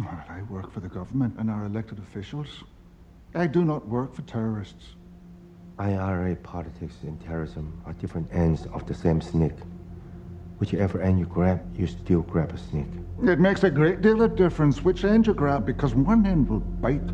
Well, 0.00 0.24
I 0.30 0.42
work 0.42 0.72
for 0.72 0.80
the 0.80 0.88
government 0.88 1.34
and 1.38 1.50
our 1.50 1.66
elected 1.66 1.98
officials. 1.98 2.64
I 3.34 3.46
do 3.46 3.64
not 3.64 3.86
work 3.86 4.14
for 4.14 4.22
terrorists. 4.22 4.94
IRA 5.78 6.36
politics 6.36 6.94
and 7.02 7.20
terrorism 7.20 7.82
are 7.84 7.92
different 7.92 8.28
ends 8.32 8.66
of 8.72 8.86
the 8.86 8.94
same 8.94 9.20
snake. 9.20 9.58
Whichever 10.58 11.02
end 11.02 11.18
you 11.18 11.26
grab, 11.26 11.60
you 11.78 11.86
still 11.86 12.22
grab 12.22 12.52
a 12.52 12.58
snake. 12.58 12.88
It 13.22 13.38
makes 13.38 13.62
a 13.62 13.70
great 13.70 14.00
deal 14.00 14.22
of 14.22 14.36
difference 14.36 14.82
which 14.82 15.04
end 15.04 15.26
you 15.26 15.34
grab 15.34 15.66
because 15.66 15.94
one 15.94 16.24
end 16.24 16.48
will 16.48 16.60
bite. 16.60 17.10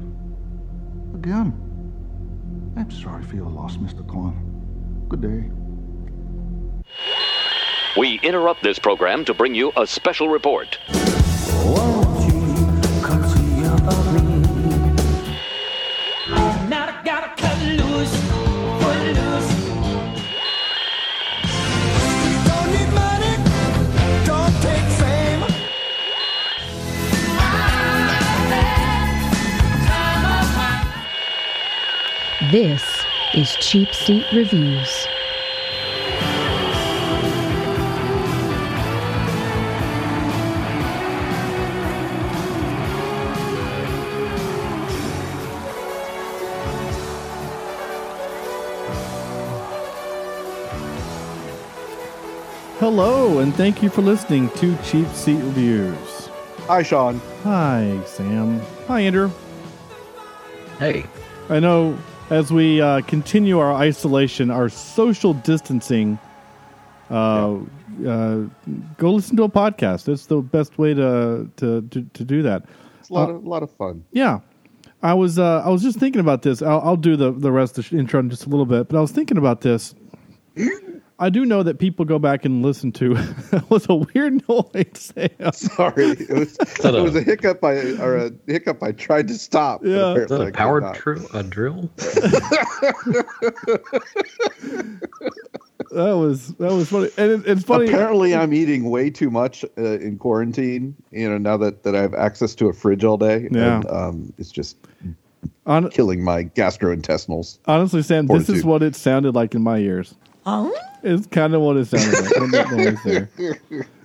Again, 1.14 1.52
I'm 2.76 2.90
sorry 2.90 3.24
for 3.24 3.34
your 3.34 3.50
loss, 3.50 3.78
Mr. 3.78 4.06
Quan. 4.06 4.34
Good 5.08 5.22
day. 5.22 5.50
We 7.98 8.20
interrupt 8.20 8.62
this 8.62 8.78
program 8.78 9.24
to 9.24 9.34
bring 9.34 9.56
you 9.56 9.72
a 9.76 9.86
special 9.86 10.28
report. 10.28 10.78
This 32.56 33.04
is 33.34 33.54
Cheap 33.56 33.94
Seat 33.94 34.24
Reviews. 34.32 35.06
Hello, 52.78 53.40
and 53.40 53.54
thank 53.54 53.82
you 53.82 53.90
for 53.90 54.00
listening 54.00 54.48
to 54.52 54.74
Cheap 54.78 55.08
Seat 55.08 55.34
Reviews. 55.34 56.28
Hi, 56.68 56.82
Sean. 56.82 57.20
Hi, 57.42 58.00
Sam. 58.06 58.62
Hi, 58.86 59.00
Andrew. 59.00 59.30
Hey, 60.78 61.04
I 61.50 61.60
know 61.60 61.98
as 62.30 62.52
we 62.52 62.80
uh, 62.80 63.00
continue 63.02 63.58
our 63.58 63.72
isolation, 63.72 64.50
our 64.50 64.68
social 64.68 65.34
distancing, 65.34 66.18
uh, 67.10 67.54
uh, 68.06 68.42
go 68.96 69.12
listen 69.12 69.36
to 69.36 69.44
a 69.44 69.48
podcast. 69.48 70.08
It's 70.08 70.26
the 70.26 70.38
best 70.38 70.78
way 70.78 70.94
to 70.94 71.50
to, 71.56 71.82
to, 71.82 72.02
to 72.02 72.24
do 72.24 72.42
that. 72.42 72.64
It's 73.00 73.10
a 73.10 73.14
lot 73.14 73.30
of 73.30 73.44
a 73.44 73.48
lot 73.48 73.62
of 73.62 73.70
fun. 73.72 74.04
Yeah, 74.12 74.40
I 75.02 75.14
was 75.14 75.38
uh, 75.38 75.62
I 75.64 75.68
was 75.68 75.82
just 75.82 75.98
thinking 75.98 76.20
about 76.20 76.42
this. 76.42 76.62
I'll, 76.62 76.80
I'll 76.80 76.96
do 76.96 77.16
the 77.16 77.32
the 77.32 77.52
rest 77.52 77.78
of 77.78 77.88
the 77.88 77.98
intro 77.98 78.20
in 78.20 78.30
just 78.30 78.46
a 78.46 78.48
little 78.48 78.66
bit, 78.66 78.88
but 78.88 78.98
I 78.98 79.00
was 79.00 79.12
thinking 79.12 79.38
about 79.38 79.60
this. 79.60 79.94
I 81.18 81.30
do 81.30 81.46
know 81.46 81.62
that 81.62 81.78
people 81.78 82.04
go 82.04 82.18
back 82.18 82.44
and 82.44 82.62
listen 82.62 82.92
to. 82.92 83.14
that 83.50 83.70
was 83.70 83.86
a 83.88 83.94
weird 83.94 84.42
noise. 84.48 84.66
Sam. 84.94 85.52
Sorry, 85.52 86.08
it 86.10 86.28
was 86.30 86.56
it 86.60 86.84
a- 86.94 87.02
was 87.02 87.16
a 87.16 87.22
hiccup. 87.22 87.64
I 87.64 87.76
or 88.02 88.16
a 88.18 88.30
hiccup. 88.46 88.82
I 88.82 88.92
tried 88.92 89.28
to 89.28 89.34
stop. 89.38 89.82
Yeah. 89.84 90.12
is 90.14 90.30
apparently 90.30 90.36
that 90.36 90.40
I 90.40 90.42
a 90.42 90.46
could 90.46 90.54
power 90.54 90.80
not. 90.80 90.96
drill? 90.96 91.26
A 91.32 91.42
drill? 91.42 91.90
That 95.92 96.16
was 96.16 96.48
that 96.54 96.72
was 96.72 96.88
funny, 96.88 97.10
and 97.16 97.30
it, 97.30 97.46
it's 97.46 97.62
funny. 97.62 97.86
Apparently, 97.86 98.34
I'm 98.34 98.52
eating 98.52 98.90
way 98.90 99.08
too 99.08 99.30
much 99.30 99.64
uh, 99.78 99.82
in 99.98 100.18
quarantine. 100.18 100.94
You 101.12 101.30
know, 101.30 101.38
now 101.38 101.56
that, 101.58 101.84
that 101.84 101.94
I 101.94 102.02
have 102.02 102.12
access 102.14 102.54
to 102.56 102.66
a 102.68 102.72
fridge 102.72 103.04
all 103.04 103.16
day, 103.16 103.48
Yeah. 103.50 103.76
and, 103.76 103.86
um, 103.90 104.32
it's 104.36 104.50
just 104.50 104.76
Hon- 105.66 105.90
killing 105.90 106.24
my 106.24 106.44
gastrointestinals. 106.44 107.58
honestly, 107.66 108.02
Sam, 108.02 108.26
this 108.26 108.48
is 108.48 108.64
what 108.64 108.82
it 108.82 108.96
sounded 108.96 109.34
like 109.34 109.54
in 109.54 109.62
my 109.62 109.78
ears. 109.78 110.14
It's 111.02 111.26
kind 111.26 111.54
of 111.54 111.60
what 111.60 111.76
it 111.76 111.86
sounded 111.86 112.24
like. 112.24 112.32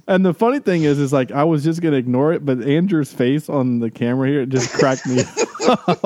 And 0.08 0.26
the 0.26 0.34
funny 0.34 0.60
thing 0.60 0.84
is, 0.84 1.00
is 1.00 1.14
like 1.14 1.32
I 1.32 1.44
was 1.44 1.64
just 1.64 1.82
gonna 1.82 1.98
ignore 1.98 2.34
it, 2.34 2.46
but 2.46 2.62
Andrew's 2.62 3.14
face 3.14 3.48
on 3.48 3.80
the 3.80 3.90
camera 3.90 4.28
here 4.28 4.42
it 4.42 4.50
just 4.50 4.74
cracked 4.74 5.08
me 5.08 5.24
up. 5.68 6.04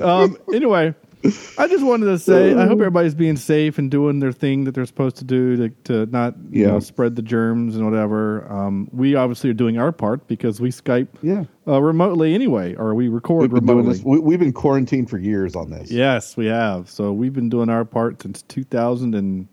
um, 0.02 0.36
anyway, 0.52 0.94
I 1.22 1.66
just 1.66 1.84
wanted 1.84 2.06
to 2.06 2.18
say 2.18 2.54
I 2.54 2.62
hope 2.66 2.72
everybody's 2.80 3.14
being 3.14 3.36
safe 3.36 3.76
and 3.78 3.90
doing 3.90 4.20
their 4.20 4.32
thing 4.32 4.64
that 4.64 4.74
they're 4.74 4.86
supposed 4.86 5.16
to 5.16 5.24
do 5.24 5.56
to, 5.56 5.68
to 5.84 6.06
not 6.06 6.34
you 6.50 6.66
know 6.66 6.80
spread 6.80 7.16
the 7.16 7.22
germs 7.22 7.76
and 7.76 7.84
whatever. 7.84 8.50
Um, 8.50 8.88
we 8.92 9.14
obviously 9.14 9.50
are 9.50 9.54
doing 9.54 9.78
our 9.78 9.92
part 9.92 10.26
because 10.28 10.60
we 10.60 10.70
Skype 10.70 11.08
Yeah, 11.20 11.44
uh, 11.68 11.82
remotely 11.82 12.34
anyway, 12.34 12.74
or 12.74 12.94
we 12.94 13.08
record 13.08 13.42
we've 13.42 13.52
remotely. 13.52 14.00
We, 14.02 14.18
we've 14.18 14.38
been 14.38 14.52
quarantined 14.52 15.10
for 15.10 15.18
years 15.18 15.54
on 15.54 15.70
this. 15.70 15.90
Yes, 15.90 16.36
we 16.36 16.46
have. 16.46 16.88
So 16.88 17.12
we've 17.12 17.34
been 17.34 17.50
doing 17.50 17.68
our 17.68 17.84
part 17.84 18.22
since 18.22 18.40
2011. 18.42 19.48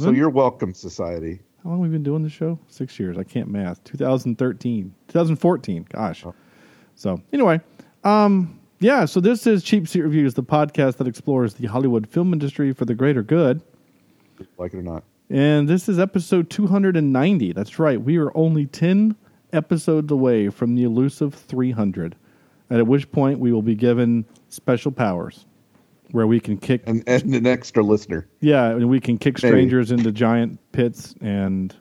So 0.00 0.10
you're 0.10 0.28
welcome, 0.28 0.74
society. 0.74 1.40
How 1.62 1.70
long 1.70 1.78
have 1.78 1.90
we 1.90 1.94
been 1.94 2.02
doing 2.02 2.22
the 2.22 2.28
show? 2.28 2.58
Six 2.68 2.98
years. 3.00 3.16
I 3.16 3.24
can't 3.24 3.48
math. 3.48 3.82
2013, 3.84 4.94
2014. 5.08 5.86
Gosh. 5.90 6.26
So 6.94 7.22
anyway, 7.32 7.60
um, 8.04 8.60
yeah. 8.84 9.06
So 9.06 9.18
this 9.18 9.46
is 9.46 9.62
Cheap 9.62 9.88
Seat 9.88 10.02
Reviews, 10.02 10.34
the 10.34 10.42
podcast 10.42 10.98
that 10.98 11.06
explores 11.06 11.54
the 11.54 11.66
Hollywood 11.66 12.06
film 12.06 12.34
industry 12.34 12.74
for 12.74 12.84
the 12.84 12.94
greater 12.94 13.22
good. 13.22 13.62
Like 14.58 14.74
it 14.74 14.78
or 14.78 14.82
not. 14.82 15.04
And 15.30 15.66
this 15.66 15.88
is 15.88 15.98
episode 15.98 16.50
290. 16.50 17.52
That's 17.52 17.78
right. 17.78 17.98
We 17.98 18.18
are 18.18 18.30
only 18.36 18.66
10 18.66 19.16
episodes 19.54 20.12
away 20.12 20.50
from 20.50 20.74
the 20.74 20.82
elusive 20.82 21.34
300. 21.34 22.14
And 22.68 22.78
at 22.78 22.86
which 22.86 23.10
point 23.10 23.38
we 23.38 23.52
will 23.52 23.62
be 23.62 23.74
given 23.74 24.26
special 24.50 24.92
powers 24.92 25.46
where 26.10 26.26
we 26.26 26.38
can 26.38 26.58
kick 26.58 26.82
And 26.86 27.02
and 27.06 27.34
an 27.34 27.46
extra 27.46 27.82
listener. 27.82 28.28
Yeah, 28.40 28.66
and 28.66 28.90
we 28.90 29.00
can 29.00 29.16
kick 29.16 29.42
Maybe. 29.42 29.48
strangers 29.48 29.92
into 29.92 30.12
giant 30.12 30.60
pits, 30.72 31.14
and 31.22 31.74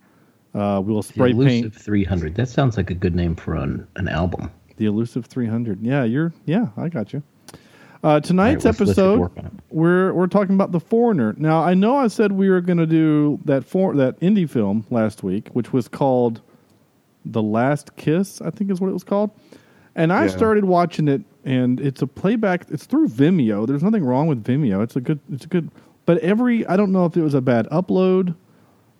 uh, 0.55 0.81
we'll 0.83 1.01
The 1.01 1.09
spray 1.09 1.31
elusive 1.31 1.73
paint 1.73 1.75
300. 1.75 2.35
That 2.35 2.47
sounds 2.47 2.77
like 2.77 2.89
a 2.89 2.95
good 2.95 3.13
name 3.13 3.35
for 3.35 3.55
an, 3.55 3.85
an 3.97 4.07
album. 4.07 4.49
The 4.77 4.85
elusive 4.85 5.25
300. 5.25 5.81
Yeah, 5.81 6.03
you're. 6.03 6.33
Yeah, 6.45 6.67
I 6.77 6.89
got 6.89 7.13
you. 7.13 7.23
Uh, 8.03 8.19
tonight's 8.19 8.65
right, 8.65 8.73
episode, 8.75 9.19
work 9.19 9.31
on 9.37 9.45
it. 9.45 9.53
we're 9.69 10.11
we're 10.13 10.27
talking 10.27 10.55
about 10.55 10.73
the 10.73 10.79
Foreigner. 10.79 11.33
Now, 11.37 11.63
I 11.63 11.73
know 11.73 11.95
I 11.95 12.07
said 12.07 12.33
we 12.33 12.49
were 12.49 12.59
going 12.59 12.77
to 12.79 12.85
do 12.85 13.39
that 13.45 13.63
for 13.63 13.95
that 13.95 14.19
indie 14.19 14.49
film 14.49 14.85
last 14.89 15.23
week, 15.23 15.47
which 15.53 15.71
was 15.71 15.87
called 15.87 16.41
"The 17.23 17.41
Last 17.41 17.95
Kiss." 17.95 18.41
I 18.41 18.49
think 18.49 18.71
is 18.71 18.81
what 18.81 18.89
it 18.89 18.93
was 18.93 19.05
called. 19.05 19.31
And 19.95 20.11
I 20.11 20.23
Yeah. 20.23 20.31
started 20.31 20.65
watching 20.65 21.07
it, 21.07 21.21
and 21.45 21.79
it's 21.79 22.01
a 22.01 22.07
playback. 22.07 22.65
It's 22.69 22.85
through 22.85 23.07
Vimeo. 23.07 23.65
There's 23.65 23.83
nothing 23.83 24.03
wrong 24.03 24.27
with 24.27 24.43
Vimeo. 24.43 24.83
It's 24.83 24.97
a 24.97 25.01
good. 25.01 25.19
It's 25.31 25.45
a 25.45 25.47
good. 25.47 25.69
But 26.05 26.17
every 26.17 26.65
I 26.67 26.75
don't 26.75 26.91
know 26.91 27.05
if 27.05 27.15
it 27.15 27.21
was 27.21 27.33
a 27.35 27.41
bad 27.41 27.69
upload. 27.69 28.35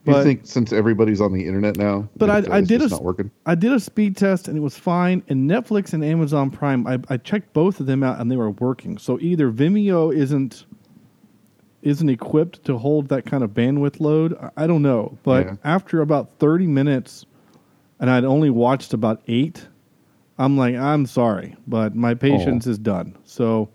You 0.05 0.21
think 0.23 0.41
since 0.43 0.73
everybody's 0.73 1.21
on 1.21 1.31
the 1.31 1.45
internet 1.47 1.77
now, 1.77 2.09
But 2.17 2.29
I, 2.29 2.57
I 2.57 2.61
did 2.61 2.81
a 2.81 2.89
not 2.89 3.03
working. 3.03 3.31
I 3.45 3.55
did 3.55 3.71
a 3.71 3.79
speed 3.79 4.17
test 4.17 4.47
and 4.47 4.57
it 4.57 4.61
was 4.61 4.77
fine. 4.77 5.23
And 5.29 5.49
Netflix 5.49 5.93
and 5.93 6.03
Amazon 6.03 6.49
Prime, 6.49 6.85
I, 6.85 6.99
I 7.09 7.17
checked 7.17 7.53
both 7.53 7.79
of 7.79 7.85
them 7.85 8.03
out 8.03 8.19
and 8.19 8.29
they 8.29 8.35
were 8.35 8.51
working. 8.51 8.97
So 8.97 9.17
either 9.21 9.49
Vimeo 9.51 10.13
isn't 10.13 10.65
isn't 11.83 12.09
equipped 12.09 12.63
to 12.63 12.77
hold 12.77 13.09
that 13.09 13.25
kind 13.25 13.43
of 13.43 13.51
bandwidth 13.51 13.99
load. 13.99 14.37
I- 14.39 14.63
I 14.63 14.67
don't 14.67 14.81
know. 14.81 15.17
But 15.23 15.45
Yeah. 15.45 15.55
after 15.63 16.01
about 16.01 16.29
thirty 16.39 16.67
minutes, 16.67 17.25
and 17.99 18.09
I'd 18.09 18.25
only 18.25 18.49
watched 18.49 18.93
about 18.93 19.21
eight, 19.27 19.67
I'm 20.37 20.57
like, 20.57 20.75
I'm 20.75 21.05
sorry, 21.05 21.55
but 21.67 21.95
my 21.95 22.11
oh. 22.11 22.15
patience 22.15 22.67
is 22.67 22.77
done. 22.77 23.15
So 23.23 23.69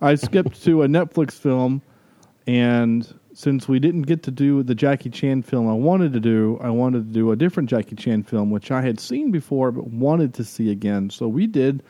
I 0.00 0.14
skipped 0.16 0.62
to 0.64 0.82
a 0.82 0.88
Netflix 0.88 1.32
film, 1.32 1.82
and 2.46 3.06
since 3.40 3.66
we 3.66 3.78
didn't 3.78 4.02
get 4.02 4.22
to 4.24 4.30
do 4.30 4.62
the 4.62 4.74
Jackie 4.74 5.08
Chan 5.08 5.42
film 5.42 5.66
I 5.66 5.72
wanted 5.72 6.12
to 6.12 6.20
do, 6.20 6.58
I 6.62 6.68
wanted 6.68 7.06
to 7.08 7.12
do 7.12 7.30
a 7.30 7.36
different 7.36 7.70
Jackie 7.70 7.96
Chan 7.96 8.24
film, 8.24 8.50
which 8.50 8.70
I 8.70 8.82
had 8.82 9.00
seen 9.00 9.30
before 9.30 9.72
but 9.72 9.86
wanted 9.86 10.34
to 10.34 10.44
see 10.44 10.70
again. 10.70 11.08
So 11.08 11.26
we 11.26 11.46
did 11.46 11.82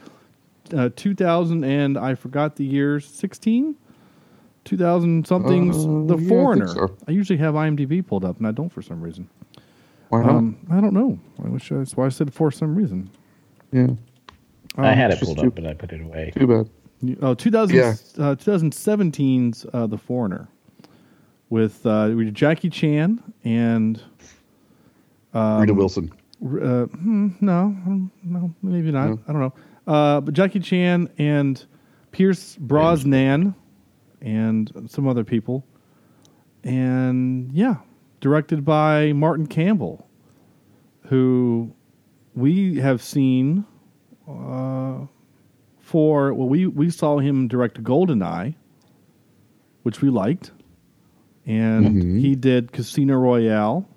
uh, 0.72 0.90
2000 0.94 1.64
and 1.64 1.98
I 1.98 2.14
forgot 2.14 2.54
the 2.54 2.64
year 2.64 3.00
16, 3.00 3.74
2000 4.64 5.26
something's 5.26 5.76
Uh, 5.78 6.14
The 6.14 6.18
yeah, 6.18 6.26
I 6.26 6.28
Foreigner. 6.28 6.68
so. 6.68 6.96
I 7.08 7.10
usually 7.10 7.38
have 7.38 7.54
IMDb 7.54 8.06
pulled 8.06 8.24
up, 8.24 8.38
and 8.38 8.46
I 8.46 8.52
don't 8.52 8.68
for 8.70 8.82
some 8.82 9.00
reason. 9.00 9.28
Why 10.10 10.22
not? 10.22 10.30
Um, 10.30 10.56
I 10.70 10.80
don't 10.80 10.94
know. 10.94 11.18
I 11.44 11.48
wish 11.48 11.72
I, 11.72 11.78
that's 11.78 11.96
why 11.96 12.06
I 12.06 12.10
said 12.10 12.32
for 12.32 12.52
some 12.52 12.76
reason. 12.76 13.10
yeah, 13.72 13.88
I 14.76 14.92
had 14.92 15.10
it 15.10 15.14
just 15.18 15.24
pulled 15.24 15.38
too- 15.38 15.48
up, 15.48 15.54
but 15.56 15.66
I 15.66 15.74
put 15.74 15.90
it 15.92 16.00
away. 16.00 16.32
too 16.36 16.46
bad. 16.46 16.70
You- 17.02 17.18
Oh, 17.22 17.34
2000, 17.34 17.74
Yeah. 17.76 17.94
uh, 18.18 18.36
2017's 18.36 19.66
uh, 19.72 19.86
The 19.88 19.98
Foreigner 19.98 20.46
with 21.50 21.84
uh, 21.84 22.14
Jackie 22.30 22.70
Chan 22.70 23.22
and 23.44 24.02
um, 25.34 25.60
Rita 25.60 25.74
Wilson. 25.74 26.12
uh, 26.42 26.86
hmm, 26.86 27.28
no, 27.40 27.62
um, 27.64 28.10
no, 28.22 28.54
maybe 28.62 28.90
not. 28.90 29.18
I 29.28 29.32
don't 29.32 29.40
know. 29.40 29.54
Uh, 29.86 30.20
but 30.20 30.32
Jackie 30.32 30.60
Chan 30.60 31.10
and 31.18 31.64
Pierce 32.12 32.56
Brosnan 32.56 33.54
and 34.22 34.70
some 34.88 35.06
other 35.08 35.24
people, 35.24 35.66
and 36.64 37.50
yeah, 37.52 37.76
directed 38.20 38.64
by 38.64 39.12
Martin 39.12 39.46
Campbell, 39.46 40.06
who 41.06 41.72
we 42.34 42.76
have 42.76 43.02
seen 43.02 43.64
uh, 44.28 45.00
for 45.80 46.32
well, 46.32 46.48
we 46.48 46.66
we 46.66 46.90
saw 46.90 47.18
him 47.18 47.48
direct 47.48 47.82
Goldeneye, 47.82 48.54
which 49.82 50.00
we 50.00 50.10
liked, 50.10 50.52
and 51.46 51.86
Mm-hmm. 51.86 52.18
he 52.18 52.34
did 52.36 52.72
Casino 52.72 53.16
Royale, 53.16 53.88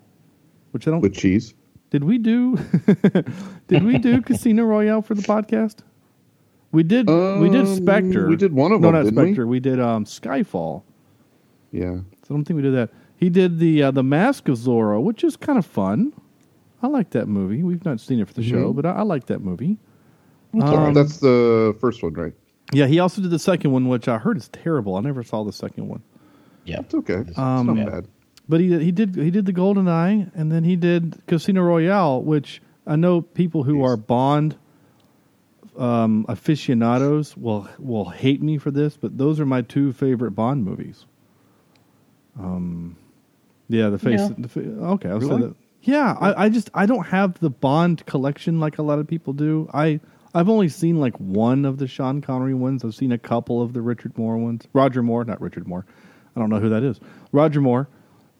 which 0.72 0.86
I 0.88 0.90
don't. 0.90 1.00
With 1.00 1.14
cheese. 1.14 1.54
Did 1.90 2.04
we 2.04 2.18
do? 2.18 2.56
did 3.68 3.84
we 3.84 3.98
do 3.98 4.20
Casino 4.28 4.64
Royale 4.64 5.02
for 5.02 5.14
the 5.14 5.22
podcast? 5.22 5.76
We 6.72 6.82
did. 6.82 7.08
we 7.08 7.48
did 7.50 7.60
Um, 7.66 7.76
Spectre. 7.76 8.28
we 8.28 8.34
did 8.36 8.52
one 8.52 8.72
of 8.72 8.80
no, 8.80 8.88
them, 8.88 8.94
not 8.94 9.04
didn't? 9.04 9.14
Spectre. 9.34 9.46
We? 9.46 9.60
did 9.60 9.78
um, 9.78 10.04
Skyfall. 10.04 10.82
Yeah. 11.70 11.98
So 12.24 12.34
I 12.34 12.34
don't 12.34 12.44
think 12.44 12.56
we 12.56 12.62
did 12.62 12.74
that. 12.74 12.90
He 13.16 13.30
did 13.30 13.58
the 13.60 13.84
uh, 13.84 13.90
the 13.92 14.02
Mask 14.02 14.48
of 14.48 14.58
Zorro, 14.58 15.00
which 15.02 15.22
is 15.22 15.36
kind 15.36 15.56
of 15.58 15.64
fun. 15.64 16.12
I 16.82 16.88
like 16.88 17.10
that 17.10 17.28
movie. 17.28 17.62
We've 17.62 17.84
not 17.84 18.00
seen 18.00 18.18
it 18.20 18.26
for 18.28 18.34
the 18.34 18.42
show, 18.42 18.68
Mm-hmm. 18.72 18.76
but 18.76 18.86
I, 18.86 18.90
I 18.96 19.02
like 19.02 19.26
that 19.26 19.40
movie. 19.40 19.78
That's 20.52 20.64
all 20.70 20.76
right. 20.78 20.88
Um, 20.88 20.94
That's 20.94 21.18
the 21.18 21.76
first 21.80 22.02
one, 22.02 22.12
right? 22.14 22.32
Yeah, 22.72 22.86
he 22.86 22.98
also 22.98 23.22
did 23.22 23.30
the 23.30 23.38
second 23.38 23.70
one, 23.72 23.88
which 23.88 24.08
I 24.08 24.18
heard 24.18 24.36
is 24.36 24.48
terrible. 24.48 24.96
I 24.96 25.00
never 25.00 25.22
saw 25.22 25.44
the 25.44 25.52
second 25.52 25.86
one, 25.88 26.02
Yeah. 26.64 26.80
It's 26.80 26.94
okay. 26.94 27.14
It's 27.26 27.38
Um, 27.38 27.66
not 27.66 27.76
yeah. 27.76 27.84
bad. 27.84 28.08
but 28.48 28.60
he 28.60 28.78
he 28.82 28.92
did 28.92 29.14
he 29.16 29.30
did 29.30 29.46
the 29.46 29.52
Golden 29.52 29.88
Eye, 29.88 30.28
and 30.34 30.50
then 30.52 30.64
he 30.64 30.76
did 30.76 31.20
Casino 31.26 31.62
Royale, 31.62 32.22
which 32.22 32.60
I 32.86 32.96
know 32.96 33.20
people 33.22 33.62
who 33.64 33.78
Yes. 33.80 33.88
are 33.90 33.96
Bond 33.96 34.56
um, 35.76 36.24
aficionados 36.28 37.36
will 37.36 37.68
will 37.78 38.10
hate 38.10 38.42
me 38.42 38.58
for 38.58 38.70
this, 38.70 38.96
but 38.96 39.18
those 39.18 39.40
are 39.40 39.46
my 39.46 39.62
two 39.62 39.92
favorite 39.92 40.32
Bond 40.32 40.64
movies. 40.64 41.06
Um, 42.38 42.96
yeah, 43.68 43.88
the 43.88 43.98
face. 43.98 44.20
Yeah. 44.20 44.30
The, 44.38 44.48
fa- 44.48 44.60
okay, 44.60 45.08
I'll 45.08 45.20
say 45.20 45.28
that. 45.28 45.54
Yeah, 45.82 46.16
I, 46.18 46.44
I 46.44 46.48
just 46.48 46.70
I 46.74 46.86
don't 46.86 47.06
have 47.06 47.38
the 47.40 47.50
Bond 47.50 48.06
collection 48.06 48.58
like 48.60 48.78
a 48.78 48.82
lot 48.82 48.98
of 48.98 49.06
people 49.06 49.32
do. 49.32 49.68
I 49.74 50.00
I've 50.34 50.48
only 50.48 50.68
seen 50.68 50.98
like 50.98 51.16
one 51.18 51.64
of 51.64 51.78
the 51.78 51.86
Sean 51.86 52.20
Connery 52.20 52.54
ones. 52.54 52.84
I've 52.84 52.94
seen 52.94 53.12
a 53.12 53.18
couple 53.18 53.60
of 53.62 53.72
the 53.72 53.82
Richard 53.82 54.16
Moore 54.18 54.36
ones. 54.38 54.66
Roger 54.72 55.02
Moore, 55.02 55.24
not 55.24 55.40
Richard 55.40 55.66
Moore. 55.68 55.84
I 56.36 56.40
don't 56.40 56.50
know 56.50 56.60
who 56.60 56.68
that 56.70 56.82
is. 56.82 57.00
Roger 57.32 57.60
Moore. 57.60 57.88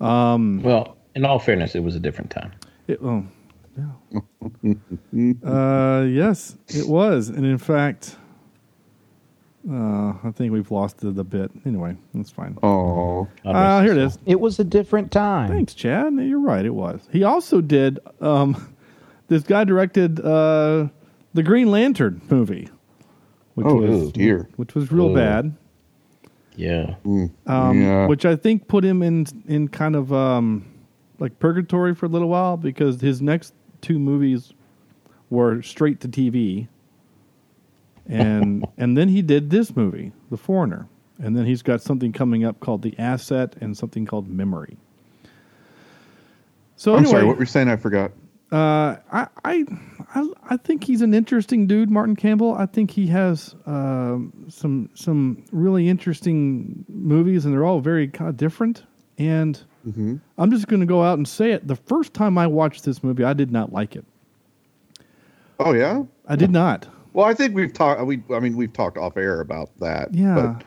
Well, 0.00 0.96
in 1.14 1.24
all 1.24 1.38
fairness, 1.38 1.74
it 1.74 1.80
was 1.80 1.94
a 1.94 2.00
different 2.00 2.30
time. 2.30 2.52
It, 2.88 2.98
oh, 3.02 3.24
yeah. 3.76 4.74
uh, 5.44 6.02
yes, 6.02 6.56
it 6.68 6.86
was, 6.88 7.28
and 7.28 7.44
in 7.46 7.58
fact, 7.58 8.16
uh, 9.70 10.12
I 10.22 10.30
think 10.34 10.52
we've 10.52 10.70
lost 10.70 10.98
the, 10.98 11.10
the 11.10 11.24
bit. 11.24 11.50
Anyway, 11.64 11.96
that's 12.12 12.30
fine. 12.30 12.58
Oh. 12.62 13.26
Uh, 13.44 13.82
here 13.82 13.92
it 13.92 13.98
is. 13.98 14.18
It 14.26 14.38
was 14.40 14.58
a 14.58 14.64
different 14.64 15.10
time. 15.10 15.48
Thanks, 15.48 15.72
Chad. 15.74 16.12
You're 16.14 16.40
right. 16.40 16.64
It 16.64 16.74
was. 16.74 17.08
He 17.10 17.22
also 17.24 17.60
did. 17.62 17.98
Um, 18.20 18.74
this 19.28 19.42
guy 19.42 19.64
directed 19.64 20.20
uh, 20.20 20.88
the 21.32 21.42
Green 21.42 21.70
Lantern 21.70 22.20
movie, 22.28 22.68
which 23.54 23.66
Oh, 23.66 23.76
was 23.76 24.12
dear. 24.12 24.48
which 24.56 24.74
was 24.74 24.92
real 24.92 25.06
Oh. 25.10 25.14
bad. 25.14 25.54
Yeah. 26.56 26.94
um, 27.04 27.80
Yeah. 27.80 28.06
which 28.06 28.24
I 28.24 28.36
think 28.36 28.68
put 28.68 28.84
him 28.84 29.02
in 29.02 29.26
in 29.46 29.68
kind 29.68 29.96
of 29.96 30.12
um, 30.12 30.64
like 31.18 31.38
purgatory 31.38 31.94
for 31.94 32.06
a 32.06 32.08
little 32.08 32.28
while 32.28 32.56
because 32.56 33.00
his 33.00 33.20
next 33.20 33.54
two 33.80 33.98
movies 33.98 34.52
were 35.30 35.62
straight 35.62 36.00
to 36.00 36.08
TV, 36.08 36.68
and 38.08 38.64
and 38.78 38.96
then 38.96 39.08
he 39.08 39.22
did 39.22 39.50
this 39.50 39.74
movie, 39.74 40.12
The 40.30 40.36
Foreigner, 40.36 40.88
and 41.18 41.36
then 41.36 41.46
he's 41.46 41.62
got 41.62 41.82
something 41.82 42.12
coming 42.12 42.44
up 42.44 42.60
called 42.60 42.82
The 42.82 42.94
Asset 42.98 43.56
and 43.60 43.76
something 43.76 44.06
called 44.06 44.28
Memory. 44.28 44.76
So 46.76 46.92
I'm 46.92 46.98
anyway, 47.00 47.10
sorry. 47.10 47.24
What 47.24 47.36
were 47.36 47.42
you 47.42 47.46
saying? 47.46 47.68
I 47.68 47.76
forgot. 47.76 48.12
Uh, 48.54 48.96
I, 49.10 49.26
I, 49.44 49.64
I, 50.48 50.56
think 50.58 50.84
he's 50.84 51.02
an 51.02 51.12
interesting 51.12 51.66
dude, 51.66 51.90
Martin 51.90 52.14
Campbell. 52.14 52.54
I 52.54 52.66
think 52.66 52.90
he 52.90 53.08
has 53.08 53.56
um, 53.66 54.46
some 54.48 54.90
some 54.94 55.44
really 55.50 55.88
interesting 55.88 56.84
movies, 56.88 57.44
and 57.44 57.52
they're 57.52 57.64
all 57.64 57.80
very 57.80 58.06
kind 58.06 58.28
of 58.28 58.36
different. 58.36 58.84
And 59.18 59.60
I'm 60.38 60.50
just 60.50 60.68
going 60.68 60.80
to 60.80 60.86
go 60.86 61.02
out 61.02 61.18
and 61.18 61.26
say 61.26 61.50
it. 61.50 61.66
The 61.66 61.76
first 61.76 62.14
time 62.14 62.38
I 62.38 62.46
watched 62.46 62.84
this 62.84 63.02
movie, 63.02 63.24
I 63.24 63.32
did 63.32 63.50
not 63.50 63.72
like 63.72 63.96
it. 63.96 64.04
Oh 65.58 65.72
yeah. 65.72 66.04
I 66.28 66.36
did 66.36 66.50
not. 66.50 66.86
Well, 67.12 67.26
I 67.26 67.34
think 67.34 67.54
we've 67.54 67.72
talked. 67.72 68.04
We, 68.04 68.22
I 68.32 68.40
mean, 68.40 68.56
we've 68.56 68.72
talked 68.72 68.98
off 68.98 69.16
air 69.16 69.40
about 69.40 69.70
that. 69.80 70.14
Yeah, 70.14 70.34
But 70.34 70.64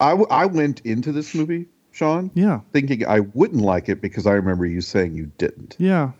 I, 0.00 0.10
w- 0.10 0.28
I 0.30 0.46
went 0.46 0.80
into 0.80 1.12
this 1.12 1.34
movie, 1.34 1.66
Sean, 1.92 2.30
yeah, 2.34 2.60
thinking 2.72 3.06
I 3.06 3.20
wouldn't 3.20 3.62
like 3.62 3.88
it 3.88 4.00
because 4.00 4.26
I 4.26 4.32
remember 4.32 4.66
you 4.66 4.80
saying 4.80 5.14
you 5.14 5.30
didn't. 5.38 5.76
yeah, 5.78 6.10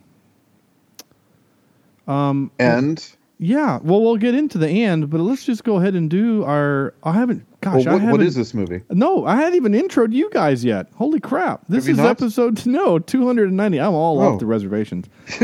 Um, 2.07 2.51
and 2.59 3.05
yeah. 3.39 3.79
Well, 3.83 4.01
we'll 4.03 4.17
get 4.17 4.35
into 4.35 4.59
the 4.59 4.69
end, 4.69 5.11
but 5.11 5.21
let's 5.21 5.45
just 5.45 5.65
go 5.65 5.77
ahead 5.77 5.95
and 5.95 6.09
do 6.11 6.45
our. 6.45 6.95
I 7.03 7.13
haven't. 7.13 7.47
Gosh, 7.61 7.87
well, 7.87 7.95
I 7.97 7.99
haven't. 7.99 8.11
what 8.11 8.21
is 8.21 8.35
this 8.35 8.53
movie? 8.53 8.83
No, 8.91 9.25
I 9.25 9.37
hadn't 9.37 9.55
even 9.55 9.73
introed 9.73 10.13
you 10.13 10.29
guys 10.31 10.65
yet. 10.65 10.87
Holy 10.97 11.19
crap. 11.21 11.63
This 11.69 11.89
is 11.89 11.97
not? 11.97 12.09
episode 12.11 12.65
no, 12.67 12.99
290. 12.99 13.81
I'm 13.81 13.95
all 13.95 14.21
Oh. 14.21 14.35
off 14.35 14.41
the 14.41 14.47
reservations. 14.47 15.07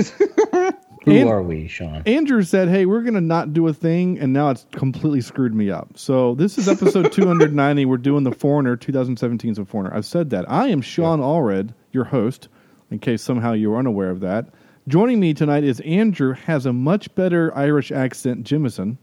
Who 1.04 1.12
And- 1.12 1.30
are 1.30 1.42
we, 1.42 1.66
Sean? 1.66 2.02
Andrew 2.04 2.42
said, 2.42 2.68
"Hey, 2.68 2.84
we're 2.84 3.00
going 3.00 3.14
to 3.14 3.22
not 3.22 3.54
do 3.54 3.66
a 3.68 3.72
thing," 3.72 4.18
and 4.18 4.34
now 4.34 4.50
it's 4.50 4.66
completely 4.72 5.22
screwed 5.22 5.54
me 5.54 5.70
up. 5.70 5.88
So 5.96 6.34
this 6.34 6.58
is 6.58 6.68
episode 6.68 7.10
290. 7.12 7.86
We're 7.86 7.96
doing 7.96 8.24
the 8.24 8.32
Foreigner 8.32 8.76
2017's 8.76 9.58
of 9.58 9.66
Foreigner. 9.66 9.94
I've 9.94 10.04
said 10.04 10.28
that. 10.30 10.44
I 10.50 10.68
am 10.68 10.82
Sean 10.82 11.20
Allred, 11.20 11.70
your 11.92 12.04
host. 12.04 12.48
In 12.90 12.98
case 12.98 13.22
somehow 13.22 13.52
you 13.52 13.70
were 13.70 13.78
unaware 13.78 14.10
of 14.10 14.20
that, 14.20 14.48
joining 14.88 15.20
me 15.20 15.34
tonight 15.34 15.64
is 15.64 15.80
Andrew. 15.80 16.34
Has 16.34 16.66
a 16.66 16.72
much 16.72 17.14
better 17.14 17.56
Irish 17.56 17.92
accent, 17.92 18.44
Jimison. 18.44 18.96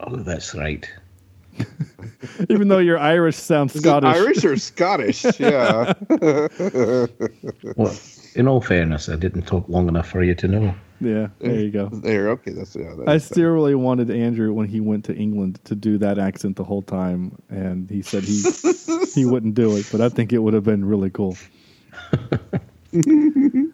Oh, 0.00 0.16
that's 0.16 0.54
right. 0.54 0.88
Even 2.48 2.68
though 2.68 2.78
your 2.78 2.98
Irish 2.98 3.36
sounds 3.36 3.74
Is 3.74 3.80
it 3.80 3.88
Scottish. 3.88 4.16
Irish 4.16 4.44
or 4.44 4.56
Scottish? 4.56 5.24
yeah. 5.40 5.94
Well, 7.76 7.96
in 8.34 8.46
all 8.46 8.60
fairness, 8.60 9.08
I 9.08 9.16
didn't 9.16 9.42
talk 9.42 9.68
long 9.68 9.88
enough 9.88 10.08
for 10.08 10.22
you 10.22 10.34
to 10.36 10.48
know. 10.48 10.74
Yeah, 11.00 11.28
there 11.38 11.54
you 11.60 11.70
go. 11.70 11.88
There. 11.92 12.28
Okay. 12.30 12.52
That's 12.52 12.74
yeah. 12.74 12.94
That's, 12.96 13.08
I 13.08 13.18
still 13.18 13.50
really 13.50 13.74
wanted 13.74 14.10
Andrew 14.10 14.52
when 14.52 14.68
he 14.68 14.80
went 14.80 15.04
to 15.06 15.14
England 15.14 15.60
to 15.64 15.74
do 15.74 15.98
that 15.98 16.18
accent 16.18 16.56
the 16.56 16.64
whole 16.64 16.82
time, 16.82 17.36
and 17.50 17.88
he 17.88 18.02
said 18.02 18.24
he 18.24 18.42
he 19.14 19.24
wouldn't 19.24 19.54
do 19.54 19.76
it, 19.76 19.88
but 19.92 20.00
I 20.00 20.08
think 20.08 20.32
it 20.32 20.38
would 20.38 20.54
have 20.54 20.64
been 20.64 20.84
really 20.84 21.10
cool. 21.10 21.36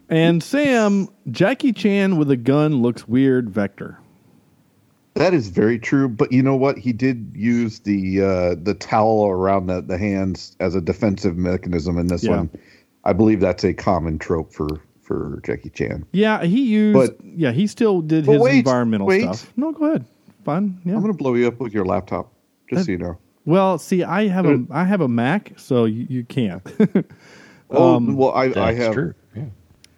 And 0.09 0.41
Sam, 0.43 1.07
Jackie 1.31 1.73
Chan 1.73 2.17
with 2.17 2.29
a 2.31 2.37
gun 2.37 2.81
looks 2.81 3.07
weird. 3.07 3.49
Vector. 3.49 3.99
That 5.15 5.33
is 5.33 5.47
very 5.47 5.79
true. 5.79 6.09
But 6.09 6.31
you 6.31 6.43
know 6.43 6.55
what? 6.55 6.77
He 6.77 6.91
did 6.91 7.31
use 7.35 7.79
the 7.79 8.21
uh, 8.21 8.55
the 8.61 8.73
towel 8.73 9.27
around 9.29 9.67
the, 9.67 9.81
the 9.81 9.97
hands 9.97 10.55
as 10.59 10.75
a 10.75 10.81
defensive 10.81 11.37
mechanism 11.37 11.97
in 11.97 12.07
this 12.07 12.23
Yeah. 12.23 12.37
one. 12.37 12.49
I 13.05 13.13
believe 13.13 13.39
that's 13.39 13.63
a 13.63 13.73
common 13.73 14.19
trope 14.19 14.51
for 14.51 14.67
for 15.01 15.39
Jackie 15.45 15.69
Chan. 15.69 16.05
Yeah, 16.11 16.43
he 16.43 16.63
used. 16.65 16.93
But- 16.95 17.17
yeah, 17.37 17.51
he 17.51 17.67
still 17.67 18.01
did 18.01 18.25
his 18.25 18.39
wait, 18.41 18.59
environmental 18.59 19.07
wait. 19.07 19.21
stuff. 19.21 19.53
No, 19.55 19.71
go 19.71 19.85
ahead. 19.85 20.05
Fun. 20.43 20.79
Yeah. 20.85 20.93
I'm 20.95 21.01
going 21.01 21.11
to 21.13 21.17
blow 21.17 21.33
you 21.35 21.47
up 21.47 21.59
with 21.59 21.73
your 21.73 21.85
laptop, 21.85 22.31
just 22.69 22.85
so 22.85 22.91
you 22.91 22.97
know. 22.97 23.17
well, 23.45 23.77
see, 23.77 24.03
I 24.03 24.27
have 24.27 24.45
a 24.45 24.57
Good. 24.57 24.67
Have 24.71 25.01
a 25.01 25.07
Mac, 25.07 25.53
so 25.57 25.85
you, 25.85 26.05
you 26.09 26.23
can't. 26.25 26.61
Oh, 27.71 27.95
Um, 27.95 28.15
well, 28.15 28.31
I, 28.33 28.47
That's 28.49 28.57
I 28.59 28.73
have 28.75 28.93
true. 28.93 29.13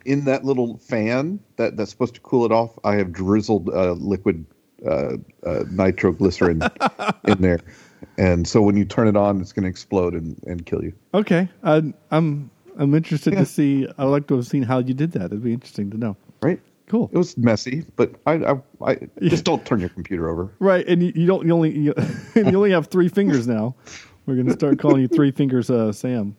In 0.07 0.23
that 0.25 0.43
little 0.45 0.77
fan 0.77 1.39
that, 1.57 1.75
that's 1.77 1.91
supposed 1.91 2.15
to 2.15 2.21
cool 2.21 2.45
it 2.45 2.51
off. 2.51 2.71
I 2.83 2.95
have 2.95 3.11
drizzled 3.11 3.69
uh, 3.69 3.91
liquid 3.91 4.45
uh, 4.85 5.17
uh, 5.45 5.63
nitroglycerin 5.69 6.61
in 7.27 7.41
there, 7.41 7.59
and 8.17 8.47
so 8.47 8.61
when 8.61 8.77
you 8.77 8.85
turn 8.85 9.07
it 9.07 9.17
on, 9.17 9.41
it's 9.41 9.51
going 9.51 9.63
to 9.63 9.69
explode 9.69 10.13
and, 10.13 10.41
and 10.47 10.65
kill 10.65 10.81
you. 10.83 10.93
okay, 11.13 11.49
I, 11.63 11.93
I'm 12.11 12.49
I'm 12.79 12.93
interested 12.95 13.33
Yeah. 13.33 13.39
to 13.39 13.45
see. 13.45 13.85
I'd 13.97 14.05
like 14.05 14.27
to 14.27 14.35
have 14.35 14.47
seen 14.47 14.63
how 14.63 14.79
you 14.79 14.93
did 14.93 15.11
that. 15.13 15.25
It'd 15.25 15.43
be 15.43 15.51
interesting 15.53 15.91
to 15.91 15.97
know. 15.97 16.15
Right? 16.41 16.59
Cool. 16.87 17.09
It 17.11 17.17
was 17.17 17.35
messy, 17.37 17.83
but 17.97 18.11
I, 18.25 18.35
I, 18.35 18.55
I 18.85 18.97
just 19.23 19.43
don't 19.43 19.65
turn 19.65 19.81
your 19.81 19.89
computer 19.89 20.29
over. 20.29 20.53
Right, 20.59 20.87
and 20.87 21.03
you, 21.03 21.11
you 21.15 21.27
don't 21.27 21.45
you 21.45 21.51
only 21.53 21.77
you, 21.77 21.93
and 22.35 22.49
you 22.49 22.55
only 22.55 22.71
have 22.71 22.87
three 22.87 23.09
fingers 23.09 23.45
now. 23.45 23.75
We're 24.25 24.35
going 24.35 24.47
to 24.47 24.53
start 24.53 24.79
calling 24.79 25.01
you 25.01 25.07
Three 25.17 25.31
Fingers 25.31 25.69
uh, 25.69 25.91
Sam. 25.91 26.35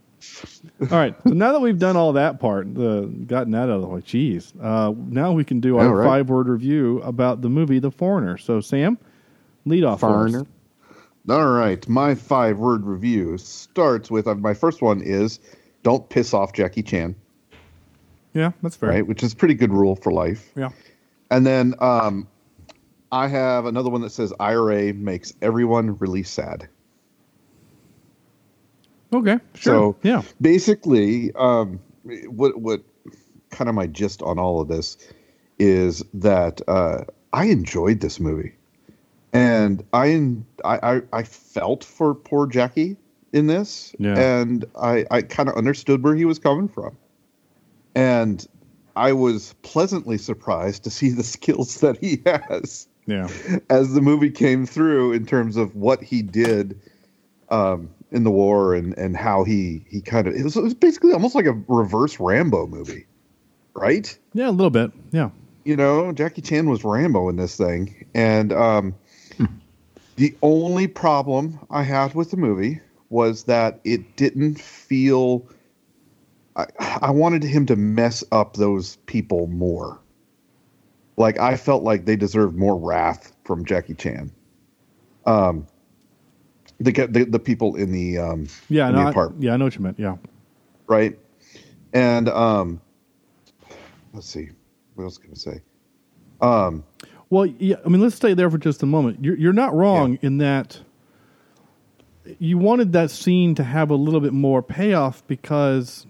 All 0.81 0.87
right. 0.89 1.15
So 1.25 1.31
now 1.31 1.53
that 1.53 1.61
we've 1.61 1.79
done 1.79 1.97
all 1.97 2.13
that 2.15 2.41
part, 2.41 2.75
the 2.75 3.03
gotten 3.27 3.53
that 3.53 3.65
out 3.65 3.71
of 3.71 3.83
the 3.83 3.89
way, 3.89 4.01
geez. 4.01 4.53
Uh, 4.61 4.93
now 4.97 5.33
we 5.33 5.45
can 5.45 5.61
do 5.61 5.79
our 5.79 5.95
right. 5.95 6.07
five 6.07 6.29
word 6.29 6.49
review 6.49 7.01
about 7.03 7.41
the 7.41 7.49
movie 7.49 7.79
The 7.79 7.91
Foreigner. 7.91 8.37
So 8.39 8.61
Sam, 8.61 8.99
lead 9.65 9.85
off. 9.85 10.01
Foreigner. 10.01 10.47
All 11.29 11.47
right, 11.49 11.87
my 11.89 12.15
five 12.15 12.59
word 12.59 12.85
review 12.87 13.37
starts 13.37 14.11
with 14.11 14.27
uh, 14.27 14.35
my 14.35 14.55
first 14.55 14.81
one 14.81 15.03
is 15.03 15.41
don't 15.83 16.09
piss 16.09 16.33
off 16.33 16.55
Jackie 16.55 16.83
Chan, 16.83 17.15
Yeah, 18.33 18.53
that's 18.63 18.77
fair. 18.77 18.89
right? 18.89 19.07
Which 19.07 19.23
is 19.23 19.35
a 19.35 19.37
pretty 19.37 19.55
good 19.55 19.73
rule 19.73 19.95
for 19.95 20.11
life. 20.11 20.51
Yeah. 20.57 20.71
And 21.31 21.47
then 21.47 21.75
um, 21.81 22.27
I 23.13 23.29
have 23.29 23.67
another 23.67 23.91
one 23.91 24.01
that 24.01 24.11
says 24.11 24.33
IRA 24.41 24.95
makes 24.95 25.35
everyone 25.43 25.99
really 25.99 26.23
sad. 26.23 26.69
Okay. 29.13 29.39
Sure. 29.55 29.73
So 29.75 29.97
yeah. 30.03 30.23
basically, 30.41 31.33
um, 31.35 31.81
what 32.27 32.61
what 32.61 32.83
kind 33.51 33.69
of 33.69 33.75
my 33.75 33.87
gist 33.87 34.23
on 34.23 34.39
all 34.39 34.61
of 34.61 34.69
this 34.69 34.97
is 35.59 36.05
that 36.15 36.61
uh, 36.69 37.05
I 37.33 37.47
enjoyed 37.47 38.01
this 38.01 38.21
movie, 38.21 38.55
and 39.33 39.83
I, 39.93 40.31
I 40.65 41.03
I 41.13 41.23
felt 41.23 41.85
for 41.85 42.15
poor 42.15 42.47
Jackie 42.47 42.97
in 43.33 43.47
this, 43.47 43.95
Yeah. 43.99 44.19
and 44.19 44.65
I 44.81 45.07
I 45.11 45.23
kind 45.23 45.49
of 45.49 45.57
understood 45.57 46.03
where 46.03 46.15
he 46.15 46.25
was 46.25 46.39
coming 46.39 46.69
from, 46.69 46.97
and 47.95 48.47
I 48.95 49.13
was 49.13 49.55
pleasantly 49.63 50.19
surprised 50.19 50.85
to 50.85 50.91
see 50.91 51.11
the 51.11 51.25
skills 51.35 51.81
that 51.81 51.99
he 51.99 52.23
has 52.27 52.87
Yeah. 53.07 53.29
as 53.71 53.95
the 53.95 54.03
movie 54.03 54.31
came 54.31 54.67
through 54.67 55.13
in 55.13 55.25
terms 55.25 55.57
of 55.57 55.75
what 55.75 56.03
he 56.03 56.21
did 56.23 56.81
um, 57.51 57.89
in 58.11 58.25
the 58.25 58.31
war 58.31 58.75
and, 58.75 58.97
and 58.97 59.17
how 59.17 59.45
he 59.45 59.85
he 59.89 60.01
kind 60.01 60.27
of 60.27 60.35
it 60.35 60.43
was, 60.43 60.57
it 60.57 60.63
was 60.63 60.75
basically 60.75 61.13
almost 61.13 61.35
like 61.35 61.47
a 61.47 61.59
reverse 61.69 62.19
Rambo 62.19 62.67
movie, 62.67 63.07
right? 63.75 64.17
Yeah, 64.33 64.49
a 64.49 64.51
little 64.51 64.71
bit. 64.71 64.93
Yeah. 65.13 65.31
You 65.65 65.77
know, 65.77 66.13
Jackie 66.13 66.41
Chan 66.41 66.69
was 66.69 66.85
Rambo 66.85 67.29
in 67.29 67.37
this 67.37 67.57
thing, 67.57 68.07
and 68.15 68.53
um, 68.53 68.95
the 70.17 70.35
only 70.43 70.87
problem 70.87 71.59
I 71.71 71.83
had 71.83 72.15
with 72.15 72.31
the 72.31 72.39
movie 72.39 72.81
was 73.11 73.45
that 73.45 73.81
it 73.85 74.17
didn't 74.17 74.59
feel. 74.61 75.47
I, 76.57 76.67
I 77.03 77.11
wanted 77.11 77.43
him 77.43 77.67
to 77.67 77.77
mess 77.77 78.25
up 78.33 78.55
those 78.55 78.97
people 79.07 79.47
more. 79.49 80.01
Like 81.17 81.39
I 81.39 81.57
felt 81.57 81.83
like 81.83 82.05
they 82.05 82.17
deserved 82.17 82.57
more 82.57 82.77
wrath 82.77 83.37
from 83.45 83.65
Jackie 83.65 83.95
Chan. 83.95 84.33
Um, 85.27 85.67
the 86.81 86.93
the, 86.93 87.25
the 87.25 87.39
people 87.39 87.77
in 87.77 87.93
the 87.93 88.19
um, 88.19 88.49
Yeah, 88.69 88.89
in 88.89 88.95
no, 88.95 89.11
the 89.13 89.19
I, 89.21 89.29
yeah, 89.39 89.55
I 89.55 89.57
know 89.57 89.65
what 89.67 89.75
you 89.75 89.81
meant. 89.83 89.99
Yeah. 89.99 90.17
right? 90.87 91.19
And 91.93 92.29
um, 92.29 92.81
let's 94.13 94.29
see, 94.29 94.51
what 94.95 95.05
else 95.05 95.19
can 95.19 95.31
I 95.31 95.35
say? 95.35 95.61
Um, 96.41 96.85
Well, 97.31 97.47
yeah, 97.47 97.77
I 97.85 97.89
mean, 97.89 98.01
let's 98.03 98.15
stay 98.17 98.35
there 98.35 98.51
for 98.51 98.59
just 98.59 98.83
a 98.83 98.87
moment. 98.87 99.25
You're, 99.25 99.37
you're 99.37 99.53
not 99.53 99.75
wrong 99.75 100.19
in 100.23 100.39
that 100.39 100.81
you 102.39 102.59
wanted 102.59 102.93
that 102.93 103.11
scene 103.11 103.55
to 103.55 103.65
have 103.65 103.91
a 103.91 103.95
little 103.95 104.21
bit 104.21 104.35
more 104.35 104.63
payoff 104.63 105.27
because 105.27 106.07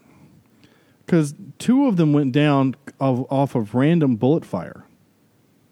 because 1.06 1.34
two 1.58 1.87
of 1.87 1.96
them 1.96 2.12
went 2.12 2.32
down 2.32 2.75
of, 3.00 3.25
off 3.32 3.54
of 3.54 3.75
random 3.75 4.16
bullet 4.16 4.44
fire. 4.44 4.84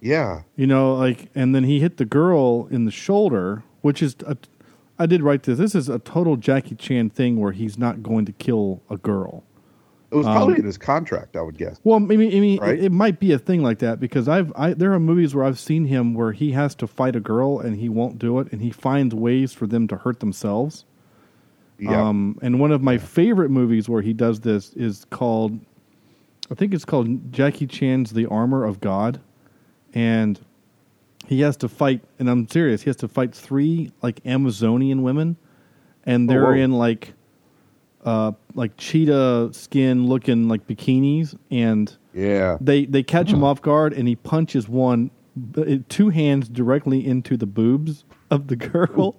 yeah, 0.01 0.43
You 0.57 0.67
know, 0.67 0.95
like, 0.95 1.29
and 1.35 1.55
then 1.55 1.65
he 1.65 1.79
hit 1.81 1.99
the 1.99 2.07
girl 2.07 2.67
in 2.71 2.87
the 2.87 2.91
shoulder, 2.91 3.63
which 3.83 4.03
is, 4.03 4.17
a, 4.27 4.39
I 4.99 5.07
did 5.07 5.23
write 5.23 5.43
this. 5.43 5.59
This 5.59 5.75
is 5.75 5.89
a 5.89 5.99
total 5.99 6.37
Jackie 6.37 6.75
Chan 6.75 7.11
thing 7.11 7.39
where 7.39 7.53
he's 7.53 7.77
not 7.79 8.03
going 8.03 8.25
to 8.27 8.33
kill 8.33 8.83
a 8.89 8.97
girl. 8.97 9.45
it 10.11 10.15
was 10.17 10.25
probably 10.27 10.57
in 10.59 10.65
his 10.65 10.79
contract, 10.79 11.37
I 11.37 11.43
would 11.43 11.59
guess. 11.59 11.79
Well, 11.85 11.97
I 11.97 11.99
mean, 12.01 12.35
I 12.35 12.41
mean, 12.41 12.59
Right? 12.61 12.79
it, 12.79 12.85
it 12.87 12.93
might 12.93 13.21
be 13.21 13.33
a 13.33 13.39
thing 13.39 13.63
like 13.63 13.81
that 13.81 14.01
because 14.01 14.29
I've 14.29 14.53
I, 14.57 14.73
there 14.73 14.93
are 14.93 15.01
movies 15.01 15.35
where 15.35 15.45
I've 15.45 15.59
seen 15.59 15.85
him 15.85 16.15
where 16.15 16.33
he 16.33 16.53
has 16.53 16.75
to 16.77 16.87
fight 16.87 17.15
a 17.17 17.21
girl 17.21 17.59
and 17.59 17.77
he 17.77 17.89
won't 17.89 18.19
do 18.19 18.39
it, 18.41 18.51
and 18.53 18.63
he 18.63 18.71
finds 18.71 19.15
ways 19.15 19.53
for 19.53 19.67
them 19.67 19.87
to 19.89 19.97
hurt 19.97 20.21
themselves. 20.21 20.85
Yeah, 21.79 22.09
Um, 22.09 22.39
and 22.41 22.59
one 22.59 22.73
of 22.73 22.83
my 22.83 22.97
favorite 22.97 23.51
movies 23.51 23.87
where 23.89 24.01
he 24.01 24.15
does 24.15 24.41
this 24.41 24.73
is 24.73 25.05
called, 25.11 25.61
I 26.51 26.55
think 26.55 26.73
it's 26.73 26.87
called 26.87 27.31
Jackie 27.35 27.67
Chan's 27.67 28.13
The 28.13 28.25
Armor 28.27 28.65
of 28.65 28.81
God, 28.81 29.21
and 29.93 30.41
he 31.27 31.41
has 31.41 31.57
to 31.59 31.69
fight. 31.69 32.03
And 32.19 32.31
I'm 32.31 32.49
serious, 32.49 32.83
he 32.83 32.91
has 32.91 32.97
to 32.97 33.09
fight 33.09 33.35
three 33.35 33.93
like 34.03 34.25
Amazonian 34.25 35.03
women, 35.03 35.37
and 36.05 36.29
they're 36.29 36.45
whoa. 36.45 36.53
in 36.53 36.73
like, 36.73 37.15
uh, 38.05 38.33
like 38.55 38.77
cheetah 38.77 39.51
skin 39.53 40.07
looking 40.07 40.49
like 40.49 40.67
bikinis, 40.67 41.37
and 41.51 41.95
yeah, 42.15 42.57
they 42.61 42.87
they 42.87 43.03
catch 43.03 43.31
him 43.31 43.43
off 43.45 43.61
guard, 43.61 43.93
and 43.93 44.09
he 44.09 44.17
punches 44.17 44.69
one, 44.69 45.11
two 45.89 46.09
hands 46.09 46.49
directly 46.49 47.07
into 47.07 47.37
the 47.37 47.47
boobs 47.47 48.05
of 48.31 48.49
the 48.49 48.57
girl, 48.57 49.17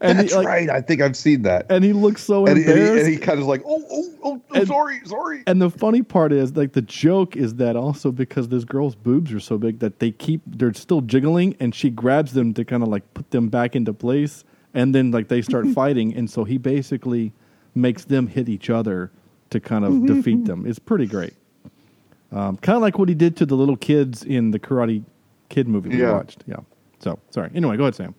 and 0.00 0.18
that's 0.18 0.32
he, 0.32 0.36
like, 0.38 0.46
right. 0.46 0.68
I 0.70 0.80
think 0.80 1.00
I've 1.00 1.16
seen 1.16 1.42
that. 1.42 1.66
and 1.70 1.82
he 1.84 1.92
looks 1.92 2.22
so 2.22 2.46
And, 2.46 2.58
he, 2.58 2.64
and, 2.64 2.72
he, 2.72 2.78
embarrassed. 2.80 3.04
and 3.04 3.12
he 3.14 3.18
kind 3.18 3.40
of 3.40 3.46
like, 3.46 3.62
oh, 3.66 3.84
oh, 3.90 4.14
oh, 4.22 4.42
And- 4.54 4.66
sorry, 4.68 5.00
sorry. 5.06 5.42
And 5.46 5.62
the 5.62 5.70
funny 5.70 6.02
part 6.02 6.32
is, 6.32 6.56
like, 6.56 6.72
the 6.72 6.82
joke 6.82 7.36
is 7.36 7.54
that 7.54 7.76
also 7.76 8.12
because 8.12 8.48
this 8.48 8.64
girl's 8.64 8.94
boobs 8.94 9.32
are 9.32 9.40
so 9.40 9.56
big 9.58 9.78
that 9.78 9.98
they 10.00 10.10
keep, 10.10 10.42
they're 10.46 10.74
still 10.74 11.00
jiggling, 11.00 11.56
and 11.60 11.74
she 11.74 11.88
grabs 11.88 12.32
them 12.34 12.52
to 12.54 12.64
kind 12.64 12.82
of 12.82 12.88
like 12.88 13.14
put 13.14 13.30
them 13.30 13.48
back 13.48 13.74
into 13.76 13.92
place, 13.94 14.44
and 14.74 14.94
then 14.94 15.10
like 15.10 15.28
they 15.28 15.40
start 15.40 15.66
fighting, 15.74 16.14
and 16.14 16.28
so 16.28 16.44
he 16.44 16.58
basically 16.58 17.32
makes 17.74 18.04
them 18.04 18.26
hit 18.26 18.48
each 18.48 18.68
other 18.68 19.10
to 19.50 19.58
kind 19.60 19.84
of 19.84 20.04
defeat 20.06 20.44
them. 20.44 20.66
It's 20.66 20.78
pretty 20.78 21.06
great. 21.06 21.34
Um, 22.32 22.56
kind 22.58 22.76
of 22.76 22.82
like 22.82 22.98
what 22.98 23.08
he 23.08 23.14
did 23.16 23.36
to 23.38 23.46
the 23.46 23.56
little 23.56 23.76
kids 23.76 24.22
in 24.22 24.52
the 24.52 24.58
Karate 24.60 25.02
Kid 25.50 25.68
movie 25.68 25.90
we 25.90 26.00
Yeah. 26.00 26.12
watched. 26.12 26.42
Yeah. 26.46 26.56
So 27.00 27.18
sorry. 27.30 27.50
Anyway, 27.54 27.76
go 27.76 27.82
ahead, 27.84 27.94
Sam. 27.94 28.14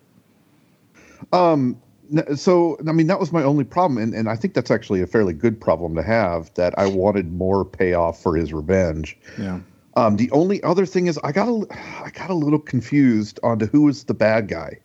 N- 1.33 2.35
so 2.35 2.77
I 2.88 2.91
mean 2.91 3.07
that 3.07 3.19
was 3.19 3.31
my 3.31 3.41
only 3.43 3.63
problem, 3.63 3.97
and, 4.01 4.13
and 4.13 4.29
I 4.29 4.35
think 4.35 4.53
that's 4.53 4.69
actually 4.69 5.01
a 5.01 5.07
fairly 5.07 5.33
good 5.33 5.59
problem 5.59 5.95
to 5.95 6.03
have. 6.03 6.53
That 6.55 6.77
I 6.77 6.85
wanted 6.88 7.31
more 7.31 7.63
payoff 7.65 8.21
for 8.21 8.35
his 8.35 8.53
revenge. 8.53 9.17
Yeah. 9.39 9.59
Um, 9.95 10.15
the 10.17 10.29
only 10.31 10.61
other 10.63 10.85
thing 10.85 11.07
is 11.07 11.17
I 11.23 11.31
got 11.31 11.47
a, 11.47 11.65
I 12.03 12.09
got 12.13 12.29
a 12.29 12.33
little 12.33 12.59
confused 12.59 13.39
onto 13.43 13.65
who 13.65 13.83
was 13.83 14.03
the 14.05 14.13
bad 14.13 14.47
guy. 14.50 14.77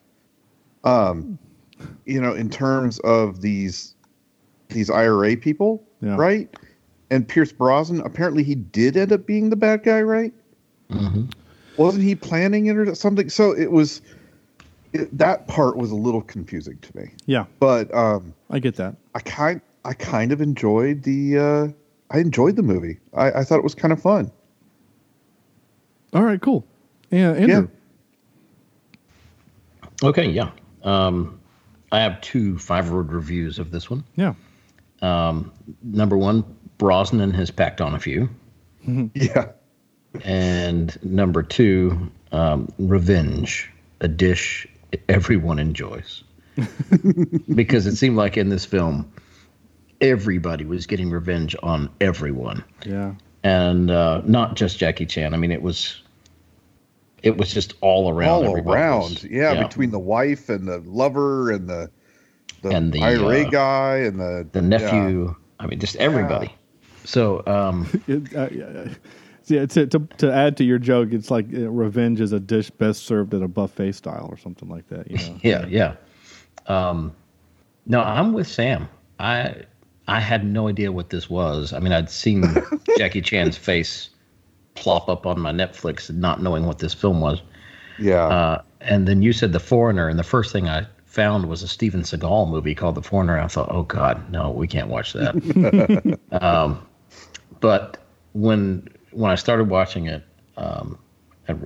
Um, 0.85 1.38
you 2.05 2.21
know, 2.21 2.33
in 2.33 2.49
terms 2.49 2.99
of 3.00 3.41
these 3.41 3.95
these 4.69 4.88
IRA 4.91 5.37
people, 5.37 5.83
Yeah. 6.00 6.17
right? 6.17 6.49
And 7.11 7.26
Pierce 7.26 7.53
Brosnan 7.53 8.00
apparently 8.03 8.43
he 8.45 8.55
did 8.57 8.97
end 8.97 9.12
up 9.12 9.26
being 9.26 9.50
the 9.50 9.57
bad 9.57 9.83
guy, 9.85 10.03
right? 10.03 10.33
Wasn't 11.76 12.02
he 12.02 12.14
planning 12.14 12.66
it 12.66 12.76
or 12.76 12.95
something? 12.95 13.28
So 13.28 13.52
it 13.52 13.71
was 13.71 14.02
it, 14.92 15.16
that 15.16 15.47
part 15.47 15.76
was 15.76 15.90
a 15.90 15.97
little 15.97 16.23
confusing 16.23 16.78
to 16.78 16.97
me. 16.97 17.11
Yeah. 17.26 17.47
But 17.61 17.92
um, 17.95 18.35
I 18.50 18.59
get 18.59 18.76
that. 18.76 18.97
I 19.14 19.21
kind 19.21 19.61
I 19.85 19.92
kind 19.95 20.33
of 20.33 20.40
enjoyed 20.40 21.02
the 21.02 21.38
uh, 21.38 21.68
I 22.14 22.21
enjoyed 22.21 22.56
the 22.56 22.62
movie. 22.62 22.99
I, 23.14 23.33
I 23.33 23.45
thought 23.45 23.59
it 23.59 23.64
was 23.64 23.75
kind 23.75 23.92
of 23.92 24.00
fun. 24.00 24.30
All 26.12 26.23
right. 26.23 26.40
Cool. 26.40 26.64
Yeah. 27.11 27.33
Andrew. 27.33 27.68
Okay, 30.02 30.28
yeah. 30.28 30.50
Um, 30.83 31.40
I 31.92 32.00
have 32.00 32.21
two 32.21 32.59
five 32.59 32.90
word 32.90 33.12
reviews 33.12 33.59
of 33.59 33.71
this 33.71 33.88
one. 33.90 34.04
Yeah. 34.16 34.35
Um, 35.02 35.52
Number 35.83 36.16
one, 36.16 36.45
Brosnan 36.78 37.33
has 37.33 37.50
packed 37.50 37.80
on 37.80 37.95
a 37.95 37.99
few. 37.99 38.28
Yeah. 39.14 39.49
And 40.25 40.99
number 41.05 41.43
two, 41.43 42.11
um, 42.33 42.73
revenge, 42.79 43.71
a 44.01 44.09
dish 44.09 44.67
everyone 45.09 45.59
enjoys. 45.59 46.23
because 47.55 47.87
it 47.87 47.97
seemed 47.97 48.17
like 48.17 48.37
in 48.37 48.49
this 48.49 48.65
film, 48.65 49.11
everybody 50.01 50.65
was 50.65 50.87
getting 50.87 51.11
revenge 51.11 51.55
on 51.63 51.91
everyone. 52.01 52.65
Yeah. 52.85 53.15
And 53.43 53.91
uh, 53.91 54.23
not 54.25 54.57
just 54.57 54.79
Jackie 54.79 55.07
Chan. 55.07 55.35
I 55.35 55.37
mean, 55.37 55.53
it 55.53 55.63
was. 55.63 56.03
It 57.23 57.39
was 57.39 57.53
just 57.53 57.75
all 57.81 58.11
around. 58.11 58.47
all 58.47 58.57
around. 58.57 59.01
was- 59.01 59.25
yeah, 59.25 59.63
between 59.67 59.91
the 59.91 59.99
wife 59.99 60.49
and 60.49 60.69
the 60.69 60.79
lover 60.79 61.51
and 61.51 61.69
the 61.69 61.91
the, 62.63 62.71
And 62.71 62.93
the, 62.93 63.03
IRA 63.03 63.43
uh, 63.43 63.51
guy 63.51 63.97
and 63.99 64.19
the 64.19 64.47
the 64.53 64.63
nephew. 64.63 65.35
I 65.59 65.67
mean, 65.67 65.79
just 65.79 65.97
everybody. 65.97 66.55
So, 67.05 67.43
um, 67.47 67.87
It, 68.09 68.35
uh, 68.35 68.89
yeah, 69.47 69.61
yeah, 69.61 69.67
to, 69.67 69.87
to 69.87 69.99
to 70.19 70.33
add 70.33 70.57
to 70.59 70.65
your 70.65 70.79
joke, 70.79 71.12
it's 71.12 71.31
like 71.31 71.47
uh, 71.55 71.71
revenge 71.71 72.21
is 72.21 72.33
a 72.33 72.41
dish 72.41 72.71
best 72.71 73.05
served 73.05 73.35
at 73.35 73.43
a 73.43 73.49
buffet 73.49 73.93
style 73.93 74.29
or 74.31 74.37
something 74.37 74.69
like 74.69 74.88
that. 74.88 75.11
You 75.11 75.19
know? 75.19 75.41
yeah, 75.43 75.67
yeah. 75.67 75.97
Um, 76.67 77.15
no, 77.87 78.00
I'm 78.00 78.33
with 78.33 78.49
Sam. 78.49 78.88
I 79.19 79.62
I 80.09 80.21
had 80.21 80.45
no 80.45 80.69
idea 80.69 80.93
what 80.93 81.11
this 81.11 81.31
was. 81.31 81.73
I 81.73 81.79
mean, 81.79 81.93
I'd 81.93 82.11
seen 82.11 82.45
Jackie 82.99 83.23
Chan's 83.23 83.57
face 83.57 84.11
plop 84.75 85.09
up 85.09 85.26
on 85.26 85.41
my 85.41 85.53
Netflix, 85.53 86.15
not 86.15 86.43
knowing 86.43 86.67
what 86.67 86.79
this 86.79 86.95
film 86.95 87.21
was. 87.21 87.43
yeah. 87.99 88.26
Uh, 88.26 88.62
and 88.83 89.09
then 89.09 89.23
you 89.23 89.33
said 89.33 89.53
The 89.53 89.61
Foreigner, 89.61 90.09
and 90.09 90.19
the 90.19 90.25
first 90.25 90.53
thing 90.53 90.69
I 90.69 90.87
found 91.07 91.49
was 91.49 91.62
a 91.62 91.69
Steven 91.69 92.03
Seagal 92.03 92.50
movie 92.50 92.75
called 92.75 92.95
The 92.95 93.03
Foreigner. 93.03 93.41
I 93.41 93.49
thought, 93.49 93.69
oh 93.71 93.83
God, 93.83 94.31
no, 94.31 94.50
we 94.50 94.69
can't 94.69 94.88
watch 94.88 95.15
that. 95.15 96.19
um, 96.43 96.87
but 97.61 97.97
when 98.35 98.87
when 99.17 99.31
I 99.31 99.35
started 99.35 99.71
watching 99.71 100.07
it, 100.07 100.23
um, 100.57 100.99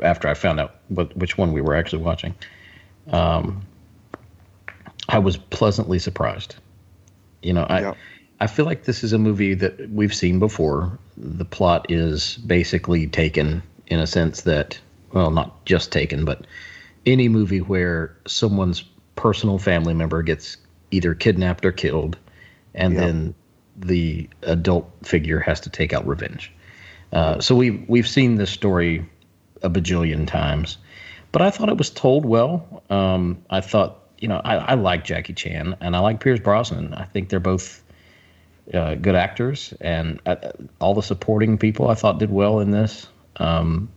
after 0.03 0.29
I 0.29 0.35
found 0.35 0.61
out 0.61 0.77
what, 0.89 1.17
which 1.17 1.37
one 1.37 1.53
we 1.53 1.61
were 1.61 1.75
actually 1.75 2.03
watching, 2.03 2.35
um, 3.11 3.63
I 5.09 5.19
was 5.19 5.37
pleasantly 5.37 5.99
surprised. 5.99 6.55
You 7.43 7.53
know, 7.55 7.67
I 7.69 7.81
Yeah. 7.81 7.95
I 8.43 8.47
feel 8.47 8.65
like 8.65 8.85
this 8.85 9.05
is 9.05 9.13
a 9.13 9.19
movie 9.19 9.53
that 9.55 9.91
we've 9.91 10.15
seen 10.15 10.39
before. 10.39 10.99
The 11.19 11.45
plot 11.45 11.85
is 11.91 12.39
basically 12.39 13.07
taken 13.07 13.63
in 13.89 14.01
a 14.01 14.07
sense 14.07 14.43
that, 14.43 14.79
well, 15.13 15.31
not 15.31 15.63
just 15.67 15.93
taken, 15.93 16.25
but 16.25 16.47
any 17.05 17.29
movie 17.29 17.61
where 17.61 18.17
someone's 18.27 18.83
personal 19.15 19.59
family 19.59 19.93
member 19.93 20.23
gets 20.23 20.57
either 20.91 21.15
kidnapped 21.15 21.67
or 21.67 21.73
killed, 21.73 22.17
and 22.75 22.97
then 22.97 23.35
the 23.77 24.29
adult 24.43 24.91
figure 25.03 25.41
has 25.41 25.61
to 25.61 25.71
take 25.71 25.93
out 25.93 26.07
revenge. 26.07 26.51
Uh, 27.13 27.41
so 27.41 27.55
we 27.55 27.71
we've 27.89 28.09
seen 28.09 28.37
this 28.37 28.51
story 28.51 29.09
a 29.63 29.71
bajillion 29.71 30.27
times, 30.27 30.79
but 31.33 31.43
I 31.43 31.51
thought 31.51 31.69
it 31.69 31.77
was 31.77 31.91
told 31.91 32.25
well. 32.25 32.83
Um, 32.91 33.43
I 33.51 33.61
thought, 33.61 33.99
you 34.19 34.29
know, 34.29 34.41
I, 34.45 34.57
I 34.57 34.75
like 34.75 35.05
Jackie 35.05 35.35
Chan 35.35 35.77
and 35.81 35.97
I 35.97 35.99
like 36.01 36.21
Pierce 36.21 36.41
Brosnan. 36.41 36.95
I 36.95 37.05
think 37.05 37.29
they're 37.29 37.41
both 37.41 37.83
uh, 38.73 38.95
good 38.95 39.15
actors, 39.15 39.75
and 39.81 40.21
uh, 40.27 40.37
all 40.81 40.95
the 40.95 41.03
supporting 41.03 41.59
people 41.59 41.89
I 41.89 41.95
thought 41.95 42.19
did 42.19 42.31
well 42.31 42.61
in 42.61 42.71
this. 42.71 43.09
Um, 43.37 43.89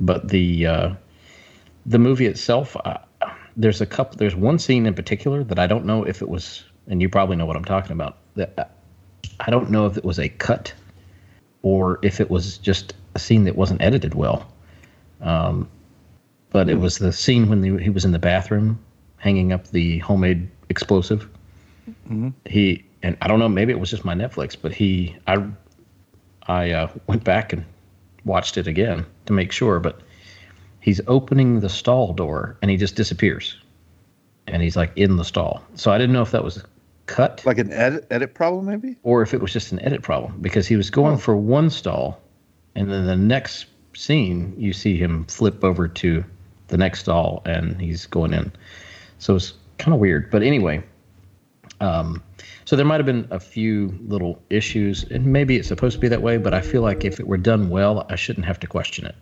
but 0.00 0.28
the 0.28 0.66
uh, 0.66 0.94
the 1.86 1.98
movie 1.98 2.26
itself, 2.26 2.76
uh, 2.84 2.98
there's 3.56 3.80
a 3.80 3.86
couple. 3.86 4.16
There's 4.16 4.34
one 4.34 4.58
scene 4.58 4.86
in 4.86 4.94
particular 4.94 5.44
that 5.44 5.58
I 5.58 5.66
don't 5.66 5.84
know 5.84 6.04
if 6.04 6.22
it 6.22 6.28
was, 6.28 6.64
and 6.88 7.02
you 7.02 7.08
probably 7.08 7.36
know 7.36 7.46
what 7.46 7.56
I'm 7.56 7.64
talking 7.64 7.92
about. 7.92 8.18
That 8.34 8.76
I 9.40 9.50
don't 9.50 9.70
know 9.70 9.86
if 9.86 9.96
it 9.96 10.04
was 10.04 10.18
a 10.18 10.28
cut 10.28 10.72
or 11.62 11.98
if 12.02 12.20
it 12.20 12.30
was 12.30 12.58
just 12.58 12.94
a 13.14 13.18
scene 13.18 13.44
that 13.44 13.56
wasn't 13.56 13.80
edited 13.82 14.14
well. 14.14 14.46
Um, 15.20 15.68
but 16.50 16.68
it 16.68 16.76
was 16.76 16.98
the 16.98 17.12
scene 17.12 17.48
when 17.48 17.60
the, 17.60 17.76
he 17.76 17.90
was 17.90 18.04
in 18.04 18.12
the 18.12 18.18
bathroom 18.18 18.78
hanging 19.16 19.52
up 19.52 19.68
the 19.68 19.98
homemade 19.98 20.48
explosive. 20.68 21.28
He 22.46 22.84
and 23.02 23.16
I 23.22 23.28
don't 23.28 23.38
know, 23.38 23.48
maybe 23.48 23.72
it 23.72 23.80
was 23.80 23.90
just 23.90 24.04
my 24.04 24.14
Netflix, 24.14 24.56
but 24.60 24.72
he 24.72 25.16
I 25.26 25.44
I 26.46 26.70
uh, 26.72 26.88
went 27.06 27.24
back 27.24 27.52
and 27.52 27.64
watched 28.24 28.56
it 28.56 28.66
again 28.66 29.06
to 29.26 29.32
make 29.32 29.52
sure, 29.52 29.80
but 29.80 30.00
he's 30.80 31.00
opening 31.06 31.60
the 31.60 31.68
stall 31.68 32.12
door 32.12 32.56
and 32.62 32.70
he 32.70 32.76
just 32.76 32.96
disappears. 32.96 33.56
And 34.48 34.60
he's 34.62 34.76
like 34.76 34.92
in 34.96 35.16
the 35.16 35.24
stall. 35.24 35.62
So 35.76 35.92
I 35.92 35.98
didn't 35.98 36.12
know 36.12 36.22
if 36.22 36.32
that 36.32 36.44
was 36.44 36.64
cut. 37.06 37.42
Like 37.44 37.58
an 37.58 37.72
edit 37.72 38.06
edit 38.10 38.34
problem, 38.34 38.66
maybe. 38.66 38.96
or 39.02 39.22
if 39.22 39.34
it 39.34 39.40
was 39.40 39.52
just 39.52 39.72
an 39.72 39.80
edit 39.80 40.02
problem 40.02 40.40
because 40.40 40.66
he 40.66 40.76
was 40.76 40.90
going 40.90 41.18
for 41.18 41.36
one 41.36 41.70
stall 41.70 42.20
and 42.74 42.90
then 42.90 43.06
the 43.06 43.16
next 43.16 43.66
scene 43.94 44.54
you 44.56 44.72
see 44.72 44.96
him 44.96 45.24
flip 45.26 45.62
over 45.62 45.86
to 45.86 46.24
the 46.68 46.76
next 46.76 47.00
stall 47.00 47.42
and 47.44 47.80
he's 47.80 48.06
going 48.06 48.32
in. 48.32 48.52
So 49.18 49.36
it's 49.36 49.54
kind 49.78 49.94
of 49.94 50.00
weird. 50.00 50.30
But 50.30 50.42
anyway 50.42 50.82
um, 51.82 52.22
so 52.64 52.76
there 52.76 52.86
might 52.86 52.98
have 52.98 53.06
been 53.06 53.26
a 53.30 53.40
few 53.40 53.98
little 54.02 54.40
issues 54.50 55.02
and 55.04 55.26
maybe 55.26 55.56
it's 55.56 55.66
supposed 55.66 55.94
to 55.94 56.00
be 56.00 56.08
that 56.08 56.22
way 56.22 56.36
but 56.36 56.54
i 56.54 56.60
feel 56.60 56.80
like 56.80 57.04
if 57.04 57.18
it 57.18 57.26
were 57.26 57.36
done 57.36 57.68
well 57.68 58.06
i 58.08 58.14
shouldn't 58.14 58.46
have 58.46 58.60
to 58.60 58.66
question 58.66 59.04
it. 59.04 59.16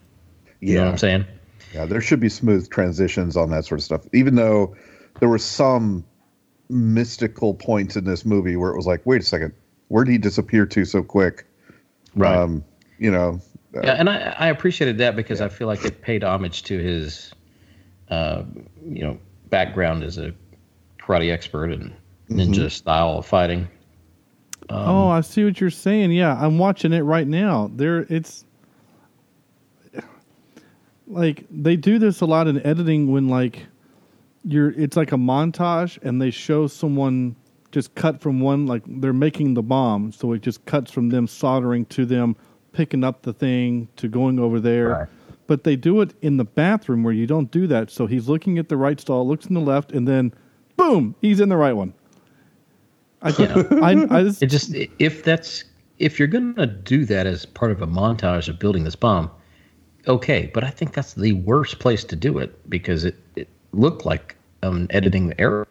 You 0.61 0.75
know 0.75 0.85
what 0.85 0.91
i'm 0.91 0.99
saying? 0.99 1.25
Yeah, 1.73 1.87
there 1.87 2.03
should 2.03 2.21
be 2.21 2.29
smooth 2.29 2.69
transitions 2.69 3.37
on 3.37 3.51
that 3.51 3.65
sort 3.65 3.81
of 3.81 3.85
stuff. 3.85 4.03
Even 4.13 4.35
though 4.35 4.77
there 5.21 5.29
were 5.29 5.39
some 5.39 6.05
mystical 6.71 7.55
points 7.55 7.97
in 7.97 8.05
this 8.05 8.25
movie 8.25 8.57
where 8.57 8.71
it 8.71 8.77
was 8.77 8.87
like, 8.87 9.05
wait 9.05 9.21
a 9.21 9.25
second, 9.25 9.53
where 9.89 10.05
did 10.05 10.13
he 10.13 10.19
disappear 10.19 10.67
to 10.67 10.85
so 10.85 11.03
quick? 11.03 11.47
Right. 12.15 12.37
Um, 12.37 12.65
you 12.99 13.11
know, 13.11 13.41
uh, 13.77 13.81
Yeah, 13.83 13.93
and 13.93 14.09
I, 14.09 14.35
I 14.39 14.49
appreciated 14.49 14.99
that 14.99 15.17
because 15.17 15.41
I 15.41 15.49
feel 15.49 15.67
like 15.67 15.85
it 15.85 16.03
paid 16.03 16.23
homage 16.25 16.63
to 16.65 16.79
his, 16.79 17.33
uh, 18.09 18.43
you 18.85 19.03
know, 19.03 19.19
background 19.49 20.05
as 20.05 20.19
a 20.19 20.33
karate 20.99 21.33
expert 21.33 21.73
and 21.73 21.93
ninja 22.31 22.71
style 22.71 23.19
of 23.19 23.27
fighting. 23.27 23.69
oh, 24.69 25.09
I 25.09 25.21
see 25.21 25.45
what 25.45 25.61
you're 25.61 25.71
saying. 25.71 26.13
Yeah, 26.13 26.39
I'm 26.41 26.59
watching 26.59 26.93
it 26.93 27.01
right 27.01 27.27
now. 27.27 27.71
There, 27.75 28.07
it's 28.09 28.45
like 31.09 31.45
they 31.51 31.77
do 31.77 31.99
this 31.99 32.21
a 32.21 32.27
lot 32.27 32.47
in 32.47 32.65
editing 32.65 33.11
when 33.11 33.29
like 33.29 33.67
you're. 34.45 34.71
It's 34.71 34.97
like 34.97 35.13
a 35.13 35.17
montage, 35.17 35.99
and 36.03 36.21
they 36.21 36.31
show 36.31 36.67
someone 36.67 37.37
just 37.73 37.95
cut 37.95 38.21
from 38.21 38.41
one 38.41 38.67
like 38.67 38.83
they're 38.87 39.13
making 39.13 39.55
the 39.55 39.63
bomb, 39.63 40.13
so 40.13 40.33
it 40.33 40.43
just 40.43 40.65
cuts 40.67 40.91
from 40.91 41.09
them 41.09 41.27
soldering 41.27 41.85
to 41.87 42.05
them 42.05 42.37
picking 42.73 43.05
up 43.05 43.23
the 43.23 43.33
thing 43.33 43.89
to 43.97 44.09
going 44.09 44.39
over 44.39 44.61
there. 44.61 44.89
Right. 44.89 45.09
But 45.47 45.65
they 45.65 45.75
do 45.75 46.01
it 46.01 46.15
in 46.23 46.37
the 46.37 46.45
bathroom 46.45 47.03
where 47.03 47.13
you 47.13 47.27
don't 47.27 47.51
do 47.51 47.67
that. 47.67 47.91
So 47.91 48.07
he's 48.07 48.29
looking 48.29 48.59
at 48.59 48.69
the 48.69 48.77
right 48.77 49.01
stall, 49.01 49.27
looks 49.27 49.47
in 49.47 49.55
the 49.55 49.61
left, 49.61 49.93
and 49.93 50.07
then 50.07 50.33
boom, 50.77 51.15
he's 51.21 51.41
in 51.41 51.49
the 51.49 51.57
right 51.57 51.73
one. 51.73 51.93
I, 53.23 53.29
I, 53.83 54.19
I 54.19 54.23
just, 54.23 54.43
It 54.43 54.47
just 54.47 54.75
if 54.99 55.25
that's 55.25 55.65
if 55.99 56.19
you're 56.19 56.29
gonna 56.29 56.67
do 56.67 57.05
that 57.07 57.27
as 57.27 57.45
part 57.47 57.71
of 57.71 57.83
a 57.83 57.87
montage 57.87 58.49
of 58.49 58.59
building 58.59 58.85
this 58.85 58.97
bomb, 58.97 59.31
okay. 60.07 60.51
But 60.55 60.65
I 60.65 60.71
think 60.71 60.95
that's 60.95 61.15
the 61.15 61.35
worst 61.35 61.79
place 61.79 62.05
to 62.05 62.17
do 62.17 62.39
it 62.39 62.71
because 62.71 63.05
it, 63.05 63.17
it 63.37 63.49
looked 63.73 64.05
like 64.05 64.37
um 64.63 64.87
editing 64.91 65.29
the 65.29 65.41
error 65.41 65.67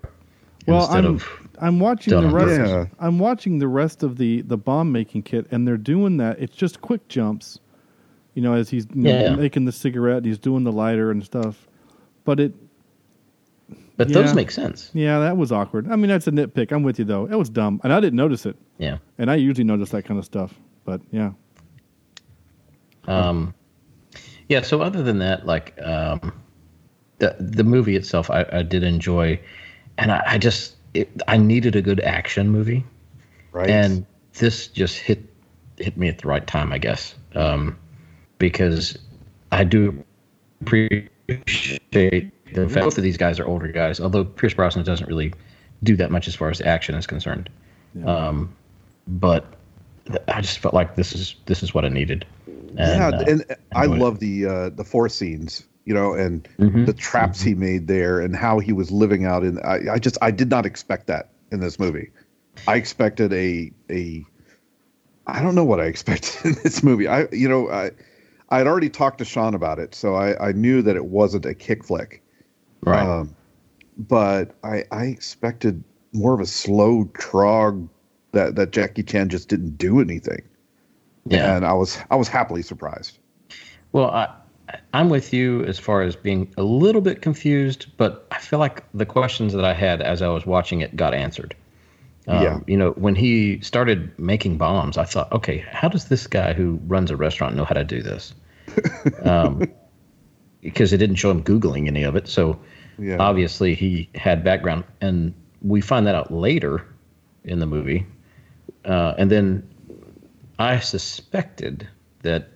well, 0.67 0.81
instead 0.81 1.05
I'm, 1.05 1.15
of 1.15 1.27
I'm 1.59 1.79
watching 1.79 2.11
the 2.11 2.17
on 2.17 2.31
rest. 2.33 2.47
purpose. 2.57 2.69
Yeah. 2.69 2.85
I'm 3.05 3.19
watching 3.19 3.59
the 3.59 3.67
rest 3.67 4.03
of 4.03 4.17
the 4.17 4.41
the 4.41 4.57
bomb 4.57 4.91
making 4.91 5.23
kit, 5.23 5.47
and 5.51 5.67
they're 5.67 5.77
doing 5.77 6.17
that. 6.17 6.39
It's 6.39 6.55
just 6.55 6.81
quick 6.81 7.07
jumps, 7.07 7.59
you 8.35 8.41
know, 8.41 8.53
as 8.53 8.69
he's 8.69 8.85
you 8.93 9.01
know, 9.03 9.09
Yeah. 9.09 9.35
making 9.35 9.65
the 9.65 9.71
cigarette, 9.71 10.17
and 10.17 10.25
he's 10.25 10.37
doing 10.39 10.63
the 10.63 10.71
lighter 10.71 11.11
and 11.11 11.23
stuff. 11.23 11.67
But 12.25 12.39
it, 12.39 12.53
but 13.97 14.09
Yeah. 14.09 14.21
those 14.21 14.33
make 14.35 14.51
sense. 14.51 14.91
yeah, 14.93 15.19
that 15.19 15.35
was 15.37 15.51
awkward. 15.51 15.91
I 15.91 15.95
mean, 15.95 16.09
that's 16.09 16.27
a 16.27 16.31
nitpick. 16.31 16.71
I'm 16.71 16.83
with 16.83 16.99
you 16.99 17.05
though. 17.05 17.25
It 17.25 17.35
was 17.35 17.49
dumb, 17.49 17.81
and 17.83 17.91
I 17.91 17.99
didn't 17.99 18.17
notice 18.17 18.45
it. 18.45 18.55
Yeah. 18.77 18.97
And 19.17 19.29
I 19.31 19.35
usually 19.35 19.65
notice 19.65 19.89
that 19.89 20.03
kind 20.05 20.17
of 20.19 20.25
stuff. 20.25 20.53
But 20.85 21.01
yeah, 21.11 21.31
Um, 23.07 23.53
yeah. 24.47 24.61
So 24.61 24.81
other 24.81 25.03
than 25.03 25.19
that, 25.19 25.45
like 25.45 25.73
um, 25.81 26.33
the 27.19 27.35
the 27.39 27.63
movie 27.63 27.95
itself, 27.95 28.29
I, 28.29 28.45
I 28.51 28.63
did 28.63 28.83
enjoy, 28.83 29.39
and 29.97 30.11
I, 30.11 30.23
I 30.25 30.37
just 30.37 30.75
it, 30.93 31.09
I 31.27 31.37
needed 31.37 31.75
a 31.75 31.81
good 31.81 31.99
action 32.01 32.49
movie, 32.49 32.85
right? 33.51 33.69
and 33.69 34.05
this 34.33 34.67
just 34.67 34.97
hit 34.97 35.23
hit 35.77 35.97
me 35.97 36.07
at 36.07 36.19
the 36.19 36.27
right 36.27 36.45
time, 36.45 36.73
I 36.73 36.77
guess, 36.77 37.15
um, 37.35 37.77
because 38.37 38.97
I 39.51 39.63
do 39.63 40.03
appreciate 40.61 41.09
the 41.27 42.31
fact 42.53 42.53
that 42.53 42.73
both 42.73 42.97
of 42.97 43.03
these 43.03 43.17
guys 43.17 43.39
are 43.39 43.45
older 43.45 43.67
guys. 43.67 43.99
Although 43.99 44.25
Pierce 44.25 44.53
Brosnan 44.53 44.85
doesn't 44.85 45.07
really 45.07 45.33
do 45.83 45.95
that 45.97 46.11
much 46.11 46.27
as 46.27 46.35
far 46.35 46.49
as 46.49 46.61
action 46.61 46.95
is 46.95 47.07
concerned, 47.07 47.49
um, 48.05 48.53
but 49.07 49.45
th- 50.07 50.21
I 50.27 50.41
just 50.41 50.59
felt 50.59 50.73
like 50.73 50.95
this 50.95 51.13
is 51.13 51.35
this 51.45 51.63
is 51.63 51.73
what 51.73 51.85
I 51.85 51.89
needed. 51.89 52.25
yeah, 52.75 53.11
uh, 53.13 53.23
and 53.27 53.45
I 53.75 53.85
it. 53.85 53.89
love 53.89 54.19
the 54.19 54.45
uh, 54.45 54.69
the 54.69 54.83
four 54.83 55.09
scenes, 55.09 55.65
you 55.89 55.95
know, 55.95 56.13
and 56.13 56.47
Mhm. 56.59 56.85
the 56.85 56.93
traps 56.93 57.41
he 57.41 57.55
made 57.55 57.87
there, 57.87 58.19
and 58.19 58.35
how 58.35 58.59
he 58.59 58.71
was 58.71 58.91
living 58.91 59.25
out 59.25 59.43
in. 59.43 59.57
I, 59.63 59.93
I 59.93 59.97
just 59.97 60.19
I 60.21 60.29
did 60.29 60.47
not 60.47 60.63
expect 60.67 61.07
that 61.07 61.31
in 61.51 61.61
this 61.61 61.79
movie. 61.79 62.11
I 62.67 62.75
expected 62.75 63.33
a 63.33 63.71
a. 63.89 64.23
I 65.25 65.41
don't 65.41 65.55
know 65.55 65.63
what 65.65 65.79
I 65.79 65.85
expected 65.93 66.45
in 66.45 66.55
this 66.63 66.83
movie. 66.83 67.07
I 67.07 67.27
you 67.31 67.49
know 67.49 67.71
I 67.71 67.89
I 68.49 68.59
had 68.59 68.67
already 68.67 68.89
talked 68.91 69.17
to 69.17 69.25
Sean 69.25 69.55
about 69.55 69.79
it, 69.79 69.95
so 69.95 70.13
I 70.13 70.49
I 70.49 70.51
knew 70.51 70.83
that 70.83 70.95
it 70.95 71.05
wasn't 71.05 71.47
a 71.47 71.55
kick 71.55 71.83
flick. 71.83 72.21
right. 72.83 73.03
Um, 73.07 73.35
but 73.97 74.53
I 74.63 74.83
I 74.91 75.05
expected 75.05 75.83
more 76.13 76.35
of 76.35 76.39
a 76.39 76.45
slow 76.45 77.05
trog 77.17 77.89
that 78.33 78.55
that 78.57 78.69
Jackie 78.71 79.01
Chan 79.01 79.29
just 79.29 79.49
didn't 79.49 79.79
do 79.79 79.99
anything, 79.99 80.43
yeah. 81.25 81.55
and 81.55 81.65
I 81.65 81.73
was 81.73 81.97
I 82.11 82.15
was 82.15 82.27
happily 82.27 82.61
surprised. 82.61 83.17
Well, 83.91 84.11
I, 84.11 84.29
I'm 84.93 85.09
with 85.09 85.33
you 85.33 85.63
as 85.65 85.79
far 85.79 86.01
as 86.01 86.15
being 86.15 86.51
a 86.57 86.63
little 86.63 87.01
bit 87.01 87.21
confused, 87.21 87.87
but 87.97 88.27
I 88.31 88.39
feel 88.39 88.59
like 88.59 88.83
the 88.93 89.05
questions 89.05 89.53
that 89.53 89.65
I 89.65 89.73
had 89.73 90.01
as 90.01 90.21
I 90.21 90.27
was 90.27 90.45
watching 90.45 90.81
it 90.81 90.95
got 90.95 91.13
answered. 91.13 91.55
Um, 92.27 92.43
Yeah. 92.43 92.59
You 92.67 92.77
know, 92.77 92.91
when 92.91 93.15
he 93.15 93.59
started 93.61 94.17
making 94.19 94.57
bombs, 94.57 94.97
I 94.97 95.03
thought, 95.05 95.31
okay, 95.31 95.59
how 95.71 95.89
does 95.89 96.05
this 96.09 96.27
guy 96.27 96.53
who 96.53 96.79
runs 96.87 97.11
a 97.11 97.15
restaurant 97.15 97.55
know 97.55 97.65
how 97.65 97.73
to 97.75 97.83
do 97.83 98.01
this? 98.01 98.33
um, 99.23 99.63
because 100.61 100.93
it 100.93 100.97
didn't 100.97 101.15
show 101.15 101.31
him 101.31 101.43
Googling 101.43 101.87
any 101.87 102.03
of 102.03 102.15
it. 102.15 102.27
So 102.27 102.59
Yeah. 102.97 103.17
obviously 103.19 103.75
he 103.75 104.09
had 104.15 104.43
background. 104.43 104.83
And 105.01 105.33
we 105.61 105.81
find 105.81 106.05
that 106.07 106.15
out 106.15 106.31
later 106.31 106.85
in 107.43 107.59
the 107.59 107.65
movie. 107.65 108.05
Uh, 108.85 109.13
and 109.17 109.31
then 109.31 109.67
I 110.59 110.79
suspected 110.79 111.87
that 112.23 112.49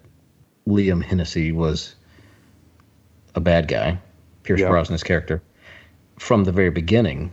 Liam 0.67 1.03
Hennessy 1.03 1.51
was 1.51 1.95
a 3.35 3.39
bad 3.39 3.67
guy, 3.67 3.97
Pierce 4.43 4.59
Yeah. 4.61 4.69
Brosnan's 4.69 5.03
character, 5.03 5.41
from 6.19 6.43
the 6.43 6.51
very 6.51 6.69
beginning. 6.69 7.31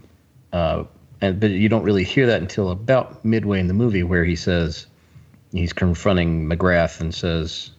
Uh, 0.52 0.84
and 1.20 1.38
but 1.38 1.50
you 1.50 1.68
don't 1.68 1.82
really 1.82 2.04
hear 2.04 2.26
that 2.26 2.40
until 2.40 2.70
about 2.70 3.24
midway 3.24 3.60
in 3.60 3.68
the 3.68 3.74
movie, 3.74 4.02
where 4.02 4.24
he 4.24 4.36
says 4.36 4.86
he's 5.52 5.72
confronting 5.72 6.48
McGrath 6.48 7.00
and 7.00 7.14
says, 7.14 7.70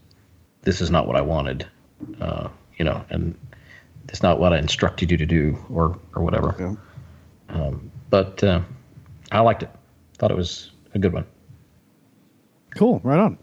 "This 0.62 0.80
is 0.82 0.92
not 0.92 1.08
what 1.08 1.16
I 1.16 1.22
wanted," 1.22 1.66
uh, 2.22 2.50
you 2.78 2.86
know, 2.86 3.04
and 3.10 3.36
it's 4.10 4.22
not 4.22 4.40
what 4.40 4.54
I 4.54 4.58
instructed 4.60 5.10
you 5.12 5.18
to 5.18 5.26
do, 5.26 5.58
or 5.70 5.98
or 6.16 6.24
whatever. 6.24 6.56
Yeah. 6.60 7.72
But 8.10 8.44
uh, 8.44 8.62
I 9.32 9.40
liked 9.40 9.64
it. 9.64 9.70
Thought 10.18 10.32
it 10.32 10.38
was 10.38 10.72
a 10.94 11.00
good 11.00 11.14
one. 11.14 11.26
Cool, 12.76 13.00
right 13.04 13.20
on. 13.20 13.38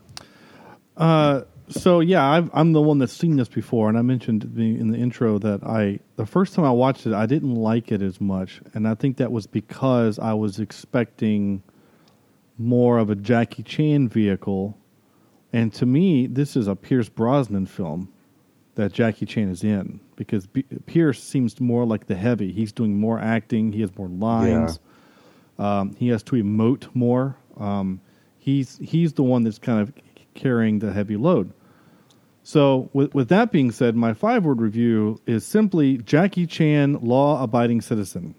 Uh, 0.97 1.43
so 1.68 2.00
yeah, 2.00 2.24
I've, 2.28 2.50
I'm 2.52 2.72
the 2.72 2.81
one 2.83 2.98
that's 2.98 3.12
seen 3.12 3.37
this 3.37 3.48
before, 3.48 3.88
and 3.88 3.98
I 3.98 4.02
mentioned 4.02 4.44
in 4.57 4.90
the 4.90 4.98
intro 4.98 5.38
that 5.38 5.62
I 5.64 6.00
the 6.16 6.26
first 6.26 6.54
time 6.54 6.64
I 6.64 6.70
watched 6.70 7.07
it, 7.07 7.12
I 7.12 7.26
didn't 7.26 7.54
like 7.54 7.92
it 7.92 8.02
as 8.02 8.20
much, 8.20 8.61
and 8.74 8.87
I 8.88 8.94
think 8.94 9.16
that 9.18 9.33
was 9.33 9.46
because 9.46 10.18
I 10.18 10.35
was 10.35 10.59
expecting 10.59 11.62
more 12.59 12.98
of 12.98 13.11
a 13.11 13.14
Jackie 13.14 13.62
Chan 13.62 14.09
vehicle, 14.09 14.76
and 15.52 15.72
to 15.74 15.87
me, 15.87 16.26
this 16.26 16.57
is 16.57 16.66
a 16.68 16.74
Pierce 16.76 17.09
Brosnan 17.09 17.66
film. 17.66 18.09
that 18.74 18.92
Jackie 18.92 19.26
Chan 19.26 19.48
is 19.48 19.64
in 19.64 19.98
because 20.16 20.46
B- 20.46 20.64
Pierce 20.87 21.22
seems 21.22 21.61
more 21.61 21.85
like 21.85 22.07
the 22.07 22.14
heavy. 22.14 22.52
He's 22.52 22.72
doing 22.72 22.98
more 23.00 23.18
acting. 23.18 23.72
He 23.72 23.81
has 23.81 23.96
more 23.96 24.09
lines. 24.09 24.78
Um, 25.59 25.94
he 25.96 26.09
has 26.09 26.22
to 26.24 26.37
emote 26.37 26.88
more. 26.94 27.37
Um, 27.57 28.00
he's 28.38 28.78
he's 28.78 29.12
the 29.14 29.24
one 29.24 29.42
that's 29.42 29.59
kind 29.59 29.81
of 29.81 29.92
carrying 30.35 30.78
the 30.78 30.92
heavy 30.92 31.16
load. 31.16 31.52
So, 32.52 32.88
with, 32.94 33.14
with 33.14 33.28
that 33.28 33.52
being 33.52 33.70
said, 33.70 33.94
my 33.94 34.14
five 34.14 34.42
word 34.46 34.62
review 34.62 35.20
is 35.26 35.44
simply 35.44 35.98
Jackie 35.98 36.46
Chan, 36.46 36.94
law 37.02 37.42
abiding 37.42 37.82
citizen. 37.82 38.34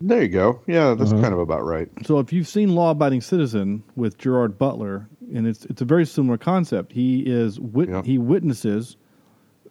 There 0.00 0.22
you 0.22 0.28
go. 0.28 0.60
Yeah, 0.68 0.94
that's 0.94 1.10
Uh-huh. 1.10 1.20
kind 1.20 1.34
of 1.34 1.40
about 1.40 1.64
right. 1.64 1.88
So 2.04 2.20
if 2.20 2.32
you've 2.32 2.46
seen 2.46 2.76
Law 2.76 2.92
Abiding 2.92 3.22
Citizen 3.22 3.82
with 3.96 4.18
Gerard 4.18 4.56
Butler, 4.56 5.08
and 5.34 5.48
it's 5.48 5.64
it's 5.64 5.82
a 5.82 5.84
very 5.84 6.06
similar 6.06 6.38
concept. 6.38 6.92
He 6.92 7.22
is 7.22 7.58
wit- 7.58 7.88
Yeah. 7.88 8.02
he 8.04 8.18
witnesses, 8.18 8.96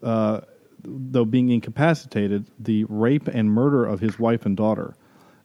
uh, 0.03 0.41
though 0.83 1.23
being 1.23 1.51
incapacitated, 1.51 2.47
the 2.59 2.83
rape 2.89 3.29
and 3.29 3.49
murder 3.49 3.85
of 3.85 4.01
his 4.01 4.19
wife 4.19 4.45
and 4.45 4.57
daughter, 4.57 4.93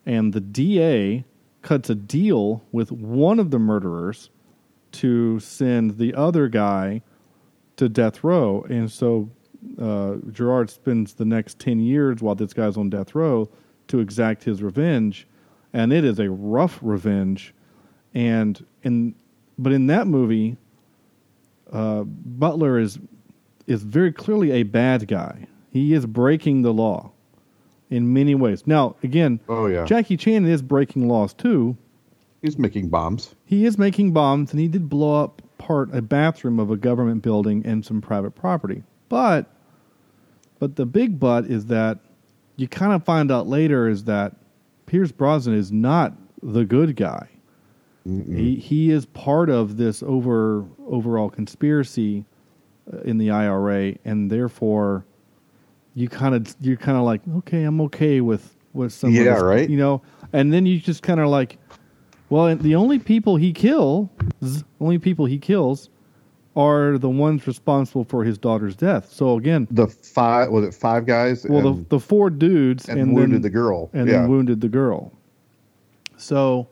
and 0.05 0.33
the 0.33 0.41
DA 0.41 1.25
cuts 1.63 1.89
a 1.89 1.95
deal 1.95 2.63
with 2.73 2.91
one 2.91 3.39
of 3.39 3.53
the 3.53 3.61
murderers 3.61 4.29
to 4.93 5.39
send 5.39 5.99
the 5.99 6.15
other 6.15 6.49
guy 6.49 7.03
to 7.81 7.89
death 7.89 8.23
row, 8.23 8.65
and 8.69 8.91
so 8.91 9.29
uh, 9.81 10.17
Gerard 10.31 10.71
spends 10.71 11.15
the 11.15 11.25
next 11.25 11.59
ten 11.59 11.81
years 11.81 12.21
while 12.23 12.35
this 12.35 12.53
guy's 12.53 12.77
on 12.77 12.91
death 12.91 13.15
row 13.15 13.49
to 13.89 13.99
exact 14.01 14.45
his 14.45 14.63
revenge, 14.63 15.27
and 15.73 15.93
it 15.93 16.05
is 16.05 16.19
a 16.21 16.31
rough 16.31 16.79
revenge. 16.83 17.55
And 18.15 18.65
in 18.83 19.15
but 19.59 19.73
in 19.73 19.87
that 19.89 20.07
movie, 20.07 20.57
uh, 21.73 22.05
Butler 22.05 22.79
is 22.79 22.99
is 23.67 23.83
very 23.83 24.13
clearly 24.13 24.53
a 24.53 24.63
bad 24.63 25.09
guy. 25.09 25.47
He 25.71 25.95
is 25.95 26.05
breaking 26.07 26.63
the 26.63 26.73
law 26.73 27.13
in 27.89 28.13
many 28.13 28.35
ways. 28.35 28.67
Now, 28.67 28.97
again, 29.03 29.41
Oh 29.49 29.67
yeah, 29.67 29.85
Jackie 29.85 30.17
Chan 30.17 30.45
is 30.45 30.61
breaking 30.63 31.09
laws 31.09 31.33
too. 31.33 31.77
he's 32.43 32.59
making 32.59 32.89
bombs. 32.89 33.35
He 33.45 33.65
is 33.65 33.79
making 33.79 34.13
bombs, 34.13 34.51
and 34.53 34.61
he 34.61 34.69
did 34.69 34.89
blow 34.89 35.23
up 35.23 35.41
part 35.61 35.95
a 35.95 36.03
bathroom 36.03 36.59
of 36.59 36.71
a 36.71 36.77
government 36.77 37.23
building 37.23 37.63
and 37.65 37.85
some 37.85 38.01
private 38.01 38.33
property. 38.33 38.83
But, 39.09 39.47
but 40.59 40.77
the 40.77 40.87
big 40.87 41.21
but 41.21 41.45
is 41.45 41.67
that 41.67 41.99
you 42.57 42.67
kind 42.67 42.93
of 42.93 43.05
find 43.05 43.31
out 43.31 43.47
later 43.47 43.89
is 43.89 44.05
that 44.05 44.35
Pierce 44.87 45.13
Brosnan 45.13 45.55
is 45.55 45.71
not 45.71 46.15
the 46.43 46.65
good 46.65 46.97
guy. 46.97 47.29
He 48.35 48.57
he 48.57 48.91
is 48.91 49.05
part 49.07 49.51
of 49.51 49.77
this 49.77 50.03
over 50.03 50.65
overall 50.87 51.29
conspiracy 51.29 52.25
uh, 52.93 52.99
in 53.01 53.19
the 53.19 53.31
IRA, 53.31 53.95
and 54.05 54.31
therefore, 54.31 55.05
you 55.95 56.09
kind 56.09 56.35
of 56.35 56.57
you're 56.61 56.79
kind 56.79 56.97
of 56.97 57.05
like, 57.05 57.21
okay, 57.39 57.63
I'm 57.63 57.81
okay 57.83 58.21
with 58.23 58.57
with 58.73 58.93
some. 58.93 59.11
of 59.11 59.15
Yeah, 59.15 59.41
right. 59.41 59.69
You 59.69 59.77
know, 59.77 60.03
and 60.33 60.53
then 60.53 60.65
you 60.65 60.81
just 60.81 61.03
kind 61.03 61.21
of 61.21 61.29
like, 61.29 61.59
well, 62.31 62.55
the 62.57 62.75
only 62.75 62.99
people 62.99 63.37
he 63.37 63.53
kills, 63.53 64.09
only 64.81 64.99
people 64.99 65.27
he 65.27 65.39
kills, 65.39 65.91
are 66.57 66.99
the 66.99 67.09
ones 67.09 67.47
responsible 67.47 68.05
for 68.05 68.25
his 68.25 68.37
daughter's 68.39 68.75
death. 68.75 69.13
So 69.13 69.37
again, 69.37 69.69
The 69.71 69.87
five 69.87 70.51
was 70.51 70.65
it 70.65 70.75
five 70.75 71.07
guys? 71.07 71.47
well, 71.49 71.67
and, 71.69 71.85
the 71.87 71.89
the 71.97 72.01
four 72.01 72.29
dudes 72.31 72.89
and 72.89 72.99
and, 73.01 73.15
wounded 73.15 73.37
then, 73.37 73.43
the 73.43 73.51
girl. 73.51 73.89
and 73.93 74.09
yeah, 74.09 74.21
then 74.23 74.29
wounded 74.31 74.61
the 74.61 74.69
girl. 74.69 75.13
So 76.17 76.69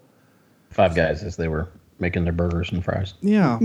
Five 0.70 0.94
guys 0.94 1.22
as 1.22 1.36
they 1.36 1.48
were 1.48 1.68
making 2.00 2.24
their 2.24 2.32
burgers 2.32 2.70
and 2.70 2.84
fries. 2.84 3.14
yeah. 3.20 3.58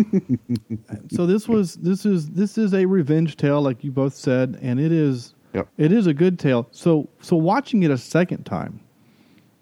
so 1.11 1.25
this 1.25 1.47
was 1.47 1.75
this 1.75 2.05
is 2.05 2.29
this 2.31 2.57
is 2.57 2.73
a 2.73 2.85
revenge 2.85 3.37
tale, 3.37 3.61
like 3.61 3.83
you 3.83 3.91
both 3.91 4.13
said, 4.13 4.57
and 4.61 4.79
it 4.79 4.91
is 4.91 5.33
Yep. 5.53 5.67
it 5.77 5.91
is 5.91 6.07
a 6.07 6.13
good 6.13 6.39
tale. 6.39 6.67
So 6.71 7.07
so 7.21 7.35
watching 7.35 7.83
it 7.83 7.91
a 7.91 7.97
second 7.97 8.43
time, 8.45 8.79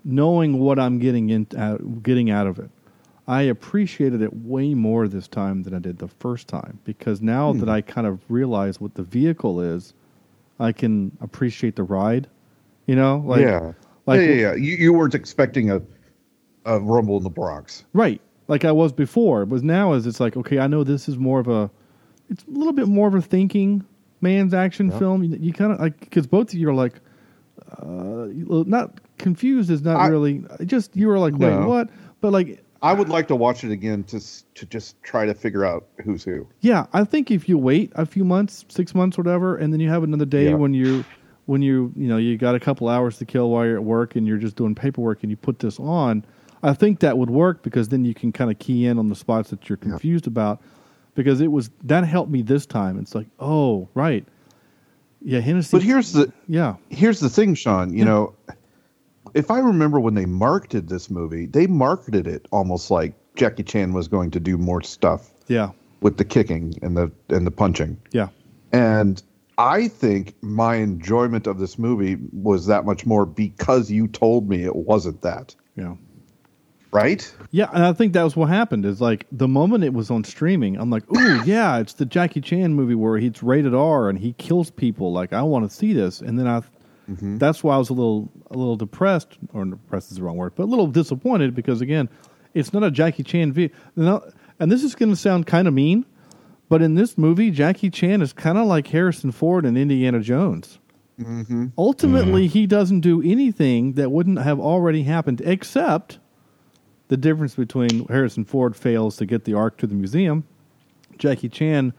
knowing 0.03 0.59
what 0.59 0.79
I'm 0.79 0.99
getting 0.99 1.29
in 1.29 1.47
out, 1.57 2.03
getting 2.03 2.29
out 2.29 2.47
of 2.47 2.59
it, 2.59 2.69
I 3.27 3.43
appreciated 3.43 4.21
it 4.21 4.33
way 4.33 4.73
more 4.73 5.07
this 5.07 5.27
time 5.27 5.63
than 5.63 5.73
I 5.73 5.79
did 5.79 5.99
the 5.99 6.07
first 6.07 6.47
time 6.47 6.79
because 6.83 7.21
now 7.21 7.53
hmm. 7.53 7.59
that 7.59 7.69
I 7.69 7.81
kind 7.81 8.07
of 8.07 8.19
realize 8.29 8.81
what 8.81 8.95
the 8.95 9.03
vehicle 9.03 9.61
is, 9.61 9.93
I 10.59 10.71
can 10.71 11.15
appreciate 11.21 11.75
the 11.75 11.83
ride. 11.83 12.27
You 12.87 12.95
know, 12.95 13.23
like 13.25 13.41
yeah, 13.41 13.73
like 14.05 14.19
yeah, 14.19 14.27
yeah, 14.27 14.33
yeah. 14.33 14.53
You, 14.55 14.75
you 14.75 14.93
weren't 14.93 15.15
expecting 15.15 15.71
a 15.71 15.81
a 16.65 16.79
rumble 16.79 17.17
in 17.17 17.23
the 17.23 17.29
Bronx. 17.29 17.85
Right. 17.93 18.21
Like 18.47 18.65
I 18.65 18.71
was 18.71 18.91
before. 18.91 19.45
But 19.45 19.63
now 19.63 19.93
is 19.93 20.05
it's 20.05 20.19
like, 20.19 20.35
okay, 20.37 20.59
I 20.59 20.67
know 20.67 20.83
this 20.83 21.07
is 21.07 21.17
more 21.17 21.39
of 21.39 21.47
a 21.47 21.69
it's 22.29 22.43
a 22.43 22.51
little 22.51 22.73
bit 22.73 22.87
more 22.87 23.07
of 23.07 23.15
a 23.15 23.21
thinking 23.21 23.85
man's 24.21 24.53
action 24.53 24.91
film. 24.91 25.23
You, 25.23 25.37
you 25.39 25.53
kind 25.53 25.71
of 25.71 25.79
like 25.79 25.99
because 25.99 26.27
both 26.27 26.49
of 26.49 26.55
you 26.55 26.69
are 26.69 26.73
like 26.73 26.99
uh 27.79 28.27
not 28.67 28.99
confused 29.17 29.69
is 29.69 29.81
not 29.81 29.97
I- 29.97 30.07
really 30.07 30.43
just 30.65 30.95
you 30.95 31.07
were 31.07 31.19
like, 31.19 31.33
wait, 31.33 31.49
No. 31.51 31.67
what? 31.67 31.89
But 32.21 32.33
like 32.33 32.63
I 32.83 32.93
would 32.93 33.09
like 33.09 33.27
to 33.27 33.35
watch 33.35 33.63
it 33.63 33.71
again 33.71 34.03
to 34.05 34.19
to 34.55 34.65
just 34.65 35.01
try 35.03 35.25
to 35.25 35.33
figure 35.33 35.63
out 35.65 35.85
who's 36.03 36.23
who. 36.23 36.47
yeah, 36.61 36.87
I 36.93 37.03
think 37.03 37.29
if 37.31 37.47
you 37.47 37.57
wait 37.57 37.91
a 37.95 38.05
few 38.05 38.25
months, 38.25 38.65
6 38.69 38.95
months 38.95 39.17
whatever 39.17 39.55
and 39.55 39.71
then 39.71 39.79
you 39.79 39.89
have 39.89 40.03
another 40.03 40.25
day 40.25 40.49
Yeah. 40.49 40.55
when 40.55 40.73
you 40.73 41.05
when 41.47 41.61
you, 41.63 41.91
you 41.97 42.07
know, 42.07 42.17
you 42.17 42.37
got 42.37 42.55
a 42.55 42.59
couple 42.59 42.87
hours 42.87 43.17
to 43.17 43.25
kill 43.25 43.49
while 43.49 43.65
you're 43.65 43.75
at 43.77 43.83
work 43.83 44.15
and 44.15 44.25
you're 44.27 44.37
just 44.37 44.55
doing 44.55 44.73
paperwork 44.75 45.21
and 45.23 45.31
you 45.31 45.35
put 45.35 45.59
this 45.59 45.79
on, 45.79 46.23
I 46.63 46.73
think 46.73 46.99
that 46.99 47.17
would 47.17 47.31
work 47.31 47.61
because 47.63 47.89
then 47.89 48.05
you 48.05 48.13
can 48.13 48.31
kind 48.31 48.51
of 48.51 48.59
key 48.59 48.85
in 48.85 48.97
on 48.99 49.09
the 49.09 49.15
spots 49.15 49.49
that 49.49 49.67
you're 49.67 49.77
confused 49.77 50.27
about. 50.27 50.61
Because 51.15 51.41
it 51.41 51.51
was 51.51 51.69
that 51.83 52.05
helped 52.05 52.31
me 52.31 52.41
this 52.41 52.65
time. 52.65 52.97
It's 52.99 53.13
like, 53.15 53.27
oh, 53.39 53.89
right, 53.95 54.25
yeah, 55.21 55.39
Hennessy. 55.39 55.75
But 55.75 55.83
here's 55.83 56.13
the 56.13 56.31
yeah, 56.47 56.75
here's 56.89 57.19
the 57.19 57.29
thing, 57.29 57.55
Sean. 57.55 57.93
You 57.93 58.05
know, 58.05 58.35
if 59.33 59.51
I 59.51 59.59
remember 59.59 59.99
when 59.99 60.13
they 60.13 60.25
marketed 60.25 60.89
this 60.89 61.09
movie, 61.09 61.45
they 61.45 61.67
marketed 61.67 62.27
it 62.27 62.47
almost 62.51 62.91
like 62.91 63.13
Jackie 63.35 63.63
Chan 63.63 63.93
was 63.93 64.07
going 64.07 64.31
to 64.31 64.39
do 64.39 64.57
more 64.57 64.81
stuff 64.81 65.31
yeah, 65.47 65.71
with 66.01 66.17
the 66.17 66.25
kicking 66.25 66.73
and 66.81 66.97
the 66.97 67.11
and 67.29 67.45
the 67.47 67.51
punching. 67.51 67.97
yeah, 68.11 68.27
And 68.71 69.21
I 69.57 69.87
think 69.87 70.35
my 70.41 70.75
enjoyment 70.75 71.47
of 71.47 71.59
this 71.59 71.77
movie 71.77 72.17
was 72.33 72.65
that 72.65 72.85
much 72.85 73.05
more 73.05 73.25
because 73.25 73.91
you 73.91 74.07
told 74.07 74.49
me 74.49 74.63
it 74.63 74.75
wasn't 74.75 75.21
that. 75.21 75.55
yeah. 75.75 75.95
Right? 76.91 77.33
Yeah, 77.51 77.69
and 77.73 77.85
I 77.85 77.93
think 77.93 78.13
that 78.13 78.23
was 78.23 78.35
what 78.35 78.49
happened. 78.49 78.85
Is 78.85 78.99
like 78.99 79.25
the 79.31 79.47
moment 79.47 79.83
it 79.83 79.93
was 79.93 80.11
on 80.11 80.23
streaming, 80.23 80.77
I'm 80.77 80.89
like, 80.89 81.03
"Ooh, 81.15 81.41
yeah, 81.45 81.79
it's 81.79 81.93
the 81.93 82.05
Jackie 82.05 82.41
Chan 82.41 82.73
movie 82.73 82.95
where 82.95 83.17
he's 83.17 83.41
rated 83.41 83.73
R 83.73 84.09
and 84.09 84.19
he 84.19 84.33
kills 84.33 84.71
people. 84.71 85.13
Like, 85.13 85.31
I 85.33 85.41
want 85.41 85.69
to 85.69 85.75
see 85.75 85.93
this." 85.93 86.19
And 86.19 86.37
then 86.37 86.47
I, 86.47 86.59
mm-hmm. 87.09 87.37
that's 87.37 87.63
why 87.63 87.75
I 87.75 87.77
was 87.77 87.89
a 87.89 87.93
little, 87.93 88.29
a 88.49 88.57
little 88.57 88.75
depressed, 88.75 89.37
or 89.53 89.63
depressed 89.63 90.11
is 90.11 90.17
the 90.17 90.23
wrong 90.23 90.35
word, 90.35 90.53
but 90.55 90.63
a 90.63 90.65
little 90.65 90.87
disappointed 90.87 91.55
because 91.55 91.79
again, 91.79 92.09
it's 92.53 92.73
not 92.73 92.83
a 92.83 92.91
Jackie 92.91 93.23
Chan 93.23 93.53
video. 93.53 94.33
And 94.59 94.71
this 94.71 94.83
is 94.83 94.93
going 94.93 95.09
to 95.09 95.15
sound 95.15 95.47
kind 95.47 95.67
of 95.67 95.73
mean, 95.73 96.05
but 96.69 96.81
in 96.81 96.95
this 96.95 97.17
movie, 97.17 97.51
Jackie 97.51 97.89
Chan 97.89 98.21
is 98.21 98.31
kind 98.31 98.57
of 98.57 98.67
like 98.67 98.87
Harrison 98.87 99.31
Ford 99.31 99.65
and 99.65 99.77
Indiana 99.77 100.19
Jones. 100.19 100.79
Mm-hmm. 101.19 101.67
Ultimately, 101.77 102.45
mm-hmm. 102.45 102.53
he 102.53 102.67
doesn't 102.67 103.01
do 103.01 103.21
anything 103.21 103.93
that 103.93 104.11
wouldn't 104.11 104.39
have 104.39 104.59
already 104.59 105.03
happened, 105.03 105.41
except 105.43 106.19
the 107.11 107.17
difference 107.17 107.55
between 107.55 108.07
Harrison 108.07 108.45
Ford 108.45 108.73
fails 108.73 109.17
to 109.17 109.25
get 109.25 109.43
the 109.43 109.53
Ark 109.53 109.75
to 109.79 109.85
the 109.85 109.93
museum. 109.93 110.45
Jackie 111.17 111.49
Chan 111.49 111.91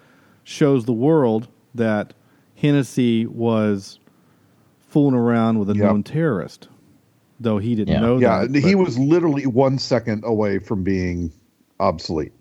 shows 0.42 0.86
the 0.86 0.94
world 0.94 1.48
that 1.74 2.14
Hennessy 2.54 3.26
was 3.26 4.00
fooling 4.88 5.14
around 5.14 5.58
with 5.58 5.68
a 5.68 5.74
Yep. 5.74 5.84
known 5.84 6.02
terrorist, 6.02 6.68
though 7.38 7.58
he 7.58 7.74
didn't 7.74 7.92
Yeah. 7.92 8.00
know 8.00 8.16
Yeah, 8.18 8.46
that. 8.46 8.54
Yeah, 8.54 8.66
he 8.66 8.74
was 8.74 8.98
literally 8.98 9.46
one 9.46 9.76
second 9.76 10.24
away 10.24 10.58
from 10.58 10.82
being 10.82 11.30
obsolete, 11.78 12.32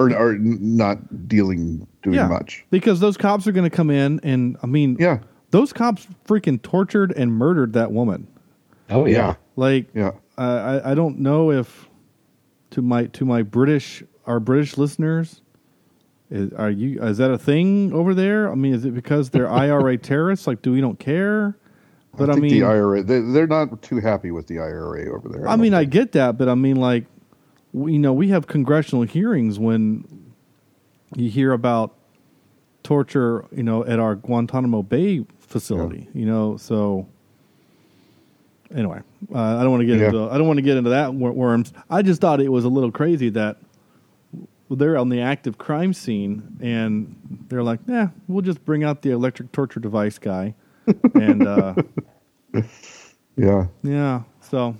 or 0.00 0.12
or 0.12 0.36
not 0.36 1.28
dealing 1.28 1.86
doing 2.02 2.16
yeah, 2.16 2.26
much. 2.26 2.64
because 2.70 2.98
those 2.98 3.16
cops 3.16 3.46
are 3.46 3.52
going 3.52 3.70
to 3.70 3.74
come 3.76 3.88
in, 3.88 4.18
and 4.24 4.56
I 4.64 4.66
mean, 4.66 4.96
Yeah, 4.98 5.20
those 5.52 5.72
cops 5.72 6.08
freaking 6.26 6.60
tortured 6.60 7.12
and 7.16 7.30
murdered 7.30 7.72
that 7.74 7.92
woman. 7.92 8.26
Oh 8.90 9.06
yeah. 9.06 9.12
yeah, 9.16 9.34
Like, 9.54 9.86
yeah. 9.94 10.10
uh, 10.36 10.80
I 10.82 10.90
I 10.90 10.94
don't 10.96 11.20
know 11.20 11.52
if 11.52 11.88
to 12.70 12.82
my 12.82 13.06
to 13.06 13.24
my 13.24 13.42
British 13.42 14.02
our 14.26 14.40
British 14.40 14.78
listeners. 14.78 15.42
Is, 16.30 16.52
are 16.52 16.70
you 16.70 17.02
is 17.02 17.18
that 17.18 17.30
a 17.30 17.38
thing 17.38 17.92
over 17.92 18.14
there? 18.14 18.50
I 18.50 18.54
mean, 18.54 18.74
is 18.74 18.84
it 18.84 18.94
because 18.94 19.30
they're 19.30 19.50
IRA 19.50 19.98
terrorists? 19.98 20.46
Like, 20.46 20.62
do 20.62 20.72
we 20.72 20.80
don't 20.80 20.98
care? 20.98 21.56
But 22.16 22.28
I, 22.28 22.32
think 22.34 22.42
mean, 22.42 22.60
the 22.60 22.66
IRA 22.66 23.02
they, 23.02 23.20
they're 23.20 23.46
not 23.46 23.82
too 23.82 24.00
happy 24.00 24.30
with 24.30 24.46
the 24.46 24.58
IRA 24.58 25.14
over 25.14 25.28
there. 25.28 25.48
I 25.48 25.56
mean, 25.56 25.72
don't 25.72 25.80
I 25.80 25.84
get 25.84 26.12
that, 26.12 26.38
but 26.38 26.48
I 26.48 26.54
mean, 26.54 26.76
like, 26.76 27.06
we, 27.72 27.92
you 27.94 27.98
know, 27.98 28.12
we 28.12 28.28
have 28.28 28.46
congressional 28.46 29.02
hearings 29.02 29.58
when 29.58 30.32
you 31.16 31.30
hear 31.30 31.52
about 31.52 31.96
torture, 32.82 33.46
you 33.52 33.62
know, 33.62 33.84
at 33.84 33.98
our 33.98 34.16
Guantanamo 34.16 34.82
Bay 34.82 35.24
facility, 35.38 36.08
you 36.14 36.26
know. 36.26 36.56
So, 36.56 37.08
anyway, 38.74 39.00
uh, 39.34 39.38
I 39.38 39.62
don't 39.62 39.70
want 39.70 39.80
to 39.82 39.86
get 39.86 39.98
Yeah. 39.98 40.06
into 40.06 40.22
I 40.30 40.38
don't 40.38 40.46
want 40.46 40.58
to 40.58 40.62
get 40.62 40.76
into 40.76 40.90
that 40.90 41.14
wor- 41.14 41.32
worms. 41.32 41.72
I 41.88 42.02
just 42.02 42.20
thought 42.20 42.40
it 42.40 42.50
was 42.50 42.64
a 42.64 42.68
little 42.68 42.90
crazy 42.90 43.28
that 43.30 43.56
they're 44.70 44.96
on 44.96 45.08
the 45.08 45.20
active 45.20 45.58
crime 45.58 45.92
scene, 45.92 46.56
and 46.60 47.16
they're 47.48 47.62
like, 47.64 47.80
"Yeah, 47.86 48.08
we'll 48.28 48.42
just 48.42 48.64
bring 48.64 48.84
out 48.84 49.02
the 49.02 49.10
electric 49.10 49.50
torture 49.52 49.80
device 49.80 50.18
guy," 50.18 50.54
and 51.14 51.46
uh, 51.46 51.74
Yeah. 53.36 53.66
yeah, 53.82 54.22
so, 54.40 54.76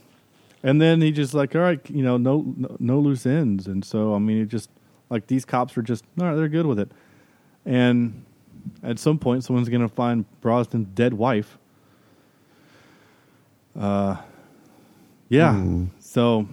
and 0.63 0.81
then 0.81 1.01
he 1.01 1.11
just 1.13 1.33
like, 1.35 1.55
all 1.57 1.63
right, 1.63 1.81
you 1.91 2.03
know, 2.03 2.17
no, 2.19 2.45
no, 2.57 2.77
no 2.79 2.99
loose 3.01 3.25
ends, 3.27 3.67
and 3.67 3.85
so 3.85 4.15
I 4.15 4.19
mean, 4.19 4.43
it 4.43 4.49
just 4.49 4.71
like 5.09 5.27
these 5.27 5.45
cops 5.45 5.77
are 5.79 5.83
just, 5.83 6.05
all 6.21 6.27
right, 6.27 6.35
they're 6.37 6.49
good 6.49 6.67
with 6.67 6.79
it, 6.79 6.91
and 7.65 8.25
at 8.83 8.99
some 8.99 9.19
point, 9.19 9.43
someone's 9.45 9.69
gonna 9.69 9.89
find 9.89 10.25
Brosnan's 10.43 10.89
dead 10.95 11.15
wife. 11.15 11.57
Uh, 13.79 14.17
yeah, 15.29 15.65
so 16.01 16.47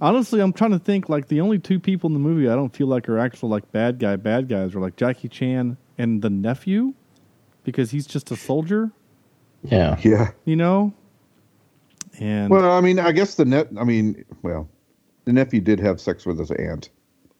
honestly, 0.00 0.40
I'm 0.40 0.52
trying 0.52 0.72
to 0.72 0.78
think 0.78 1.08
like 1.08 1.28
the 1.28 1.40
only 1.40 1.58
two 1.58 1.80
people 1.80 2.08
in 2.08 2.14
the 2.14 2.20
movie 2.20 2.48
I 2.48 2.54
don't 2.54 2.74
feel 2.74 2.86
like 2.86 3.08
are 3.08 3.18
actual 3.18 3.48
like 3.48 3.70
bad 3.72 3.98
guy 3.98 4.16
bad 4.16 4.48
guys 4.48 4.74
are 4.74 4.80
like 4.80 4.96
Jackie 4.96 5.28
Chan 5.28 5.76
and 5.98 6.20
the 6.22 6.30
nephew 6.30 6.92
because 7.64 7.90
he's 7.90 8.06
just 8.06 8.30
a 8.30 8.36
soldier, 8.36 8.90
Yeah. 9.62 9.98
Yeah. 10.02 10.30
you 10.44 10.56
know. 10.56 10.92
And 12.18 12.50
Well, 12.50 12.70
I 12.70 12.80
mean, 12.80 12.98
I 12.98 13.12
guess 13.12 13.36
the 13.36 13.44
net. 13.46 13.68
I 13.78 13.84
mean, 13.84 14.24
well, 14.42 14.68
the 15.24 15.32
nephew 15.32 15.60
did 15.60 15.80
have 15.80 16.00
sex 16.00 16.26
with 16.26 16.38
his 16.38 16.50
aunt. 16.50 16.90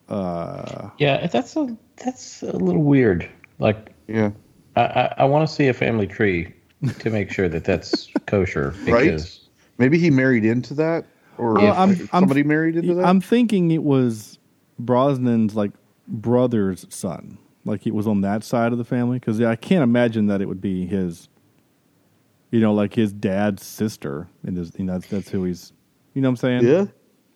Uh 0.09 0.89
Yeah, 0.99 1.27
that's 1.27 1.57
a 1.57 1.77
that's 1.97 2.43
a 2.43 2.57
little 2.57 2.83
weird. 2.83 3.29
Like, 3.59 3.93
Yeah. 4.09 4.31
I 4.77 4.81
I, 4.83 5.15
I 5.19 5.25
want 5.25 5.47
to 5.49 5.55
see 5.55 5.69
a 5.69 5.75
family 5.75 6.07
tree 6.07 6.55
to 7.01 7.11
make 7.11 7.31
sure 7.31 7.49
that 7.49 7.65
that's 7.65 8.09
kosher. 8.27 8.75
Right? 8.87 9.05
Because 9.05 9.49
Maybe 9.79 9.99
he 9.99 10.11
married 10.11 10.45
into 10.45 10.75
that, 10.75 11.07
or 11.39 11.55
Well, 11.55 11.73
I'm- 11.73 11.89
I'm- 11.91 12.09
somebody 12.09 12.43
married 12.43 12.77
into 12.77 12.95
that. 12.95 13.07
I'm 13.07 13.21
thinking 13.21 13.71
it 13.71 13.83
was 13.83 14.39
Brosnan's 14.83 15.55
like 15.55 15.73
brother's 16.07 16.87
son, 16.91 17.39
like 17.65 17.87
it 17.87 17.95
was 17.95 18.07
on 18.07 18.21
that 18.23 18.45
side 18.45 18.73
of 18.73 18.79
the 18.79 18.85
family 18.85 19.19
because 19.19 19.41
I 19.41 19.57
can't 19.57 19.83
imagine 19.83 20.27
that 20.27 20.41
it 20.43 20.47
would 20.49 20.61
be 20.61 20.85
his, 20.87 21.29
you 22.51 22.61
know, 22.61 22.75
like 22.75 22.95
his 22.95 23.13
dad's 23.13 23.65
sister, 23.65 24.29
and 24.43 24.57
his, 24.57 24.73
you 24.77 24.85
know, 24.85 24.95
that's, 24.95 25.07
that's 25.07 25.29
who 25.31 25.45
he's, 25.45 25.73
you 26.15 26.21
know, 26.21 26.29
what 26.29 26.33
I'm 26.33 26.37
saying, 26.37 26.65
yeah. 26.67 26.85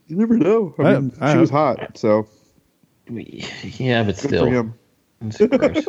You 0.06 0.16
never 0.16 0.36
know. 0.36 0.74
I, 0.78 0.82
I- 0.82 0.98
mean, 1.00 1.12
I 1.20 1.32
she 1.32 1.38
was 1.38 1.48
hot, 1.50 1.96
so 1.96 2.26
yeah, 3.10 4.02
but 4.02 4.16
good 4.16 4.18
still, 4.18 4.44
for 4.46 4.50
him. 4.50 4.74
it's 5.22 5.38
gross. 5.38 5.84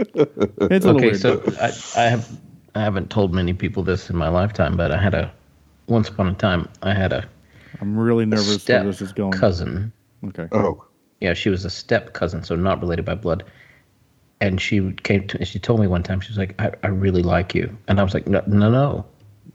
it's 0.00 0.84
a 0.84 0.92
little 0.92 0.96
okay, 0.96 1.06
weird. 1.10 1.20
so 1.20 1.42
I, 1.60 1.72
I 1.96 2.08
have 2.08 2.28
I 2.74 2.80
haven't 2.80 3.10
told 3.10 3.34
many 3.34 3.52
people 3.52 3.82
this 3.82 4.10
in 4.10 4.16
my 4.16 4.28
lifetime, 4.28 4.76
but 4.76 4.92
I 4.92 4.98
had 5.00 5.14
a 5.14 5.32
once 5.86 6.08
upon 6.08 6.28
a 6.28 6.34
time 6.34 6.68
I 6.82 6.92
had 6.94 7.12
a 7.12 7.28
I'm 7.80 7.98
really 7.98 8.26
nervous 8.26 8.62
step 8.62 8.82
where 8.82 8.92
this 8.92 9.02
is 9.02 9.12
going. 9.12 9.32
cousin. 9.32 9.92
Okay, 10.26 10.48
Oh, 10.52 10.84
Yeah, 11.20 11.34
she 11.34 11.48
was 11.48 11.64
a 11.64 11.70
step 11.70 12.12
cousin, 12.12 12.42
so 12.42 12.54
not 12.56 12.80
related 12.80 13.04
by 13.04 13.14
blood. 13.14 13.44
And 14.40 14.60
she 14.60 14.92
came 14.92 15.26
to 15.28 15.44
she 15.44 15.58
told 15.58 15.80
me 15.80 15.86
one 15.86 16.02
time 16.02 16.20
she 16.20 16.30
was 16.30 16.38
like, 16.38 16.54
"I, 16.60 16.72
I 16.82 16.88
really 16.88 17.22
like 17.22 17.54
you," 17.54 17.76
and 17.88 17.98
I 17.98 18.04
was 18.04 18.14
like, 18.14 18.26
"No, 18.28 18.42
no, 18.46 18.70
no, 18.70 19.04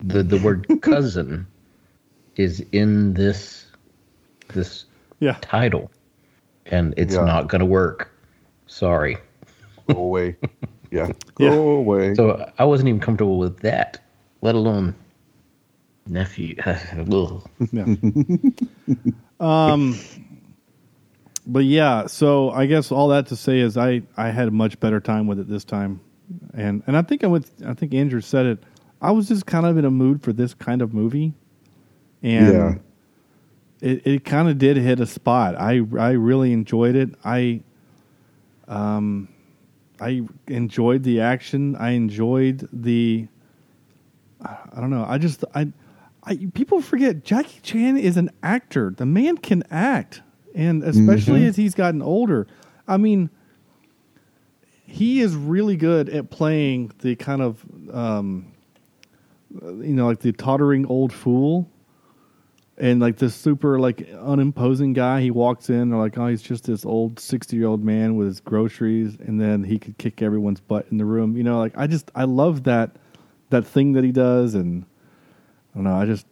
the 0.02 0.24
the 0.24 0.38
word 0.38 0.68
cousin 0.82 1.48
is 2.36 2.66
in 2.72 3.14
this 3.14 3.68
this 4.54 4.86
yeah, 5.20 5.38
title, 5.42 5.90
and 6.66 6.94
it's 6.98 7.16
Yeah. 7.16 7.24
not 7.26 7.48
going 7.48 7.60
to 7.60 7.66
work. 7.66 8.12
Sorry." 8.68 9.18
go 9.88 9.98
away. 10.00 10.36
Yeah, 10.94 11.08
Yeah. 11.40 11.50
go 11.50 11.70
away. 11.72 12.14
So 12.14 12.50
I 12.60 12.66
wasn't 12.66 12.90
even 12.90 13.02
comfortable 13.02 13.38
with 13.40 13.60
that, 13.62 14.00
let 14.42 14.54
alone 14.56 14.94
nephew. 16.08 16.56
Yeah. 17.72 17.86
um, 19.40 19.98
but 21.48 21.66
yeah, 21.66 22.06
so 22.08 22.52
I 22.52 22.66
guess 22.68 22.92
all 22.92 23.08
that 23.10 23.26
to 23.28 23.36
say 23.36 23.60
is 23.60 23.76
I 23.78 24.04
I 24.18 24.30
had 24.30 24.48
a 24.48 24.52
much 24.52 24.80
better 24.80 25.00
time 25.00 25.26
with 25.28 25.40
it 25.40 25.48
this 25.50 25.64
time, 25.66 26.00
and 26.54 26.84
and 26.88 26.96
I 26.96 27.02
think 27.02 27.24
I 27.24 27.28
would 27.28 27.46
I 27.66 27.74
think 27.74 27.94
Andrew 27.94 28.22
said 28.22 28.46
it. 28.46 28.60
I 29.02 29.12
was 29.12 29.28
just 29.28 29.46
kind 29.46 29.66
of 29.66 29.78
in 29.78 29.86
a 29.86 29.92
mood 29.92 30.22
for 30.24 30.32
this 30.32 30.54
kind 30.54 30.82
of 30.82 30.94
movie, 30.94 31.34
and 32.22 32.54
Yeah. 32.54 32.76
it 33.82 34.06
it 34.06 34.26
kind 34.26 34.48
of 34.48 34.58
did 34.60 34.78
hit 34.78 35.00
a 35.00 35.06
spot. 35.08 35.56
I 35.56 35.82
I 36.00 36.12
really 36.12 36.54
enjoyed 36.54 36.96
it. 36.96 37.10
I 37.26 37.62
um 38.68 39.28
I 40.00 40.24
enjoyed 40.48 41.04
the 41.04 41.22
action. 41.22 41.76
I 41.76 41.92
enjoyed 41.92 42.68
the 42.74 43.28
I 44.44 44.80
don't 44.80 44.90
know. 44.90 45.06
I 45.08 45.18
just 45.18 45.44
I, 45.56 45.72
I 46.24 46.36
people 46.54 46.82
forget 46.82 47.24
Jackie 47.24 47.60
Chan 47.62 47.98
is 47.98 48.18
an 48.18 48.32
actor. 48.42 48.94
The 48.96 49.06
man 49.06 49.38
can 49.38 49.64
act, 49.72 50.22
and 50.54 50.84
especially 50.84 51.46
as 51.46 51.56
he's 51.56 51.76
gotten 51.76 52.02
older. 52.02 52.48
I 52.88 52.98
mean, 52.98 53.30
he 54.86 55.22
is 55.22 55.36
really 55.36 55.78
good 55.78 56.10
at 56.10 56.30
playing 56.30 56.92
the 57.00 57.16
kind 57.16 57.42
of 57.42 57.64
um, 57.92 58.52
you 59.62 59.94
know 59.94 60.08
like 60.08 60.20
the 60.20 60.34
tottering 60.34 60.86
old 60.88 61.14
fool. 61.14 61.70
And 62.84 63.00
like 63.00 63.16
this 63.16 63.34
super 63.34 63.80
like 63.80 64.10
unimposing 64.12 64.92
guy, 64.92 65.22
he 65.22 65.32
walks 65.32 65.70
in. 65.70 65.90
They're 65.90 65.98
like, 65.98 66.18
oh, 66.18 66.28
he's 66.28 66.42
just 66.42 66.66
this 66.66 66.84
old 66.86 67.18
sixty 67.18 67.56
year 67.56 67.68
old 67.68 67.82
man 67.82 68.18
with 68.18 68.28
his 68.28 68.42
groceries, 68.42 69.16
and 69.22 69.40
then 69.40 69.64
he 69.64 69.80
could 69.80 69.98
kick 69.98 70.22
everyone's 70.22 70.60
butt 70.60 70.88
in 70.92 70.98
the 70.98 71.06
room. 71.06 71.38
You 71.38 71.44
know, 71.44 71.60
like 71.60 71.72
I 71.78 71.88
just 71.88 72.12
I 72.14 72.26
love 72.26 72.64
that 72.66 72.98
that 73.52 73.66
thing 73.66 73.94
that 73.94 74.04
he 74.04 74.12
does, 74.12 74.54
and 74.54 74.84
I 75.74 75.78
don't 75.78 75.86
know. 75.86 75.96
I 75.96 76.06
just 76.06 76.28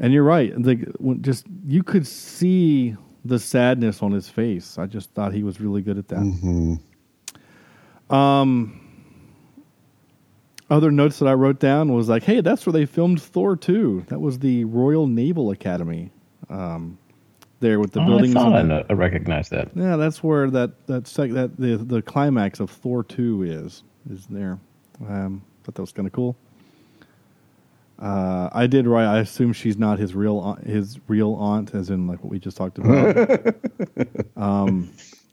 and 0.00 0.12
you're 0.12 0.24
right. 0.24 0.52
Like 0.60 0.80
when 0.98 1.22
just 1.22 1.46
you 1.64 1.84
could 1.84 2.08
see 2.08 2.96
the 3.24 3.38
sadness 3.38 4.02
on 4.02 4.10
his 4.10 4.28
face. 4.28 4.78
I 4.78 4.86
just 4.86 5.12
thought 5.12 5.32
he 5.32 5.44
was 5.44 5.60
really 5.60 5.80
good 5.80 5.96
at 5.96 6.08
that. 6.08 6.80
Um, 8.10 8.80
other 10.72 10.90
notes 10.90 11.18
that 11.20 11.26
I 11.28 11.34
wrote 11.34 11.60
down 11.60 11.92
was 11.92 12.08
like, 12.08 12.22
hey, 12.24 12.40
that's 12.40 12.64
where 12.66 12.72
they 12.72 12.86
filmed 12.86 13.20
Thor 13.22 13.56
two. 13.56 14.04
That 14.08 14.20
was 14.20 14.38
the 14.40 14.64
Royal 14.64 15.06
Naval 15.06 15.50
Academy. 15.50 16.10
Um, 16.48 16.98
there 17.60 17.78
with 17.78 17.92
the 17.92 18.00
Oh, 18.00 18.06
buildings. 18.06 18.34
I, 18.34 18.58
and 18.60 18.70
the- 18.70 18.86
I 18.90 18.92
recognized 18.94 19.50
that. 19.52 19.70
yeah, 19.76 19.96
that's 19.96 20.22
where 20.22 20.50
that 20.50 20.86
that 20.88 21.06
sec, 21.06 21.30
that 21.30 21.56
the 21.58 21.76
the 21.76 22.02
climax 22.02 22.58
of 22.58 22.70
Thor 22.70 23.04
two 23.04 23.42
is 23.44 23.84
is 24.10 24.26
there. 24.26 24.58
Um, 25.08 25.42
thought 25.62 25.76
that 25.76 25.82
was 25.82 25.92
kind 25.92 26.06
of 26.08 26.12
cool. 26.12 26.36
Uh, 27.98 28.48
I 28.52 28.66
did 28.66 28.86
right. 28.88 29.06
I 29.06 29.18
assume 29.20 29.52
she's 29.52 29.76
not 29.78 30.00
his 30.00 30.12
real 30.14 30.38
aunt, 30.38 30.66
his 30.66 30.98
real 31.06 31.34
aunt, 31.34 31.72
as 31.74 31.88
in 31.90 32.08
like 32.08 32.22
what 32.24 32.30
we 32.30 32.40
just 32.40 32.56
talked 32.56 32.78
about. 32.78 33.54
um, 34.36 34.90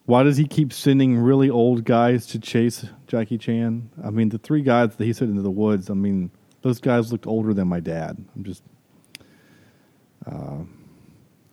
why 0.10 0.24
does 0.24 0.38
he 0.38 0.46
keep 0.46 0.74
sending 0.74 1.20
really 1.20 1.52
old 1.52 1.84
guys 1.86 2.26
to 2.26 2.40
chase 2.40 2.84
Jackie 3.06 3.38
Chan? 3.38 3.88
I 4.04 4.10
mean, 4.10 4.30
the 4.30 4.40
three 4.40 4.64
guys 4.64 4.96
that 4.96 5.06
he 5.06 5.14
sent 5.14 5.30
into 5.30 5.44
the 5.44 5.52
woods. 5.52 5.92
I 5.92 5.94
mean, 5.94 6.32
those 6.64 6.80
guys 6.80 7.12
looked 7.12 7.28
older 7.28 7.54
than 7.54 7.68
my 7.68 7.80
dad. 7.80 8.18
I'm 8.36 8.44
just 8.44 8.64
uh, 10.26 10.64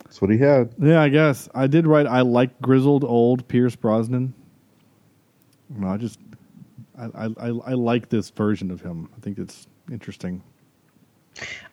That's 0.03 0.23
what 0.23 0.31
he 0.31 0.38
had. 0.38 0.75
Yeah, 0.79 1.03
I 1.03 1.11
guess 1.11 1.51
I 1.55 1.66
did 1.66 1.87
write. 1.87 2.07
I 2.07 2.23
like 2.23 2.59
grizzled 2.62 3.05
old 3.05 3.47
Pierce 3.47 3.77
Brosnan. 3.77 4.33
No, 5.69 5.88
I 5.88 5.99
just 5.99 6.19
I, 6.99 7.05
I 7.14 7.27
I 7.27 7.49
I 7.49 7.73
like 7.75 8.09
this 8.09 8.31
version 8.31 8.71
of 8.71 8.81
him. 8.81 9.11
I 9.14 9.21
think 9.21 9.37
it's 9.37 9.66
interesting. 9.92 10.42